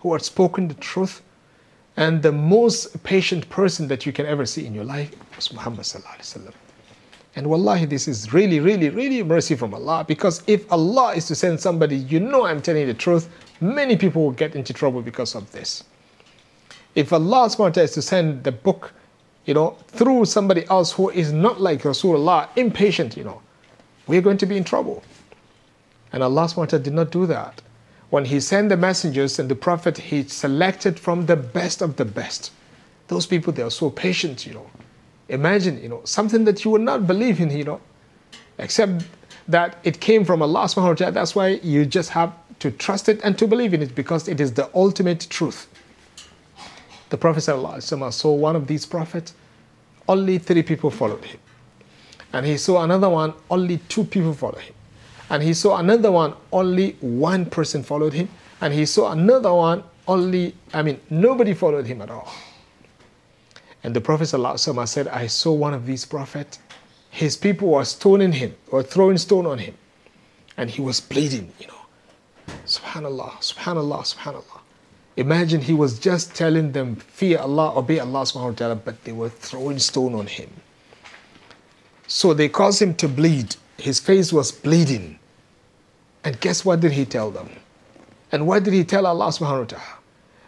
who 0.00 0.12
had 0.12 0.22
spoken 0.22 0.68
the 0.68 0.74
truth 0.74 1.22
and 1.96 2.22
the 2.22 2.32
most 2.32 3.02
patient 3.02 3.48
person 3.48 3.88
that 3.88 4.04
you 4.04 4.12
can 4.12 4.26
ever 4.26 4.44
see 4.44 4.66
in 4.66 4.74
your 4.74 4.84
life 4.84 5.10
was 5.36 5.52
Muhammad 5.52 5.86
and 7.36 7.46
wallahi, 7.46 7.84
this 7.86 8.06
is 8.06 8.32
really, 8.32 8.60
really, 8.60 8.90
really 8.90 9.22
mercy 9.22 9.56
from 9.56 9.74
Allah 9.74 10.04
because 10.06 10.42
if 10.46 10.70
Allah 10.70 11.14
is 11.14 11.26
to 11.26 11.34
send 11.34 11.58
somebody, 11.58 11.96
you 11.96 12.20
know 12.20 12.46
I'm 12.46 12.62
telling 12.62 12.82
you 12.82 12.86
the 12.86 12.94
truth, 12.94 13.28
many 13.60 13.96
people 13.96 14.22
will 14.22 14.32
get 14.32 14.54
into 14.54 14.72
trouble 14.72 15.02
because 15.02 15.34
of 15.34 15.50
this. 15.50 15.84
If 16.94 17.12
Allah 17.12 17.46
is 17.46 17.90
to 17.92 18.02
send 18.02 18.44
the 18.44 18.52
book, 18.52 18.92
you 19.46 19.54
know, 19.54 19.76
through 19.88 20.24
somebody 20.24 20.66
else 20.68 20.92
who 20.92 21.10
is 21.10 21.32
not 21.32 21.60
like 21.60 21.82
Rasulullah, 21.82 22.48
impatient, 22.56 23.16
you 23.16 23.24
know, 23.24 23.42
we're 24.06 24.22
going 24.22 24.38
to 24.38 24.46
be 24.46 24.56
in 24.56 24.64
trouble. 24.64 25.02
And 26.12 26.22
Allah 26.22 26.48
did 26.66 26.92
not 26.92 27.10
do 27.10 27.26
that. 27.26 27.60
When 28.10 28.24
He 28.24 28.40
sent 28.40 28.68
the 28.68 28.76
messengers 28.76 29.38
and 29.38 29.48
the 29.48 29.54
Prophet, 29.54 29.98
He 29.98 30.22
selected 30.24 30.98
from 30.98 31.26
the 31.26 31.36
best 31.36 31.82
of 31.82 31.96
the 31.96 32.04
best. 32.04 32.52
Those 33.08 33.26
people, 33.26 33.52
they 33.52 33.62
are 33.62 33.70
so 33.70 33.90
patient, 33.90 34.46
you 34.46 34.54
know. 34.54 34.70
Imagine, 35.28 35.82
you 35.82 35.88
know, 35.88 36.00
something 36.04 36.44
that 36.44 36.64
you 36.64 36.70
would 36.70 36.82
not 36.82 37.06
believe 37.06 37.40
in, 37.40 37.50
you 37.50 37.64
know, 37.64 37.80
except 38.58 39.04
that 39.48 39.78
it 39.84 40.00
came 40.00 40.24
from 40.24 40.42
Allah 40.42 40.64
subhanahu. 40.64 41.12
That's 41.12 41.34
why 41.34 41.60
you 41.62 41.84
just 41.84 42.10
have 42.10 42.32
to 42.60 42.70
trust 42.70 43.08
it 43.08 43.20
and 43.24 43.36
to 43.38 43.46
believe 43.46 43.74
in 43.74 43.82
it 43.82 43.94
because 43.94 44.28
it 44.28 44.40
is 44.40 44.52
the 44.52 44.70
ultimate 44.74 45.26
truth. 45.28 45.66
The 47.10 47.18
Prophet 47.18 47.42
saw 47.42 48.32
one 48.32 48.56
of 48.56 48.66
these 48.66 48.86
prophets, 48.86 49.34
only 50.08 50.38
three 50.38 50.62
people 50.62 50.90
followed 50.90 51.24
him. 51.24 51.38
And 52.32 52.44
he 52.44 52.56
saw 52.56 52.82
another 52.82 53.08
one, 53.08 53.34
only 53.50 53.78
two 53.88 54.04
people 54.04 54.34
followed 54.34 54.60
him. 54.62 54.74
And 55.30 55.42
he 55.42 55.54
saw 55.54 55.78
another 55.78 56.10
one, 56.10 56.34
only 56.52 56.96
one 57.00 57.46
person 57.46 57.82
followed 57.82 58.12
him. 58.12 58.28
And 58.60 58.74
he 58.74 58.86
saw 58.86 59.12
another 59.12 59.52
one, 59.52 59.84
only, 60.08 60.54
I 60.72 60.82
mean, 60.82 61.00
nobody 61.10 61.54
followed 61.54 61.86
him 61.86 62.02
at 62.02 62.10
all. 62.10 62.32
And 63.82 63.94
the 63.94 64.00
Prophet 64.00 64.26
said, 64.26 65.08
I 65.08 65.26
saw 65.26 65.52
one 65.52 65.74
of 65.74 65.86
these 65.86 66.04
prophets. 66.04 66.58
His 67.10 67.36
people 67.36 67.68
were 67.68 67.84
stoning 67.84 68.32
him 68.32 68.54
or 68.70 68.82
throwing 68.82 69.18
stone 69.18 69.46
on 69.46 69.58
him. 69.58 69.74
And 70.56 70.70
he 70.70 70.80
was 70.80 71.00
bleeding, 71.00 71.52
you 71.60 71.68
know. 71.68 71.74
Subhanallah, 72.66 73.32
subhanallah, 73.40 74.14
subhanallah. 74.14 74.60
Imagine 75.16 75.60
he 75.60 75.72
was 75.72 75.98
just 75.98 76.34
telling 76.34 76.72
them, 76.72 76.96
fear 76.96 77.38
Allah, 77.38 77.76
obey 77.78 78.00
Allah 78.00 78.22
subhanahu 78.22 78.50
wa 78.50 78.58
ta'ala, 78.58 78.76
but 78.76 79.04
they 79.04 79.12
were 79.12 79.28
throwing 79.28 79.78
stone 79.78 80.14
on 80.14 80.26
him. 80.26 80.50
So 82.08 82.34
they 82.34 82.48
caused 82.48 82.82
him 82.82 82.94
to 82.96 83.08
bleed. 83.08 83.56
His 83.78 84.00
face 84.00 84.32
was 84.32 84.50
bleeding. 84.50 85.18
And 86.24 86.40
guess 86.40 86.64
what 86.64 86.80
did 86.80 86.92
he 86.92 87.04
tell 87.04 87.30
them? 87.30 87.48
And 88.32 88.46
what 88.46 88.64
did 88.64 88.72
he 88.74 88.82
tell 88.82 89.06
Allah 89.06 89.28
subhanahu 89.28 89.60
wa 89.60 89.64
ta'ala? 89.64 89.94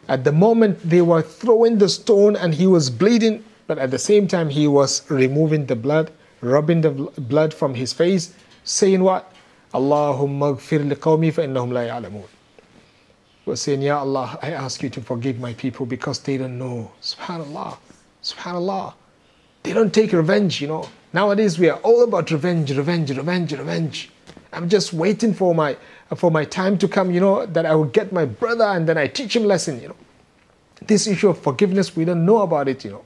At 0.08 0.24
the 0.24 0.32
moment 0.32 0.78
they 0.82 1.02
were 1.02 1.22
throwing 1.22 1.78
the 1.78 1.88
stone 1.88 2.36
and 2.36 2.54
he 2.54 2.66
was 2.66 2.90
bleeding, 2.90 3.44
but 3.66 3.78
at 3.78 3.90
the 3.90 3.98
same 3.98 4.26
time 4.26 4.48
he 4.48 4.66
was 4.66 5.08
removing 5.10 5.66
the 5.66 5.76
blood, 5.76 6.10
rubbing 6.40 6.80
the 6.80 6.90
blood 6.90 7.54
from 7.54 7.74
his 7.74 7.92
face, 7.92 8.32
saying 8.64 9.02
what? 9.02 9.32
Allahumma 9.74 10.56
gfir 10.56 10.82
liqawmi 10.90 11.32
fa 11.32 11.42
innahum 11.42 11.72
la 11.72 11.80
ya'lamun. 11.80 12.35
Was 13.46 13.60
saying, 13.60 13.82
Ya 13.82 14.00
Allah, 14.00 14.40
I 14.42 14.50
ask 14.50 14.82
you 14.82 14.90
to 14.90 15.00
forgive 15.00 15.38
my 15.38 15.54
people 15.54 15.86
because 15.86 16.18
they 16.18 16.36
don't 16.36 16.58
know. 16.58 16.90
Subhanallah. 17.00 17.78
Subhanallah. 18.20 18.94
They 19.62 19.72
don't 19.72 19.94
take 19.94 20.12
revenge, 20.12 20.60
you 20.60 20.66
know. 20.66 20.88
Nowadays 21.12 21.56
we 21.56 21.68
are 21.70 21.78
all 21.78 22.02
about 22.02 22.32
revenge, 22.32 22.76
revenge, 22.76 23.16
revenge, 23.16 23.52
revenge. 23.52 24.10
I'm 24.52 24.68
just 24.68 24.92
waiting 24.92 25.32
for 25.32 25.54
my 25.54 25.76
for 26.16 26.32
my 26.32 26.44
time 26.44 26.76
to 26.78 26.88
come, 26.88 27.12
you 27.12 27.20
know, 27.20 27.46
that 27.46 27.64
I 27.66 27.76
will 27.76 27.84
get 27.84 28.12
my 28.12 28.24
brother 28.24 28.64
and 28.64 28.88
then 28.88 28.98
I 28.98 29.06
teach 29.06 29.36
him 29.36 29.44
lesson, 29.44 29.80
you 29.80 29.88
know. 29.88 29.96
This 30.84 31.06
issue 31.06 31.28
of 31.28 31.38
forgiveness, 31.38 31.94
we 31.94 32.04
don't 32.04 32.24
know 32.26 32.38
about 32.38 32.66
it, 32.66 32.84
you 32.84 32.90
know. 32.90 33.04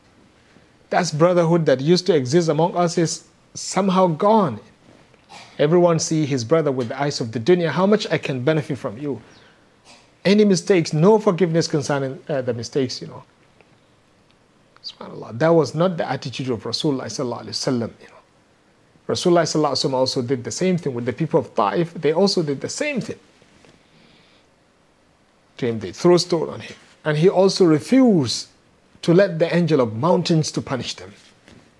That's 0.88 1.10
brotherhood 1.10 1.66
that 1.66 1.82
used 1.82 2.06
to 2.06 2.16
exist 2.16 2.48
among 2.48 2.76
us 2.76 2.96
is 2.96 3.24
somehow 3.52 4.06
gone. 4.06 4.58
Everyone 5.58 5.98
see 5.98 6.24
his 6.24 6.44
brother 6.44 6.72
with 6.72 6.88
the 6.88 6.98
eyes 6.98 7.20
of 7.20 7.32
the 7.32 7.40
dunya. 7.40 7.68
How 7.68 7.84
much 7.84 8.06
I 8.10 8.16
can 8.16 8.42
benefit 8.42 8.78
from 8.78 8.96
you? 8.96 9.20
Any 10.24 10.44
mistakes, 10.44 10.92
no 10.92 11.18
forgiveness 11.18 11.66
concerning 11.66 12.22
uh, 12.28 12.42
the 12.42 12.52
mistakes, 12.52 13.00
you 13.00 13.08
know. 13.08 13.24
SubhanAllah. 14.84 15.38
That 15.38 15.48
was 15.48 15.74
not 15.74 15.96
the 15.96 16.08
attitude 16.08 16.50
of 16.50 16.62
Rasulullah 16.64 17.10
you 17.10 18.08
know. 18.08 18.14
Rasulullah 19.08 19.94
also 19.94 20.22
did 20.22 20.44
the 20.44 20.50
same 20.50 20.78
thing 20.78 20.94
with 20.94 21.04
the 21.06 21.12
people 21.12 21.40
of 21.40 21.54
Ta'if. 21.54 21.94
They 21.94 22.12
also 22.12 22.42
did 22.42 22.60
the 22.60 22.68
same 22.68 23.00
thing 23.00 23.18
to 25.58 25.66
him. 25.66 25.78
They 25.78 25.92
threw 25.92 26.18
stone 26.18 26.48
on 26.48 26.60
him. 26.60 26.76
And 27.04 27.16
he 27.16 27.28
also 27.28 27.64
refused 27.64 28.48
to 29.02 29.14
let 29.14 29.38
the 29.38 29.54
angel 29.54 29.80
of 29.80 29.96
mountains 29.96 30.52
to 30.52 30.60
punish 30.60 30.94
them. 30.94 31.12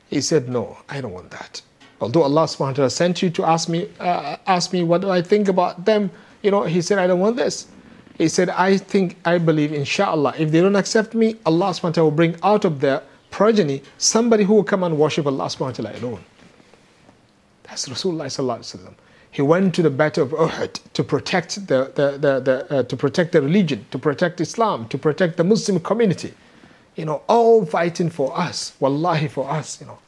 He 0.09 0.21
said, 0.21 0.49
no, 0.49 0.79
I 0.89 1.01
don't 1.01 1.13
want 1.13 1.31
that. 1.31 1.63
Although 2.01 2.23
Allah 2.23 2.45
subhanahu 2.45 2.69
wa 2.69 2.73
ta'ala 2.73 2.91
sent 2.91 3.23
you 3.23 3.31
to 3.31 3.45
ask 3.45 3.69
me, 3.69 3.89
uh, 4.01 4.37
ask 4.47 4.73
me 4.73 4.83
what 4.83 5.03
do 5.03 5.11
I 5.11 5.21
think 5.21 5.49
about 5.49 5.85
them, 5.85 6.11
you 6.43 6.51
know, 6.51 6.63
he 6.63 6.81
said, 6.81 6.99
I 6.99 7.07
don't 7.07 7.21
want 7.21 7.37
this. 7.37 7.67
He 8.21 8.29
said, 8.29 8.51
I 8.51 8.77
think, 8.77 9.17
I 9.25 9.39
believe, 9.39 9.73
inshallah, 9.73 10.35
if 10.37 10.51
they 10.51 10.61
don't 10.61 10.77
accept 10.77 11.15
me, 11.15 11.37
Allah 11.47 11.73
ta'ala 11.73 12.05
will 12.05 12.11
bring 12.11 12.37
out 12.43 12.67
of 12.67 12.79
their 12.81 13.03
progeny 13.31 13.83
somebody 13.97 14.45
who 14.45 14.53
will 14.53 14.63
come 14.63 14.83
and 14.83 14.99
worship 14.99 15.27
Allah 15.27 15.49
ta'ala 15.49 15.97
alone. 15.97 16.23
That's 17.63 17.89
Rasulullah 17.89 18.95
He 19.31 19.41
went 19.41 19.75
to 19.77 19.81
the 19.83 19.89
battle 19.89 20.25
of 20.25 20.33
Uhud 20.33 20.81
to 20.93 21.03
protect 21.03 21.67
the, 21.67 21.93
the, 21.95 22.19
the, 22.19 22.41
the 22.41 22.57
uh, 22.71 22.83
to 22.83 22.95
protect 22.95 23.33
the 23.33 23.41
religion, 23.41 23.87
to 23.91 23.99
protect 23.99 24.39
Islam, 24.43 24.87
to 24.89 24.99
protect 24.99 25.39
the 25.39 25.45
Muslim 25.45 25.81
community. 25.81 26.35
You 26.97 27.07
know, 27.07 27.23
all 27.27 27.65
fighting 27.65 28.11
for 28.11 28.39
us, 28.39 28.75
wallahi 28.81 29.29
for 29.29 29.51
us, 29.51 29.81
you 29.81 29.87
know. 29.87 29.99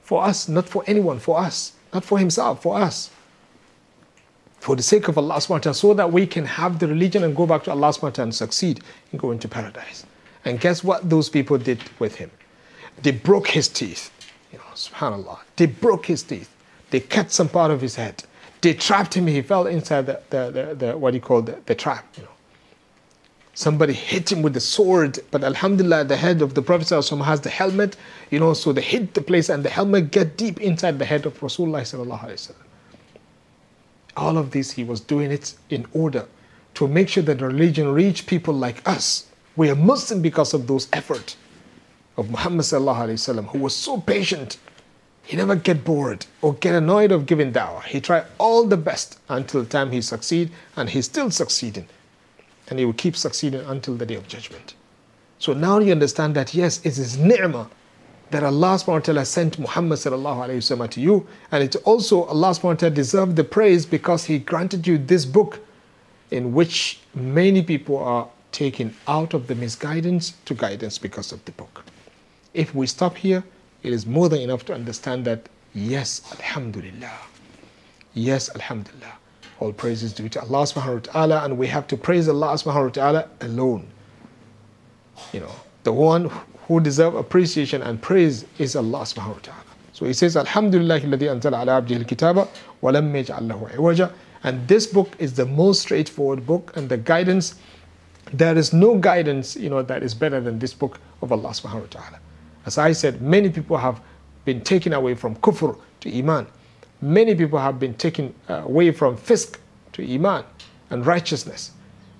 For 0.00 0.24
us, 0.24 0.48
not 0.48 0.66
for 0.66 0.82
anyone, 0.86 1.18
for 1.18 1.38
us. 1.38 1.74
Not 1.92 2.06
for 2.06 2.18
himself, 2.18 2.62
for 2.62 2.78
us. 2.78 3.10
For 4.60 4.76
the 4.76 4.82
sake 4.82 5.08
of 5.08 5.16
Allah 5.16 5.36
subhanahu 5.36 5.74
so 5.74 5.94
that 5.94 6.12
we 6.12 6.26
can 6.26 6.44
have 6.44 6.78
the 6.78 6.86
religion 6.86 7.24
and 7.24 7.34
go 7.34 7.46
back 7.46 7.64
to 7.64 7.70
Allah 7.70 7.88
subhanahu 7.88 8.18
and 8.18 8.34
succeed 8.34 8.80
in 9.12 9.18
going 9.18 9.38
to 9.38 9.48
paradise. 9.48 10.04
And 10.44 10.60
guess 10.60 10.84
what 10.84 11.08
those 11.08 11.28
people 11.28 11.58
did 11.58 11.82
with 11.98 12.16
him? 12.16 12.30
They 13.02 13.12
broke 13.12 13.48
his 13.48 13.68
teeth. 13.68 14.10
You 14.52 14.58
know, 14.58 14.64
subhanAllah. 14.74 15.38
They 15.56 15.66
broke 15.66 16.06
his 16.06 16.22
teeth. 16.22 16.54
They 16.90 17.00
cut 17.00 17.32
some 17.32 17.48
part 17.48 17.70
of 17.70 17.80
his 17.80 17.96
head. 17.96 18.24
They 18.60 18.74
trapped 18.74 19.14
him. 19.14 19.26
He 19.26 19.40
fell 19.42 19.66
inside 19.66 20.06
the, 20.06 20.20
the, 20.28 20.50
the, 20.50 20.74
the 20.74 20.98
what 20.98 21.12
do 21.12 21.16
you 21.16 21.22
call 21.22 21.42
the, 21.42 21.58
the 21.64 21.74
trap. 21.74 22.04
You 22.16 22.24
know. 22.24 22.30
Somebody 23.54 23.92
hit 23.92 24.30
him 24.30 24.42
with 24.42 24.54
the 24.54 24.60
sword, 24.60 25.18
but 25.30 25.42
Alhamdulillah, 25.42 26.04
the 26.04 26.16
head 26.16 26.40
of 26.40 26.54
the 26.54 26.62
Prophet 26.62 26.88
has 26.88 27.40
the 27.40 27.50
helmet, 27.50 27.96
you 28.30 28.38
know, 28.38 28.54
so 28.54 28.72
they 28.72 28.80
hit 28.80 29.14
the 29.14 29.20
place 29.20 29.48
and 29.48 29.64
the 29.64 29.68
helmet 29.68 30.10
get 30.10 30.36
deep 30.36 30.60
inside 30.60 30.98
the 30.98 31.04
head 31.04 31.26
of 31.26 31.38
Rasulullah. 31.40 32.52
All 34.16 34.38
of 34.38 34.50
this, 34.50 34.72
he 34.72 34.84
was 34.84 35.00
doing 35.00 35.30
it 35.30 35.54
in 35.68 35.86
order 35.92 36.26
to 36.74 36.88
make 36.88 37.08
sure 37.08 37.22
that 37.22 37.40
religion 37.40 37.92
reach 37.92 38.26
people 38.26 38.54
like 38.54 38.86
us. 38.88 39.26
We 39.56 39.70
are 39.70 39.76
Muslim 39.76 40.22
because 40.22 40.54
of 40.54 40.66
those 40.66 40.88
efforts 40.92 41.36
of 42.16 42.30
Muhammad 42.30 42.66
who 42.66 43.58
was 43.58 43.74
so 43.74 44.00
patient 44.00 44.58
he 45.30 45.36
never 45.36 45.54
get 45.54 45.84
bored 45.84 46.26
or 46.42 46.54
get 46.54 46.74
annoyed 46.74 47.12
of 47.12 47.24
giving 47.24 47.52
dawah. 47.52 47.84
He 47.84 48.00
tried 48.00 48.26
all 48.38 48.64
the 48.64 48.76
best 48.76 49.20
until 49.28 49.62
the 49.62 49.68
time 49.68 49.92
he 49.92 50.00
succeed 50.00 50.50
and 50.76 50.90
he's 50.90 51.04
still 51.04 51.30
succeeding. 51.30 51.86
And 52.68 52.80
he 52.80 52.84
will 52.84 52.94
keep 52.94 53.16
succeeding 53.16 53.60
until 53.60 53.94
the 53.94 54.06
day 54.06 54.16
of 54.16 54.26
judgment. 54.26 54.74
So 55.38 55.52
now 55.52 55.78
you 55.78 55.92
understand 55.92 56.34
that 56.34 56.52
yes, 56.52 56.78
it 56.84 56.98
is 56.98 57.16
ni'mah 57.16 57.68
that 58.30 58.44
Allah 58.44 58.76
subhanahu 58.76 58.86
wa 58.86 58.98
ta'ala 59.00 59.24
sent 59.24 59.58
Muhammad 59.58 59.98
sallallahu 59.98 60.48
alayhi 60.48 60.78
wa 60.78 60.86
to 60.86 61.00
you. 61.00 61.26
And 61.50 61.64
it's 61.64 61.76
also 61.76 62.24
Allah 62.24 62.50
subhanahu 62.50 62.64
wa 62.64 62.74
ta'ala 62.74 62.94
deserved 62.94 63.36
the 63.36 63.44
praise 63.44 63.84
because 63.86 64.24
he 64.24 64.38
granted 64.38 64.86
you 64.86 64.98
this 64.98 65.24
book 65.24 65.58
in 66.30 66.52
which 66.54 67.00
many 67.14 67.62
people 67.62 67.98
are 67.98 68.28
taken 68.52 68.94
out 69.08 69.34
of 69.34 69.46
the 69.46 69.54
misguidance 69.54 70.34
to 70.44 70.54
guidance 70.54 70.98
because 70.98 71.32
of 71.32 71.44
the 71.44 71.52
book. 71.52 71.84
If 72.54 72.74
we 72.74 72.86
stop 72.86 73.16
here, 73.16 73.44
it 73.82 73.92
is 73.92 74.06
more 74.06 74.28
than 74.28 74.40
enough 74.40 74.64
to 74.66 74.74
understand 74.74 75.24
that 75.24 75.48
yes, 75.72 76.22
Alhamdulillah. 76.32 77.18
Yes, 78.14 78.50
Alhamdulillah. 78.54 79.14
All 79.60 79.72
praises 79.72 80.12
due 80.12 80.28
to 80.30 80.40
Allah 80.40 80.62
subhanahu 80.62 80.94
wa 80.94 81.12
ta'ala, 81.12 81.44
and 81.44 81.58
we 81.58 81.66
have 81.66 81.86
to 81.88 81.96
praise 81.96 82.28
Allah 82.28 82.54
subhanahu 82.54 82.84
wa 82.84 82.90
ta'ala 82.90 83.28
alone. 83.40 83.86
You 85.32 85.40
know, 85.40 85.54
the 85.84 85.92
one 85.92 86.30
who 86.70 86.78
deserve 86.78 87.16
appreciation 87.16 87.82
and 87.82 88.00
praise 88.00 88.44
is 88.58 88.76
Allah 88.76 89.00
subhanahu 89.00 89.34
wa 89.34 89.40
ta'ala. 89.42 89.64
So 89.92 90.06
he 90.06 90.12
says, 90.12 90.36
Alhamdulillah 90.36 91.00
anzala 91.00 91.62
ala 91.62 92.44
wa 92.80 92.90
lam 92.92 93.12
yaj'al 93.12 93.74
iwaja. 93.74 94.12
And 94.44 94.68
this 94.68 94.86
book 94.86 95.10
is 95.18 95.34
the 95.34 95.46
most 95.46 95.82
straightforward 95.82 96.46
book 96.46 96.72
and 96.76 96.88
the 96.88 96.96
guidance. 96.96 97.56
There 98.32 98.56
is 98.56 98.72
no 98.72 98.96
guidance, 98.96 99.56
you 99.56 99.68
know, 99.68 99.82
that 99.82 100.04
is 100.04 100.14
better 100.14 100.40
than 100.40 100.60
this 100.60 100.72
book 100.72 101.00
of 101.22 101.32
Allah 101.32 101.48
subhanahu 101.48 101.80
wa 101.80 101.86
ta'ala. 101.90 102.20
As 102.64 102.78
I 102.78 102.92
said, 102.92 103.20
many 103.20 103.50
people 103.50 103.76
have 103.76 104.00
been 104.44 104.60
taken 104.60 104.92
away 104.92 105.16
from 105.16 105.34
kufr 105.38 105.76
to 106.02 106.18
iman. 106.18 106.46
Many 107.00 107.34
people 107.34 107.58
have 107.58 107.80
been 107.80 107.94
taken 107.94 108.32
uh, 108.48 108.62
away 108.62 108.92
from 108.92 109.16
fisk 109.16 109.58
to 109.94 110.14
iman 110.14 110.44
and 110.90 111.04
righteousness. 111.04 111.72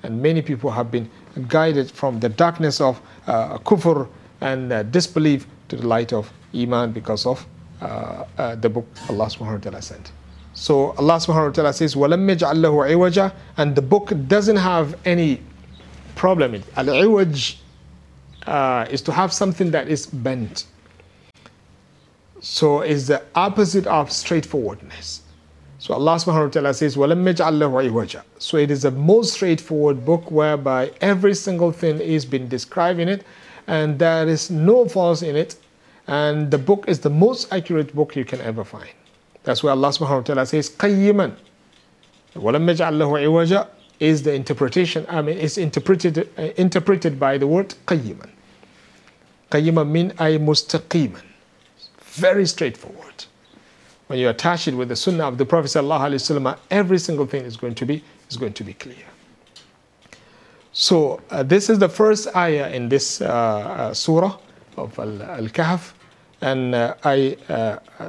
And 0.03 0.21
many 0.21 0.43
people 0.43 0.73
have 0.73 0.91
been 0.91 1.09
guided 1.47 1.89
from 1.89 2.19
the 2.19 2.29
darkness 2.29 2.81
of 2.81 3.01
uh, 3.29 3.57
kufr 3.59 4.09
and 4.42 4.72
uh, 4.72 4.84
disbelief 4.84 5.48
to 5.70 5.76
the 5.76 5.88
light 5.88 6.14
of 6.14 6.32
iman 6.54 6.92
because 6.92 7.26
of 7.26 7.46
uh, 7.82 8.26
uh, 8.38 8.56
the 8.56 8.70
book 8.70 8.88
Allah 9.10 9.26
subhanahu 9.26 9.54
wa 9.54 9.58
ta'ala 9.58 9.82
sent. 9.82 10.12
So 10.54 10.92
Allah 10.92 11.16
subhanahu 11.16 11.48
wa 11.48 11.52
ta'ala 11.52 11.74
says, 11.74 11.96
وَلَمْ 11.96 12.36
يَجْعَلْ 12.36 12.56
لَهُ 12.56 12.96
عِوَجًا 12.96 13.34
And 13.58 13.76
the 13.76 13.82
book 13.82 14.14
doesn't 14.28 14.56
have 14.56 14.98
any 15.06 15.42
problem. 16.16 16.64
Al-iwaj 16.78 17.58
uh, 18.48 18.86
is 18.90 19.02
to 19.02 19.12
have 19.12 19.34
something 19.34 19.72
that 19.72 19.90
is 19.90 20.06
bent. 20.06 20.68
So 22.40 22.82
it's 22.82 23.08
the 23.08 23.22
opposite 23.36 23.88
of 23.88 24.12
straightforwardness. 24.12 25.22
So 25.80 25.94
Allah 25.94 26.16
subhanahu 26.16 26.46
wa 26.46 26.50
ta'ala 26.50 26.74
says, 26.74 26.96
وَلَمْ 26.96 28.24
So 28.40 28.58
it 28.58 28.72
is 28.72 28.84
the 28.84 28.92
most 28.92 29.34
straightforward 29.34 30.06
book 30.06 30.32
whereby 30.32 30.92
every 31.02 31.36
single 31.36 31.72
thing 31.72 32.00
is 32.00 32.26
being 32.26 32.48
described 32.48 33.00
in 33.00 33.10
it 33.10 33.26
and 33.68 34.00
there 34.00 34.28
is 34.28 34.50
no 34.52 34.88
faults 34.88 35.22
in 35.22 35.36
it. 35.36 35.56
And 36.08 36.52
the 36.52 36.60
book 36.60 36.86
is 36.88 37.00
the 37.00 37.10
most 37.10 37.52
accurate 37.52 37.96
book 37.96 38.16
you 38.16 38.26
can 38.26 38.40
ever 38.42 38.64
find. 38.64 38.90
That's 39.44 39.64
why 39.64 39.72
Allah 39.72 39.90
subhanahu 39.90 40.18
wa 40.18 40.22
ta'ala 40.22 40.46
says, 40.46 40.70
قَيِّمًا 40.70 41.36
وَلَمْ 42.36 42.64
يَجْعَلْ 42.70 42.94
لَهُ 42.94 43.26
عِوَجًا 43.26 43.68
is 44.00 44.24
the 44.24 44.34
interpretation, 44.34 45.06
I 45.10 45.22
mean, 45.22 45.38
it's 45.38 45.58
interpreted, 45.58 46.30
uh, 46.38 46.42
interpreted 46.58 47.20
by 47.20 47.38
the 47.38 47.48
word 47.48 47.74
qayyiman. 47.88 48.30
Qayyiman 49.52 49.90
min 49.90 50.14
ay 50.20 50.38
mustaqiman. 50.38 51.24
Very 52.02 52.46
straightforward. 52.46 53.26
When 54.08 54.20
you 54.20 54.30
attach 54.30 54.68
it 54.68 54.76
with 54.76 54.90
the 54.90 54.96
sunnah 54.96 55.28
of 55.28 55.38
the 55.38 55.46
Prophet 55.46 55.68
ﷺ, 55.68 56.58
every 56.70 57.00
single 57.00 57.26
thing 57.26 57.44
is 57.44 57.58
going 57.58 57.76
to 57.76 57.86
be, 57.86 58.04
is 58.30 58.38
going 58.38 58.54
to 58.54 58.64
be 58.64 58.74
clear. 58.74 59.06
So 60.81 61.21
uh, 61.29 61.43
this 61.43 61.69
is 61.69 61.79
the 61.79 61.91
first 61.91 62.35
ayah 62.35 62.71
in 62.71 62.89
this 62.89 63.21
uh, 63.21 63.27
uh, 63.27 63.93
surah 63.93 64.39
of 64.79 64.99
Al-Kahf. 64.99 65.93
And 66.41 66.75
uh, 66.75 66.95
I 67.05 67.37
uh, 67.51 68.09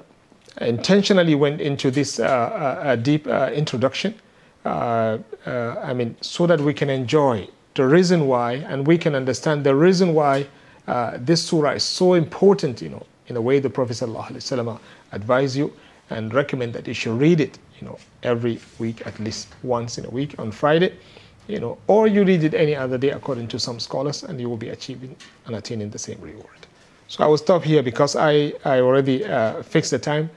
intentionally 0.62 1.36
went 1.36 1.60
into 1.60 1.92
this 1.92 2.16
deep 3.04 3.28
introduction 3.28 4.16
I 4.64 5.94
mean, 5.94 6.16
so 6.22 6.48
that 6.48 6.62
we 6.62 6.74
can 6.74 6.90
enjoy 6.90 7.50
the 7.74 7.86
reason 7.86 8.26
why 8.28 8.54
and 8.54 8.88
we 8.88 8.98
can 8.98 9.16
understand 9.16 9.66
the 9.66 9.76
reason 9.76 10.14
why 10.14 10.48
this 11.18 11.44
surah 11.44 11.72
is 11.72 11.84
so 11.84 12.14
important, 12.14 12.82
you 12.82 12.88
know, 12.88 13.06
in 13.28 13.36
a 13.36 13.42
way 13.42 13.60
the 13.60 13.70
Prophet 13.70 13.98
ﷺ 13.98 14.80
advised 15.12 15.58
you 15.58 15.74
and 16.10 16.34
recommend 16.34 16.72
that 16.72 16.88
you 16.88 16.94
should 16.94 17.20
read 17.20 17.42
it, 17.42 17.60
you 17.82 17.88
know, 17.88 18.00
every 18.24 18.62
week, 18.80 19.06
at 19.06 19.20
least 19.20 19.50
once 19.62 19.98
in 19.98 20.06
a 20.06 20.10
week 20.10 20.36
on 20.40 20.52
Friday, 20.52 20.94
you 21.52 21.60
know, 21.60 21.78
or 21.88 22.08
you 22.08 22.24
read 22.24 22.44
it 22.44 22.54
any 22.54 22.76
other 22.76 22.98
day 22.98 23.10
according 23.10 23.48
to 23.50 23.60
some 23.60 23.80
scholars 23.80 24.24
and 24.24 24.40
you 24.40 24.50
will 24.50 24.58
be 24.58 24.70
achieving 24.70 25.16
and 25.46 25.56
attaining 25.56 25.90
the 25.90 26.00
same 26.00 26.20
reward. 26.22 26.60
So 27.08 27.24
I 27.24 27.28
will 27.28 27.38
stop 27.38 27.64
here 27.64 27.84
because 27.84 28.16
I, 28.16 28.54
I 28.64 28.80
already 28.80 29.26
uh, 29.26 29.62
fixed 29.64 29.92
the 29.92 30.00
time 30.00 30.30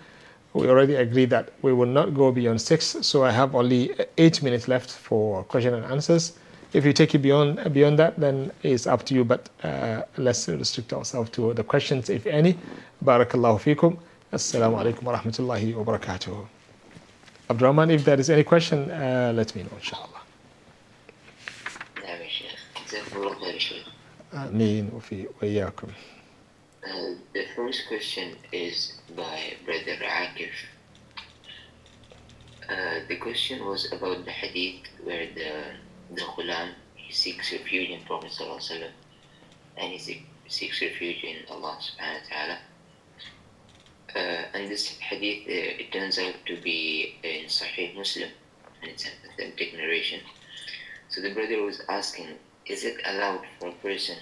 we 0.54 0.68
already 0.68 0.94
agreed 0.94 1.30
that 1.30 1.50
we 1.62 1.72
will 1.72 1.86
not 1.86 2.14
go 2.14 2.30
beyond 2.30 2.60
six, 2.60 2.96
so 3.00 3.24
I 3.24 3.32
have 3.32 3.56
only 3.56 3.92
eight 4.18 4.40
minutes 4.40 4.68
left 4.68 4.88
for 4.88 5.42
question 5.44 5.74
and 5.74 5.84
answers. 5.86 6.38
If 6.72 6.84
you 6.84 6.92
take 6.92 7.14
it 7.14 7.18
beyond 7.18 7.72
beyond 7.72 7.98
that, 7.98 8.18
then 8.18 8.52
it's 8.62 8.86
up 8.86 9.04
to 9.06 9.14
you. 9.14 9.24
But 9.24 9.48
uh, 9.64 10.02
let's 10.16 10.48
restrict 10.48 10.92
ourselves 10.92 11.30
to 11.30 11.54
the 11.54 11.64
questions, 11.64 12.08
if 12.08 12.26
any. 12.26 12.56
Barakallahu 13.04 13.58
fikum. 13.66 13.98
Assalamu 14.32 14.78
alaikum 14.80 15.02
wa 15.02 15.18
rahmatullahi 15.18 15.74
wa 15.74 15.84
barakatuh. 15.84 16.46
Abdurrahman, 17.50 17.90
if 17.90 18.04
there 18.04 18.18
is 18.18 18.30
any 18.30 18.44
question, 18.44 18.90
uh, 18.90 19.32
let 19.34 19.54
me 19.54 19.62
know, 19.64 19.76
inshallah. 19.76 20.13
آمين 24.33 24.89
وفي 24.93 25.27
وإياكم. 25.41 25.87
Uh, 26.83 27.15
the 27.33 27.45
first 27.55 27.87
question 27.87 28.35
is 28.53 28.93
by 29.15 29.53
Brother 29.65 29.97
Akif. 30.01 30.51
Uh, 32.69 32.99
the 33.07 33.17
question 33.17 33.65
was 33.65 33.91
about 33.91 34.23
the 34.25 34.31
hadith 34.31 34.85
where 35.03 35.27
the, 35.35 35.51
the 36.15 36.21
ghulam 36.21 36.69
he 36.95 37.11
seeks 37.11 37.51
refuge 37.51 37.89
in 37.89 38.01
Prophet 38.05 38.31
ﷺ 38.31 38.87
and 39.77 39.91
he 39.91 40.23
seeks 40.47 40.81
refuge 40.81 41.23
in 41.23 41.37
Allah 41.49 41.77
subhanahu 41.81 42.21
wa 42.21 42.29
ta'ala. 42.29 42.57
Uh, 44.15 44.43
and 44.53 44.71
this 44.71 44.97
hadith, 44.99 45.47
uh, 45.47 45.81
it 45.81 45.91
turns 45.91 46.17
out 46.19 46.35
to 46.45 46.55
be 46.61 47.15
in 47.23 47.45
Sahih 47.45 47.95
Muslim 47.97 48.29
and 48.81 48.91
it's 48.91 49.05
an 49.05 49.11
authentic 49.33 49.73
narration. 49.75 50.21
So 51.09 51.21
the 51.21 51.33
brother 51.33 51.61
was 51.63 51.81
asking, 51.89 52.27
is 52.66 52.84
it 52.84 52.96
allowed 53.06 53.42
for 53.58 53.68
a 53.68 53.72
person 53.72 54.16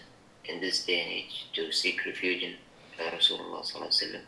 in 0.45 0.61
this 0.61 0.84
day 0.84 1.01
and 1.01 1.11
age 1.12 1.47
to 1.55 1.70
seek 1.72 2.05
refuge 2.05 2.43
in 2.43 2.55
uh, 2.99 3.11
Rasulullah 3.11 4.20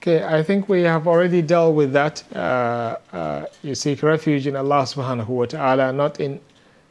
Okay, 0.00 0.24
I 0.24 0.42
think 0.42 0.68
we 0.68 0.82
have 0.82 1.06
already 1.06 1.42
dealt 1.42 1.74
with 1.74 1.92
that. 1.92 2.22
Uh, 2.34 2.96
uh, 3.12 3.46
you 3.62 3.74
seek 3.74 4.02
refuge 4.02 4.46
in 4.46 4.56
Allah 4.56 4.82
subhanahu 4.84 5.28
wa 5.28 5.44
ta'ala, 5.44 5.92
not 5.92 6.20
in 6.20 6.40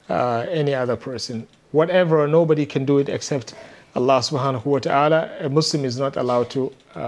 uh, 0.10 0.46
any 0.50 0.76
other 0.76 0.96
person. 0.96 1.48
Whatever, 1.72 2.28
nobody 2.28 2.66
can 2.68 2.86
do 2.86 3.00
it 3.00 3.10
except 3.10 3.56
Allah 3.96 4.20
subhanahu 4.20 4.66
wa 4.66 4.80
ta'ala. 4.80 5.32
A 5.40 5.50
Muslim 5.50 5.86
is 5.86 5.98
not 5.98 6.18
allowed 6.18 6.52
to, 6.52 6.72
uh, 6.96 7.00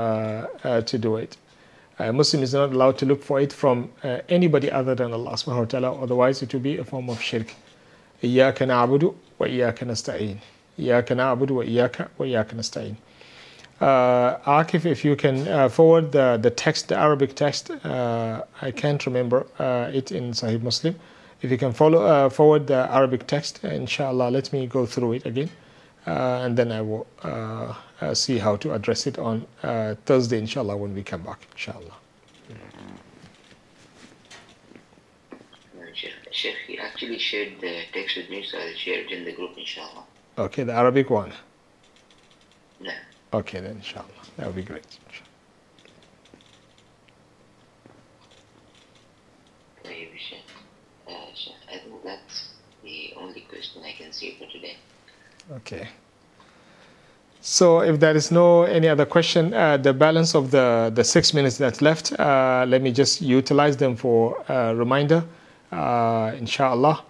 uh, 0.63 0.81
to 0.81 0.97
do 0.97 1.17
it. 1.17 1.37
A 1.99 2.11
Muslim 2.11 2.41
is 2.41 2.55
not 2.55 2.71
allowed 2.71 2.97
to 2.97 3.05
look 3.05 3.21
for 3.21 3.39
it 3.39 3.53
from 3.53 3.91
anybody 4.27 4.71
other 4.71 4.95
than 4.95 5.13
Allah 5.13 5.33
subhanahu 5.33 5.59
wa 5.59 5.65
ta'ala, 5.65 6.01
otherwise 6.01 6.41
it 6.41 6.51
will 6.51 6.61
be 6.61 6.77
a 6.79 6.83
form 6.83 7.11
of 7.11 7.21
shirk 7.21 7.53
iyyaka 8.21 8.65
na'budu 8.65 9.15
wa 9.39 9.47
iyyaka 9.47 9.85
nasta'in 9.85 10.39
iyyaka 10.77 11.15
na'budu 11.15 11.55
wa 11.55 11.63
Yeah, 11.63 11.87
can 11.87 12.07
I 12.19 12.61
nasta'in 12.61 12.95
uh, 13.81 14.37
Akif, 14.45 14.85
if 14.85 15.03
you 15.03 15.15
can 15.15 15.47
uh, 15.47 15.67
forward 15.67 16.11
the, 16.11 16.37
the 16.37 16.51
text, 16.51 16.89
the 16.89 16.95
Arabic 16.95 17.35
text, 17.35 17.71
uh, 17.71 18.43
I 18.61 18.69
can't 18.71 19.03
remember 19.07 19.47
uh, 19.57 19.89
it 19.91 20.11
in 20.11 20.31
Sahih 20.31 20.61
Muslim. 20.61 20.95
If 21.41 21.49
you 21.49 21.57
can 21.57 21.73
follow 21.73 22.05
uh, 22.05 22.29
forward 22.29 22.67
the 22.67 22.87
Arabic 22.91 23.25
text, 23.25 23.63
inshallah, 23.63 24.29
let 24.29 24.53
me 24.53 24.67
go 24.67 24.85
through 24.85 25.13
it 25.13 25.25
again, 25.25 25.49
uh, 26.05 26.43
and 26.43 26.55
then 26.55 26.71
I 26.71 26.81
will 26.81 27.07
see 28.13 28.37
how 28.37 28.55
to 28.57 28.73
address 28.73 29.07
it 29.07 29.17
on 29.17 29.47
Thursday, 30.05 30.37
inshallah, 30.37 30.77
when 30.77 30.93
we 30.93 31.01
come 31.01 31.23
back, 31.23 31.47
inshallah. 31.53 32.00
Sheikh, 36.31 36.55
he 36.67 36.79
actually 36.79 37.19
shared 37.19 37.59
the 37.59 37.81
text 37.93 38.17
with 38.17 38.29
me, 38.29 38.43
so 38.43 38.57
I'll 38.57 38.73
share 38.73 39.01
it 39.01 39.11
in 39.11 39.25
the 39.25 39.33
group, 39.33 39.57
inshallah. 39.57 40.03
Okay, 40.37 40.63
the 40.63 40.73
Arabic 40.73 41.09
one. 41.09 41.33
No. 42.79 42.91
Okay, 43.33 43.59
then, 43.59 43.75
inshallah. 43.75 44.07
That 44.37 44.47
would 44.47 44.55
be 44.55 44.63
great. 44.63 44.85
Uh, 51.07 51.11
I 51.69 51.77
think 51.77 52.03
that's 52.03 52.53
the 52.83 53.13
only 53.17 53.41
question 53.41 53.83
I 53.83 53.91
can 53.91 54.11
see 54.13 54.37
for 54.39 54.49
today. 54.51 54.77
Okay. 55.51 55.87
So 57.41 57.81
if 57.81 57.99
there 57.99 58.15
is 58.15 58.31
no 58.31 58.63
any 58.63 58.87
other 58.87 59.05
question, 59.05 59.53
uh, 59.53 59.75
the 59.77 59.93
balance 59.93 60.35
of 60.35 60.51
the, 60.51 60.91
the 60.93 61.03
six 61.03 61.33
minutes 61.33 61.57
that's 61.57 61.81
left, 61.81 62.13
uh, 62.19 62.65
let 62.67 62.81
me 62.81 62.91
just 62.91 63.21
utilize 63.21 63.75
them 63.75 63.95
for 63.95 64.43
a 64.47 64.75
reminder, 64.75 65.23
uh, 65.71 66.33
inshallah. 66.37 67.03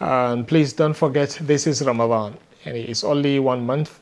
and 0.00 0.46
please 0.46 0.72
don't 0.72 0.94
forget, 0.94 1.38
this 1.42 1.66
is 1.66 1.82
Ramadan. 1.82 2.36
And 2.64 2.76
it's 2.76 3.04
only 3.04 3.38
one 3.38 3.64
month. 3.64 4.00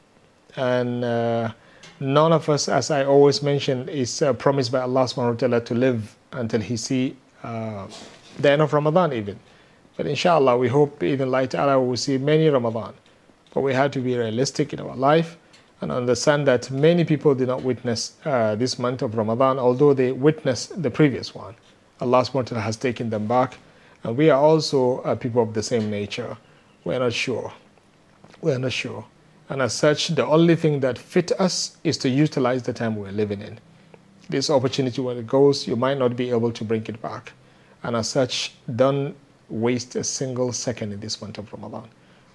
And 0.57 1.05
uh, 1.05 1.53
none 2.01 2.33
of 2.33 2.49
us, 2.49 2.69
as 2.69 2.91
I 2.91 3.05
always 3.05 3.43
mention, 3.43 3.89
is 3.89 4.23
uh, 4.23 4.33
promised 4.33 4.73
by 4.73 4.81
Allah 4.81 5.05
subhanahu 5.05 5.33
wa 5.33 5.37
ta'ala 5.37 5.61
to 5.63 5.75
live 5.75 6.17
until 6.33 6.61
He 6.61 6.77
see 6.77 7.17
uh, 7.43 7.87
the 8.39 8.51
end 8.51 8.63
of 8.63 8.73
Ramadan 8.73 9.13
even. 9.13 9.39
But 9.97 10.07
inshallah, 10.07 10.59
we 10.59 10.69
hope 10.69 11.03
even 11.03 11.31
light 11.31 11.55
Allah 11.55 11.81
we 11.81 11.89
will 11.89 11.97
see 11.97 12.19
many 12.19 12.49
Ramadan. 12.49 12.95
But 13.55 13.63
we 13.63 13.73
have 13.73 13.91
to 13.93 14.01
be 14.01 14.17
realistic 14.17 14.73
in 14.73 14.81
our 14.81 14.97
life 14.97 15.39
and 15.81 15.93
understand 15.93 16.47
that 16.47 16.71
many 16.71 17.05
people 17.05 17.35
did 17.35 17.49
not 17.49 17.63
witness 17.63 18.15
uh, 18.25 18.55
this 18.55 18.79
month 18.79 19.03
of 19.03 19.15
Ramadan, 19.15 19.59
although 19.59 19.95
they 19.95 20.13
witnessed 20.13 20.83
the 20.83 20.91
previous 20.91 21.35
one. 21.35 21.55
Allah 22.01 22.23
subhanahu 22.23 22.35
wa 22.35 22.43
ta'ala 22.43 22.63
has 22.63 22.77
taken 22.77 23.11
them 23.11 23.27
back. 23.27 23.59
And 24.05 24.17
we 24.17 24.31
are 24.31 24.41
also 24.41 25.01
uh, 25.01 25.15
people 25.15 25.43
of 25.43 25.55
the 25.55 25.63
same 25.63 25.91
nature. 25.91 26.37
We're 26.85 26.99
not 26.99 27.13
sure. 27.13 27.53
We're 28.41 28.59
not 28.59 28.73
sure. 28.73 29.05
And 29.49 29.63
as 29.63 29.75
such, 29.75 30.09
the 30.09 30.27
only 30.27 30.57
thing 30.57 30.81
that 30.81 30.99
fit 30.99 31.33
us 31.41 31.77
is 31.85 31.97
to 31.99 32.09
utilize 32.09 32.63
the 32.63 32.73
time 32.73 32.97
we're 32.97 33.13
living 33.13 33.41
in. 33.41 33.59
This 34.29 34.51
opportunity, 34.51 35.01
when 35.01 35.17
it 35.19 35.27
goes, 35.27 35.69
you 35.69 35.77
might 35.77 35.99
not 35.99 36.17
be 36.17 36.31
able 36.31 36.51
to 36.53 36.65
bring 36.65 36.85
it 36.87 37.01
back. 37.01 37.33
And 37.83 37.95
as 37.95 38.09
such, 38.09 38.55
don't 38.75 39.15
waste 39.49 39.95
a 39.95 40.03
single 40.03 40.53
second 40.53 40.93
in 40.93 41.01
this 41.01 41.23
month 41.23 41.39
of 41.39 41.53
Ramadan. 41.53 41.89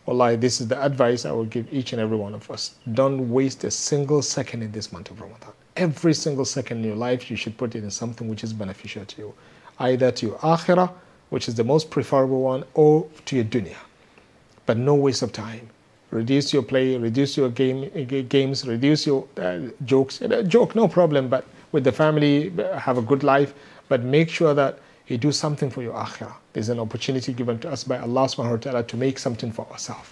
Wallahi, 0.05 0.37
this 0.37 0.61
is 0.61 0.67
the 0.67 0.81
advice 0.83 1.25
I 1.25 1.31
will 1.31 1.45
give 1.45 1.71
each 1.71 1.91
and 1.93 2.01
every 2.01 2.17
one 2.17 2.33
of 2.33 2.49
us. 2.49 2.75
Don't 2.93 3.29
waste 3.29 3.63
a 3.65 3.71
single 3.71 4.21
second 4.21 4.63
in 4.63 4.71
this 4.71 4.91
month 4.91 5.11
of 5.11 5.19
Ramadan. 5.19 5.51
Every 5.75 6.13
single 6.13 6.45
second 6.45 6.79
in 6.79 6.83
your 6.85 6.95
life, 6.95 7.29
you 7.29 7.35
should 7.35 7.57
put 7.57 7.75
it 7.75 7.83
in 7.83 7.91
something 7.91 8.27
which 8.27 8.43
is 8.43 8.53
beneficial 8.53 9.05
to 9.05 9.21
you, 9.21 9.33
either 9.79 10.11
to 10.11 10.27
your 10.27 10.37
akhirah, 10.39 10.91
which 11.31 11.47
is 11.49 11.55
the 11.55 11.63
most 11.63 11.89
preferable 11.89 12.41
one, 12.41 12.63
or 12.75 13.07
to 13.25 13.35
your 13.35 13.45
dunya. 13.45 13.75
But 14.65 14.77
no 14.77 14.95
waste 14.95 15.23
of 15.23 15.33
time 15.33 15.69
reduce 16.11 16.53
your 16.53 16.61
play, 16.61 16.97
reduce 16.97 17.35
your 17.37 17.49
game 17.49 17.89
games, 18.27 18.67
reduce 18.67 19.07
your 19.07 19.25
uh, 19.37 19.59
jokes. 19.85 20.21
Uh, 20.21 20.43
joke, 20.43 20.75
no 20.75 20.87
problem, 20.87 21.27
but 21.27 21.45
with 21.71 21.83
the 21.83 21.91
family, 21.91 22.51
have 22.77 22.97
a 22.97 23.01
good 23.01 23.23
life. 23.23 23.53
But 23.87 24.03
make 24.03 24.29
sure 24.29 24.53
that 24.53 24.79
you 25.07 25.17
do 25.17 25.31
something 25.31 25.69
for 25.69 25.81
your 25.81 25.93
akhirah. 25.93 26.35
There's 26.53 26.69
an 26.69 26.79
opportunity 26.79 27.33
given 27.33 27.59
to 27.59 27.69
us 27.69 27.83
by 27.83 27.97
Allah 27.97 28.25
subhanahu 28.25 28.51
wa 28.51 28.57
ta'ala 28.57 28.83
to 28.83 28.97
make 28.97 29.19
something 29.19 29.51
for 29.51 29.67
ourselves. 29.71 30.09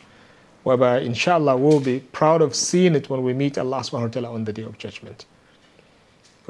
Whereby, 0.64 1.00
inshallah, 1.00 1.56
we'll 1.56 1.80
be 1.80 2.00
proud 2.12 2.42
of 2.42 2.54
seeing 2.56 2.96
it 2.96 3.10
when 3.10 3.24
we 3.24 3.34
meet 3.34 3.58
Allah 3.58 3.80
subhanahu 3.80 4.02
wa 4.02 4.08
ta'ala 4.08 4.34
on 4.34 4.44
the 4.44 4.54
day 4.54 4.64
of 4.64 4.78
judgment. 4.78 5.26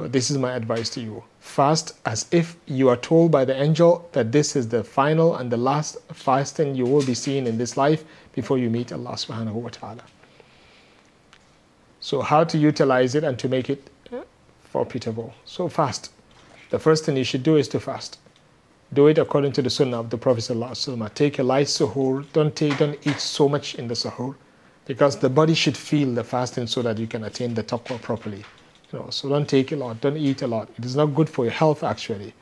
This 0.08 0.30
is 0.30 0.38
my 0.38 0.52
advice 0.52 0.90
to 0.90 1.00
you. 1.00 1.24
Fast 1.40 1.94
as 2.04 2.26
if 2.30 2.56
you 2.66 2.88
are 2.88 2.96
told 2.96 3.30
by 3.30 3.44
the 3.44 3.60
angel 3.60 4.08
that 4.12 4.32
this 4.32 4.56
is 4.56 4.68
the 4.68 4.84
final 4.84 5.36
and 5.36 5.50
the 5.50 5.56
last 5.56 5.96
fasting 6.12 6.74
you 6.74 6.84
will 6.84 7.04
be 7.04 7.14
seeing 7.14 7.46
in 7.46 7.58
this 7.58 7.76
life 7.76 8.04
before 8.34 8.58
you 8.58 8.70
meet 8.70 8.92
Allah 8.92 9.12
subhanahu 9.12 9.54
wa 9.54 9.68
ta'ala. 9.70 10.02
So, 12.00 12.22
how 12.22 12.44
to 12.44 12.56
utilize 12.56 13.14
it 13.14 13.24
and 13.24 13.38
to 13.38 13.48
make 13.48 13.68
it 13.68 13.90
profitable? 14.72 15.34
So, 15.44 15.68
fast. 15.68 16.12
The 16.70 16.78
first 16.78 17.04
thing 17.04 17.16
you 17.16 17.24
should 17.24 17.42
do 17.42 17.56
is 17.56 17.68
to 17.68 17.80
fast. 17.80 18.18
do 18.92 19.06
it 19.06 19.18
according 19.18 19.52
to 19.52 19.62
the 19.62 19.70
sunnah 19.70 20.00
of 20.00 20.10
the 20.10 20.18
Prophet 20.18 20.40
ﷺ. 20.40 21.14
Take 21.14 21.38
a 21.38 21.42
light 21.42 21.68
suhoor. 21.68 22.24
Don't 22.32 22.54
take, 22.56 22.78
don't 22.78 22.98
eat 23.06 23.20
so 23.20 23.48
much 23.48 23.74
in 23.76 23.86
the 23.88 23.94
suhoor, 23.94 24.34
because 24.86 25.18
the 25.18 25.28
body 25.28 25.54
should 25.54 25.76
feel 25.76 26.12
the 26.12 26.24
fasting 26.24 26.66
so 26.66 26.82
that 26.82 26.98
you 26.98 27.06
can 27.06 27.24
attain 27.24 27.54
the 27.54 27.62
taqwa 27.62 28.00
properly. 28.02 28.44
So 28.90 29.28
don't 29.28 29.48
take 29.48 29.72
a 29.72 29.76
lot. 29.76 30.00
Don't 30.00 30.16
eat 30.16 30.42
a 30.42 30.46
lot. 30.46 30.68
It 30.78 30.84
is 30.84 30.96
not 30.96 31.14
good 31.14 31.28
for 31.28 31.44
your 31.44 31.52
health 31.52 31.84
actually. 31.84 32.34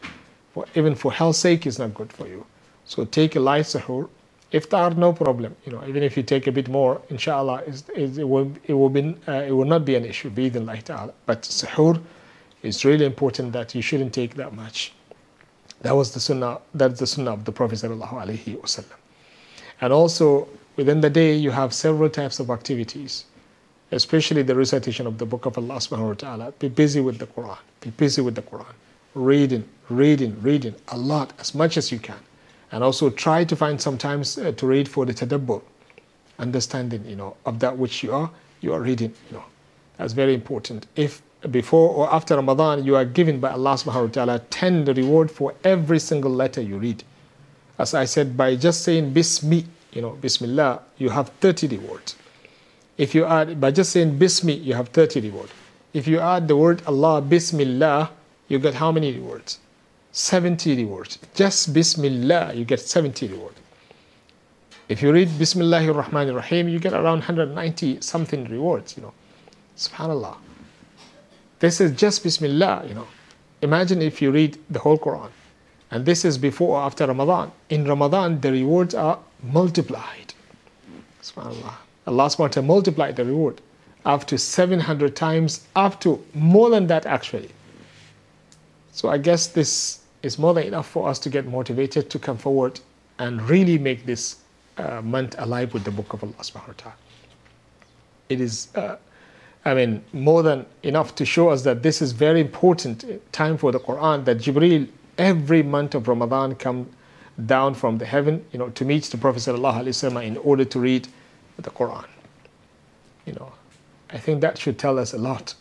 For, 0.54 0.66
even 0.74 0.94
for 0.94 1.12
health's 1.12 1.38
sake, 1.38 1.66
it's 1.66 1.78
not 1.78 1.94
good 1.94 2.12
for 2.12 2.26
you. 2.26 2.46
So 2.84 3.04
take 3.04 3.36
a 3.36 3.40
light 3.40 3.66
suhoor. 3.66 4.08
Iftar, 4.52 4.96
no 4.96 5.12
problem. 5.12 5.54
You 5.66 5.72
know, 5.72 5.84
even 5.86 6.02
if 6.02 6.16
you 6.16 6.22
take 6.22 6.46
a 6.46 6.52
bit 6.52 6.68
more, 6.68 7.02
inshallah, 7.10 7.64
it, 7.66 8.26
will 8.26 8.50
it 8.64 8.72
will 8.72 8.88
be 8.88 9.14
uh, 9.28 9.42
it 9.46 9.52
will 9.52 9.66
not 9.66 9.84
be 9.84 9.94
an 9.94 10.06
issue. 10.06 10.30
Be 10.30 10.48
the 10.48 10.60
light 10.60 10.86
ta'ala. 10.86 11.12
But 11.26 11.42
sahur, 11.42 12.00
is 12.62 12.84
really 12.84 13.04
important 13.04 13.52
that 13.52 13.74
you 13.74 13.82
shouldn't 13.82 14.12
take 14.12 14.34
that 14.34 14.52
much. 14.54 14.92
That 15.82 15.94
was 15.94 16.12
the 16.12 16.20
sunnah. 16.20 16.58
That's 16.74 16.98
the 16.98 17.06
sunnah 17.06 17.32
of 17.32 17.44
the 17.44 17.52
Prophet. 17.52 17.82
And 19.80 19.92
also 19.92 20.48
within 20.76 21.00
the 21.00 21.10
day, 21.10 21.34
you 21.34 21.50
have 21.50 21.72
several 21.72 22.10
types 22.10 22.40
of 22.40 22.50
activities, 22.50 23.24
especially 23.92 24.42
the 24.42 24.54
recitation 24.54 25.06
of 25.06 25.18
the 25.18 25.26
Book 25.26 25.46
of 25.46 25.56
Allah 25.58 25.76
subhanahu 25.76 26.08
wa 26.08 26.14
taala. 26.14 26.58
Be 26.58 26.68
busy 26.68 27.00
with 27.00 27.18
the 27.18 27.26
Quran. 27.26 27.58
Be 27.80 27.90
busy 27.90 28.22
with 28.22 28.34
the 28.34 28.42
Quran. 28.42 28.74
Reading, 29.14 29.64
reading, 29.88 30.40
reading 30.42 30.74
a 30.88 30.96
lot, 30.96 31.32
as 31.40 31.54
much 31.54 31.76
as 31.76 31.90
you 31.90 31.98
can 31.98 32.18
and 32.72 32.84
also 32.84 33.10
try 33.10 33.44
to 33.44 33.56
find 33.56 33.80
some 33.80 33.96
times 33.96 34.38
uh, 34.38 34.52
to 34.52 34.66
read 34.66 34.88
for 34.88 35.06
the 35.06 35.14
tadabbur, 35.14 35.62
understanding, 36.38 37.04
you 37.06 37.16
know, 37.16 37.36
of 37.46 37.58
that 37.60 37.76
which 37.76 38.02
you 38.02 38.12
are 38.12 38.30
you 38.60 38.72
are 38.72 38.80
reading. 38.80 39.12
You 39.30 39.36
know, 39.38 39.44
that's 39.96 40.12
very 40.12 40.34
important. 40.34 40.86
If 40.96 41.22
before 41.50 41.90
or 41.90 42.12
after 42.12 42.34
Ramadan 42.34 42.84
you 42.84 42.96
are 42.96 43.04
given 43.04 43.38
by 43.38 43.50
Allah 43.50 43.74
Subhanahu 43.74 44.16
wa 44.16 44.24
Taala 44.24 44.42
ten 44.50 44.84
the 44.84 44.94
reward 44.94 45.30
for 45.30 45.54
every 45.64 45.98
single 46.00 46.30
letter 46.32 46.60
you 46.60 46.78
read. 46.78 47.04
As 47.78 47.94
I 47.94 48.06
said, 48.06 48.36
by 48.36 48.56
just 48.56 48.82
saying 48.82 49.14
Bismi, 49.14 49.64
you 49.92 50.02
know, 50.02 50.10
Bismillah, 50.20 50.80
you 50.98 51.10
have 51.10 51.28
30 51.40 51.68
rewards. 51.68 52.16
If 52.98 53.14
you 53.14 53.24
add 53.24 53.60
by 53.60 53.70
just 53.70 53.92
saying 53.92 54.18
Bismi, 54.18 54.62
you 54.62 54.74
have 54.74 54.88
30 54.88 55.20
reward. 55.20 55.50
If 55.94 56.06
you 56.08 56.18
add 56.18 56.48
the 56.48 56.56
word 56.56 56.82
Allah, 56.86 57.22
Bismillah, 57.22 58.10
you 58.48 58.58
get 58.58 58.74
how 58.74 58.90
many 58.92 59.12
rewards? 59.12 59.60
70 60.12 60.76
rewards. 60.76 61.18
Just 61.34 61.72
Bismillah, 61.72 62.54
you 62.54 62.64
get 62.64 62.80
70 62.80 63.28
rewards. 63.28 63.56
If 64.88 65.02
you 65.02 65.12
read 65.12 65.28
Bismillahir 65.28 66.02
Rahmanir 66.02 66.34
Rahim, 66.34 66.68
you 66.68 66.78
get 66.78 66.92
around 66.92 67.18
190 67.18 68.00
something 68.00 68.44
rewards, 68.46 68.96
you 68.96 69.02
know. 69.02 69.12
Subhanallah. 69.76 70.36
This 71.60 71.80
is 71.80 71.92
just 71.92 72.22
Bismillah, 72.24 72.84
you 72.88 72.94
know. 72.94 73.06
Imagine 73.62 74.02
if 74.02 74.20
you 74.22 74.30
read 74.30 74.58
the 74.70 74.78
whole 74.78 74.98
Quran. 74.98 75.30
And 75.90 76.04
this 76.04 76.24
is 76.24 76.38
before 76.38 76.78
or 76.78 76.82
after 76.82 77.06
Ramadan. 77.06 77.52
In 77.68 77.84
Ramadan, 77.84 78.40
the 78.40 78.50
rewards 78.50 78.94
are 78.94 79.18
multiplied. 79.42 80.34
Subhanallah. 81.22 81.74
Allah 82.08 82.26
subhanahu 82.26 82.64
multiplied 82.64 83.16
the 83.16 83.24
reward 83.24 83.60
up 84.04 84.24
to 84.26 84.38
700 84.38 85.14
times, 85.14 85.66
up 85.76 86.00
to 86.00 86.24
more 86.34 86.70
than 86.70 86.86
that 86.86 87.04
actually. 87.04 87.50
So 88.92 89.10
I 89.10 89.18
guess 89.18 89.46
this 89.46 90.00
is 90.22 90.38
more 90.38 90.54
than 90.54 90.64
enough 90.64 90.88
for 90.88 91.08
us 91.08 91.18
to 91.20 91.30
get 91.30 91.46
motivated 91.46 92.10
to 92.10 92.18
come 92.18 92.38
forward 92.38 92.80
and 93.18 93.42
really 93.42 93.78
make 93.78 94.06
this 94.06 94.36
uh, 94.78 95.02
month 95.02 95.34
alive 95.38 95.74
with 95.74 95.84
the 95.84 95.90
book 95.90 96.12
of 96.12 96.22
Allah 96.24 96.32
subhanahu 96.40 96.68
wa 96.68 96.74
ta'ala. 96.76 96.96
It 98.28 98.40
is, 98.40 98.68
uh, 98.74 98.96
I 99.64 99.74
mean, 99.74 100.02
more 100.12 100.42
than 100.42 100.66
enough 100.82 101.14
to 101.16 101.26
show 101.26 101.50
us 101.50 101.62
that 101.62 101.82
this 101.82 102.00
is 102.00 102.12
very 102.12 102.40
important 102.40 103.04
time 103.32 103.58
for 103.58 103.72
the 103.72 103.80
Quran, 103.80 104.24
that 104.24 104.38
Jibreel 104.38 104.88
every 105.18 105.62
month 105.62 105.94
of 105.94 106.08
Ramadan 106.08 106.54
come 106.54 106.88
down 107.46 107.74
from 107.74 107.98
the 107.98 108.06
heaven, 108.06 108.44
you 108.52 108.58
know, 108.58 108.70
to 108.70 108.84
meet 108.84 109.04
the 109.04 109.18
Prophet 109.18 109.40
sallallahu 109.40 109.82
alaihi 109.82 109.94
wasallam 109.94 110.24
in 110.24 110.36
order 110.38 110.64
to 110.64 110.80
read 110.80 111.08
the 111.62 111.70
Quran. 111.70 112.06
You 113.26 113.34
know, 113.34 113.52
I 114.10 114.18
think 114.18 114.40
that 114.40 114.58
should 114.58 114.78
tell 114.78 114.98
us 114.98 115.12
a 115.12 115.18
lot 115.18 115.54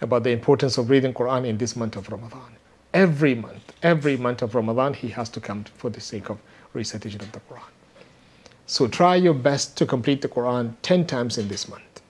about 0.00 0.24
the 0.24 0.30
importance 0.30 0.78
of 0.78 0.90
reading 0.90 1.14
Quran 1.14 1.46
in 1.46 1.58
this 1.58 1.76
month 1.76 1.96
of 1.96 2.08
Ramadan. 2.08 2.56
Every 2.92 3.34
month, 3.34 3.72
every 3.82 4.16
month 4.16 4.42
of 4.42 4.54
Ramadan, 4.54 4.94
he 4.94 5.08
has 5.08 5.28
to 5.30 5.40
come 5.40 5.64
for 5.76 5.90
the 5.90 6.00
sake 6.00 6.28
of 6.28 6.38
recitation 6.74 7.20
of 7.20 7.32
the 7.32 7.40
Quran. 7.40 7.70
So 8.66 8.86
try 8.86 9.16
your 9.16 9.34
best 9.34 9.76
to 9.78 9.86
complete 9.86 10.22
the 10.22 10.28
Quran 10.28 10.74
10 10.82 11.06
times 11.06 11.38
in 11.38 11.48
this 11.48 11.68
month. 11.68 12.02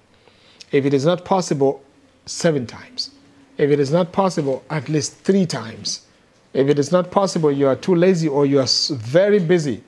If 0.73 0.85
it 0.85 0.95
is 0.95 1.05
not 1.05 1.25
possible, 1.25 1.83
seven 2.27 2.67
times. 2.67 3.11
If 3.59 3.71
it 3.71 3.81
is 3.81 3.91
not 3.91 4.13
possible, 4.13 4.63
at 4.71 4.89
least 4.89 5.15
three 5.17 5.47
times. 5.47 6.07
If 6.53 6.69
it 6.69 6.79
is 6.79 6.91
not 6.91 7.11
possible, 7.11 7.53
you 7.53 7.67
are 7.67 7.77
too 7.77 7.95
lazy 7.95 8.29
or 8.29 8.47
you 8.47 8.61
are 8.61 8.69
very 8.91 9.39
busy, 9.39 9.83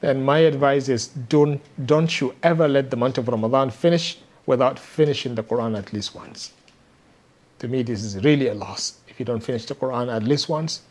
then 0.00 0.24
my 0.24 0.38
advice 0.38 0.88
is 0.88 1.08
don't, 1.08 1.60
don't 1.86 2.20
you 2.20 2.34
ever 2.42 2.68
let 2.68 2.90
the 2.90 2.96
month 2.96 3.18
of 3.18 3.28
Ramadan 3.28 3.70
finish 3.70 4.18
without 4.46 4.78
finishing 4.78 5.34
the 5.34 5.42
Quran 5.42 5.76
at 5.76 5.92
least 5.92 6.14
once 6.14 6.52
to 7.58 7.68
me, 7.68 7.82
this 7.82 8.02
is 8.02 8.22
really 8.24 8.48
a 8.48 8.54
loss 8.54 8.98
if 9.08 9.18
you 9.18 9.24
don't 9.24 9.40
finish 9.40 9.66
the 9.66 9.74
Quran 9.74 10.14
at 10.14 10.22
least 10.22 10.48
once. 10.48 10.82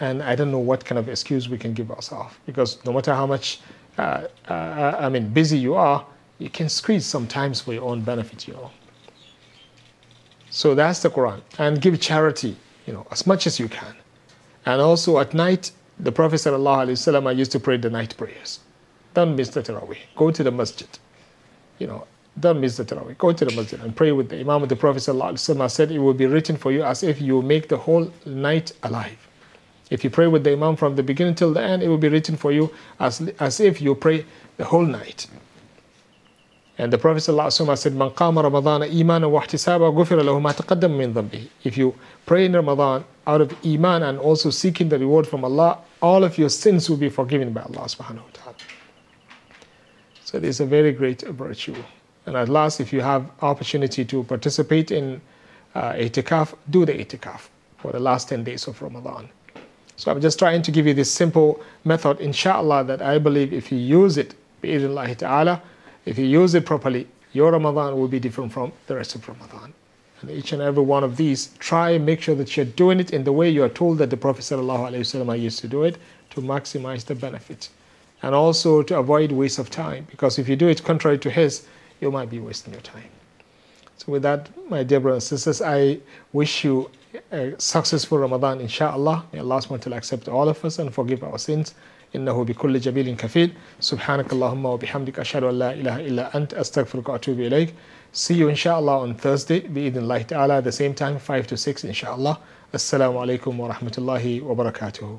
And 0.00 0.22
I 0.22 0.34
don't 0.34 0.50
know 0.50 0.58
what 0.58 0.84
kind 0.84 0.98
of 0.98 1.08
excuse 1.08 1.48
we 1.48 1.58
can 1.58 1.72
give 1.72 1.90
ourselves 1.90 2.34
because 2.44 2.84
no 2.84 2.92
matter 2.92 3.14
how 3.14 3.26
much, 3.26 3.60
uh, 3.98 4.26
uh, 4.48 4.96
I 4.98 5.08
mean, 5.08 5.28
busy 5.28 5.58
you 5.58 5.74
are, 5.74 6.04
you 6.38 6.50
can 6.50 6.68
squeeze 6.68 7.06
sometimes 7.06 7.62
for 7.62 7.72
your 7.72 7.84
own 7.84 8.02
benefit, 8.02 8.46
you 8.46 8.54
know. 8.54 8.70
So 10.50 10.74
that's 10.74 11.00
the 11.00 11.10
Quran. 11.10 11.40
And 11.58 11.80
give 11.80 11.98
charity, 12.00 12.56
you 12.86 12.92
know, 12.92 13.06
as 13.10 13.26
much 13.26 13.46
as 13.46 13.58
you 13.58 13.68
can. 13.68 13.94
And 14.66 14.82
also 14.82 15.18
at 15.18 15.32
night, 15.32 15.70
the 15.98 16.12
Prophet 16.12 16.36
ﷺ 16.36 17.36
used 17.36 17.52
to 17.52 17.60
pray 17.60 17.76
the 17.76 17.90
night 17.90 18.16
prayers. 18.16 18.60
Don't 19.14 19.34
miss 19.34 19.48
the 19.48 19.62
Taraweeh. 19.62 19.98
Go 20.14 20.30
to 20.30 20.42
the 20.42 20.50
masjid. 20.50 20.88
You 21.78 21.86
know, 21.86 22.06
don't 22.38 22.60
miss 22.60 22.76
the 22.76 22.84
Taraweeh. 22.84 23.16
Go 23.16 23.32
to 23.32 23.44
the 23.44 23.54
masjid 23.56 23.80
and 23.80 23.96
pray 23.96 24.12
with 24.12 24.28
the 24.28 24.40
Imam 24.40 24.66
the 24.68 24.76
Prophet 24.76 24.98
ﷺ 25.00 25.70
said 25.70 25.90
it 25.90 25.98
will 25.98 26.14
be 26.14 26.26
written 26.26 26.56
for 26.56 26.70
you 26.70 26.82
as 26.82 27.02
if 27.02 27.20
you 27.20 27.40
make 27.40 27.68
the 27.68 27.78
whole 27.78 28.12
night 28.26 28.72
alive. 28.82 29.26
If 29.88 30.02
you 30.04 30.10
pray 30.10 30.26
with 30.26 30.44
the 30.44 30.52
Imam 30.52 30.76
from 30.76 30.96
the 30.96 31.02
beginning 31.02 31.34
till 31.34 31.52
the 31.52 31.62
end, 31.62 31.82
it 31.82 31.88
will 31.88 31.96
be 31.96 32.08
written 32.08 32.36
for 32.36 32.52
you 32.52 32.72
as, 32.98 33.20
as 33.38 33.60
if 33.60 33.80
you 33.80 33.94
pray 33.94 34.26
the 34.56 34.64
whole 34.64 34.84
night. 34.84 35.26
And 36.78 36.92
the 36.92 36.98
Prophet 36.98 37.20
ﷺ 37.20 37.78
said, 37.78 37.94
Man 37.94 38.10
qama 38.10 38.42
Ramadan 38.42 38.82
iman 38.82 39.30
wa 39.30 39.40
ihtisaba 39.40 39.90
ghufira 39.94 40.22
lahu 40.22 40.40
ma 40.42 40.52
taqaddam 40.52 40.96
min 40.96 41.14
dhanbihi. 41.14 41.48
If 41.64 41.78
you 41.78 41.94
pray 42.26 42.44
in 42.44 42.52
Ramadan 42.52 43.04
out 43.26 43.40
of 43.40 43.56
iman 43.64 44.02
and 44.02 44.18
also 44.18 44.50
seeking 44.50 44.90
the 44.90 44.98
reward 44.98 45.26
from 45.26 45.44
Allah, 45.44 45.78
all 46.02 46.22
of 46.22 46.36
your 46.36 46.50
sins 46.50 46.90
will 46.90 46.98
be 46.98 47.08
forgiven 47.08 47.52
by 47.52 47.62
Allah 47.62 47.86
subhanahu 47.88 48.16
wa 48.16 48.30
ta'ala. 48.34 48.54
So 50.24 50.36
it 50.36 50.44
is 50.44 50.60
a 50.60 50.66
very 50.66 50.92
great 50.92 51.22
virtue. 51.22 51.76
And 52.26 52.36
at 52.36 52.48
last, 52.48 52.80
if 52.80 52.92
you 52.92 53.00
have 53.00 53.30
opportunity 53.40 54.04
to 54.04 54.24
participate 54.24 54.90
in 54.90 55.22
uh, 55.74 55.92
itikaf, 55.92 56.54
do 56.68 56.84
the 56.84 56.92
itikaf 56.92 57.48
for 57.78 57.92
the 57.92 58.00
last 58.00 58.28
10 58.28 58.44
days 58.44 58.66
of 58.66 58.82
Ramadan. 58.82 59.30
So 59.96 60.10
I'm 60.10 60.20
just 60.20 60.38
trying 60.38 60.60
to 60.62 60.70
give 60.70 60.86
you 60.86 60.92
this 60.92 61.10
simple 61.10 61.62
method, 61.84 62.20
inshallah, 62.20 62.84
that 62.84 63.00
I 63.00 63.18
believe 63.18 63.54
if 63.54 63.72
you 63.72 63.78
use 63.78 64.18
it, 64.18 64.34
bi'idhnillahi 64.62 65.16
ta'ala, 65.16 65.62
if 66.06 66.16
you 66.18 66.24
use 66.24 66.54
it 66.54 66.64
properly, 66.64 67.06
your 67.32 67.52
Ramadan 67.52 67.98
will 67.98 68.08
be 68.08 68.18
different 68.18 68.52
from 68.52 68.72
the 68.86 68.96
rest 68.96 69.14
of 69.14 69.28
Ramadan. 69.28 69.74
And 70.22 70.30
each 70.30 70.52
and 70.52 70.62
every 70.62 70.82
one 70.82 71.04
of 71.04 71.16
these, 71.16 71.48
try 71.58 71.90
and 71.90 72.06
make 72.06 72.22
sure 72.22 72.34
that 72.36 72.56
you're 72.56 72.64
doing 72.64 73.00
it 73.00 73.12
in 73.12 73.24
the 73.24 73.32
way 73.32 73.50
you 73.50 73.62
are 73.62 73.68
told 73.68 73.98
that 73.98 74.08
the 74.08 74.16
Prophet 74.16 74.42
ﷺ 74.42 75.40
used 75.40 75.58
to 75.58 75.68
do 75.68 75.82
it 75.82 75.98
to 76.30 76.40
maximize 76.40 77.04
the 77.04 77.14
benefit. 77.14 77.68
And 78.22 78.34
also 78.34 78.82
to 78.82 78.98
avoid 78.98 79.32
waste 79.32 79.58
of 79.58 79.68
time, 79.68 80.06
because 80.10 80.38
if 80.38 80.48
you 80.48 80.56
do 80.56 80.68
it 80.68 80.82
contrary 80.82 81.18
to 81.18 81.30
his, 81.30 81.66
you 82.00 82.10
might 82.10 82.30
be 82.30 82.38
wasting 82.38 82.72
your 82.72 82.82
time. 82.82 83.10
So 83.98 84.12
with 84.12 84.22
that, 84.22 84.48
my 84.70 84.82
dear 84.84 85.00
brothers 85.00 85.30
and 85.30 85.40
sisters, 85.40 85.60
I 85.60 85.98
wish 86.32 86.64
you 86.64 86.90
a 87.32 87.54
successful 87.58 88.18
Ramadan, 88.18 88.60
inshallah. 88.60 89.24
May 89.32 89.40
Allah 89.40 89.60
SWT 89.60 89.94
accept 89.94 90.28
all 90.28 90.48
of 90.48 90.64
us 90.64 90.78
and 90.78 90.92
forgive 90.94 91.22
our 91.24 91.38
sins. 91.38 91.74
إنه 92.14 92.44
بكل 92.44 92.80
جميل 92.80 93.16
كفيل 93.16 93.50
سبحانك 93.80 94.32
اللهم 94.32 94.64
وبحمدك 94.66 95.18
أشهد 95.18 95.42
أن 95.42 95.58
لا 95.58 95.72
إله 95.72 95.96
إلا 96.00 96.36
أنت 96.36 96.54
أستغفرك 96.54 97.08
وأتوب 97.08 97.40
إليك 97.40 97.74
See 98.12 98.34
you 98.34 98.48
inshallah 98.48 99.00
on 99.00 99.14
Thursday 99.14 99.60
بإذن 99.68 99.98
الله 99.98 100.22
تعالى 100.22 100.62
the 100.64 100.72
same 100.72 100.94
time 100.94 101.18
5 101.18 101.46
to 101.46 101.56
6 101.56 101.84
inshallah 101.84 102.38
alaikum 102.74 103.56
wa 103.58 103.68
rahmatullahi 103.68 104.42
wa 104.42 104.54
barakatuhu 104.54 105.18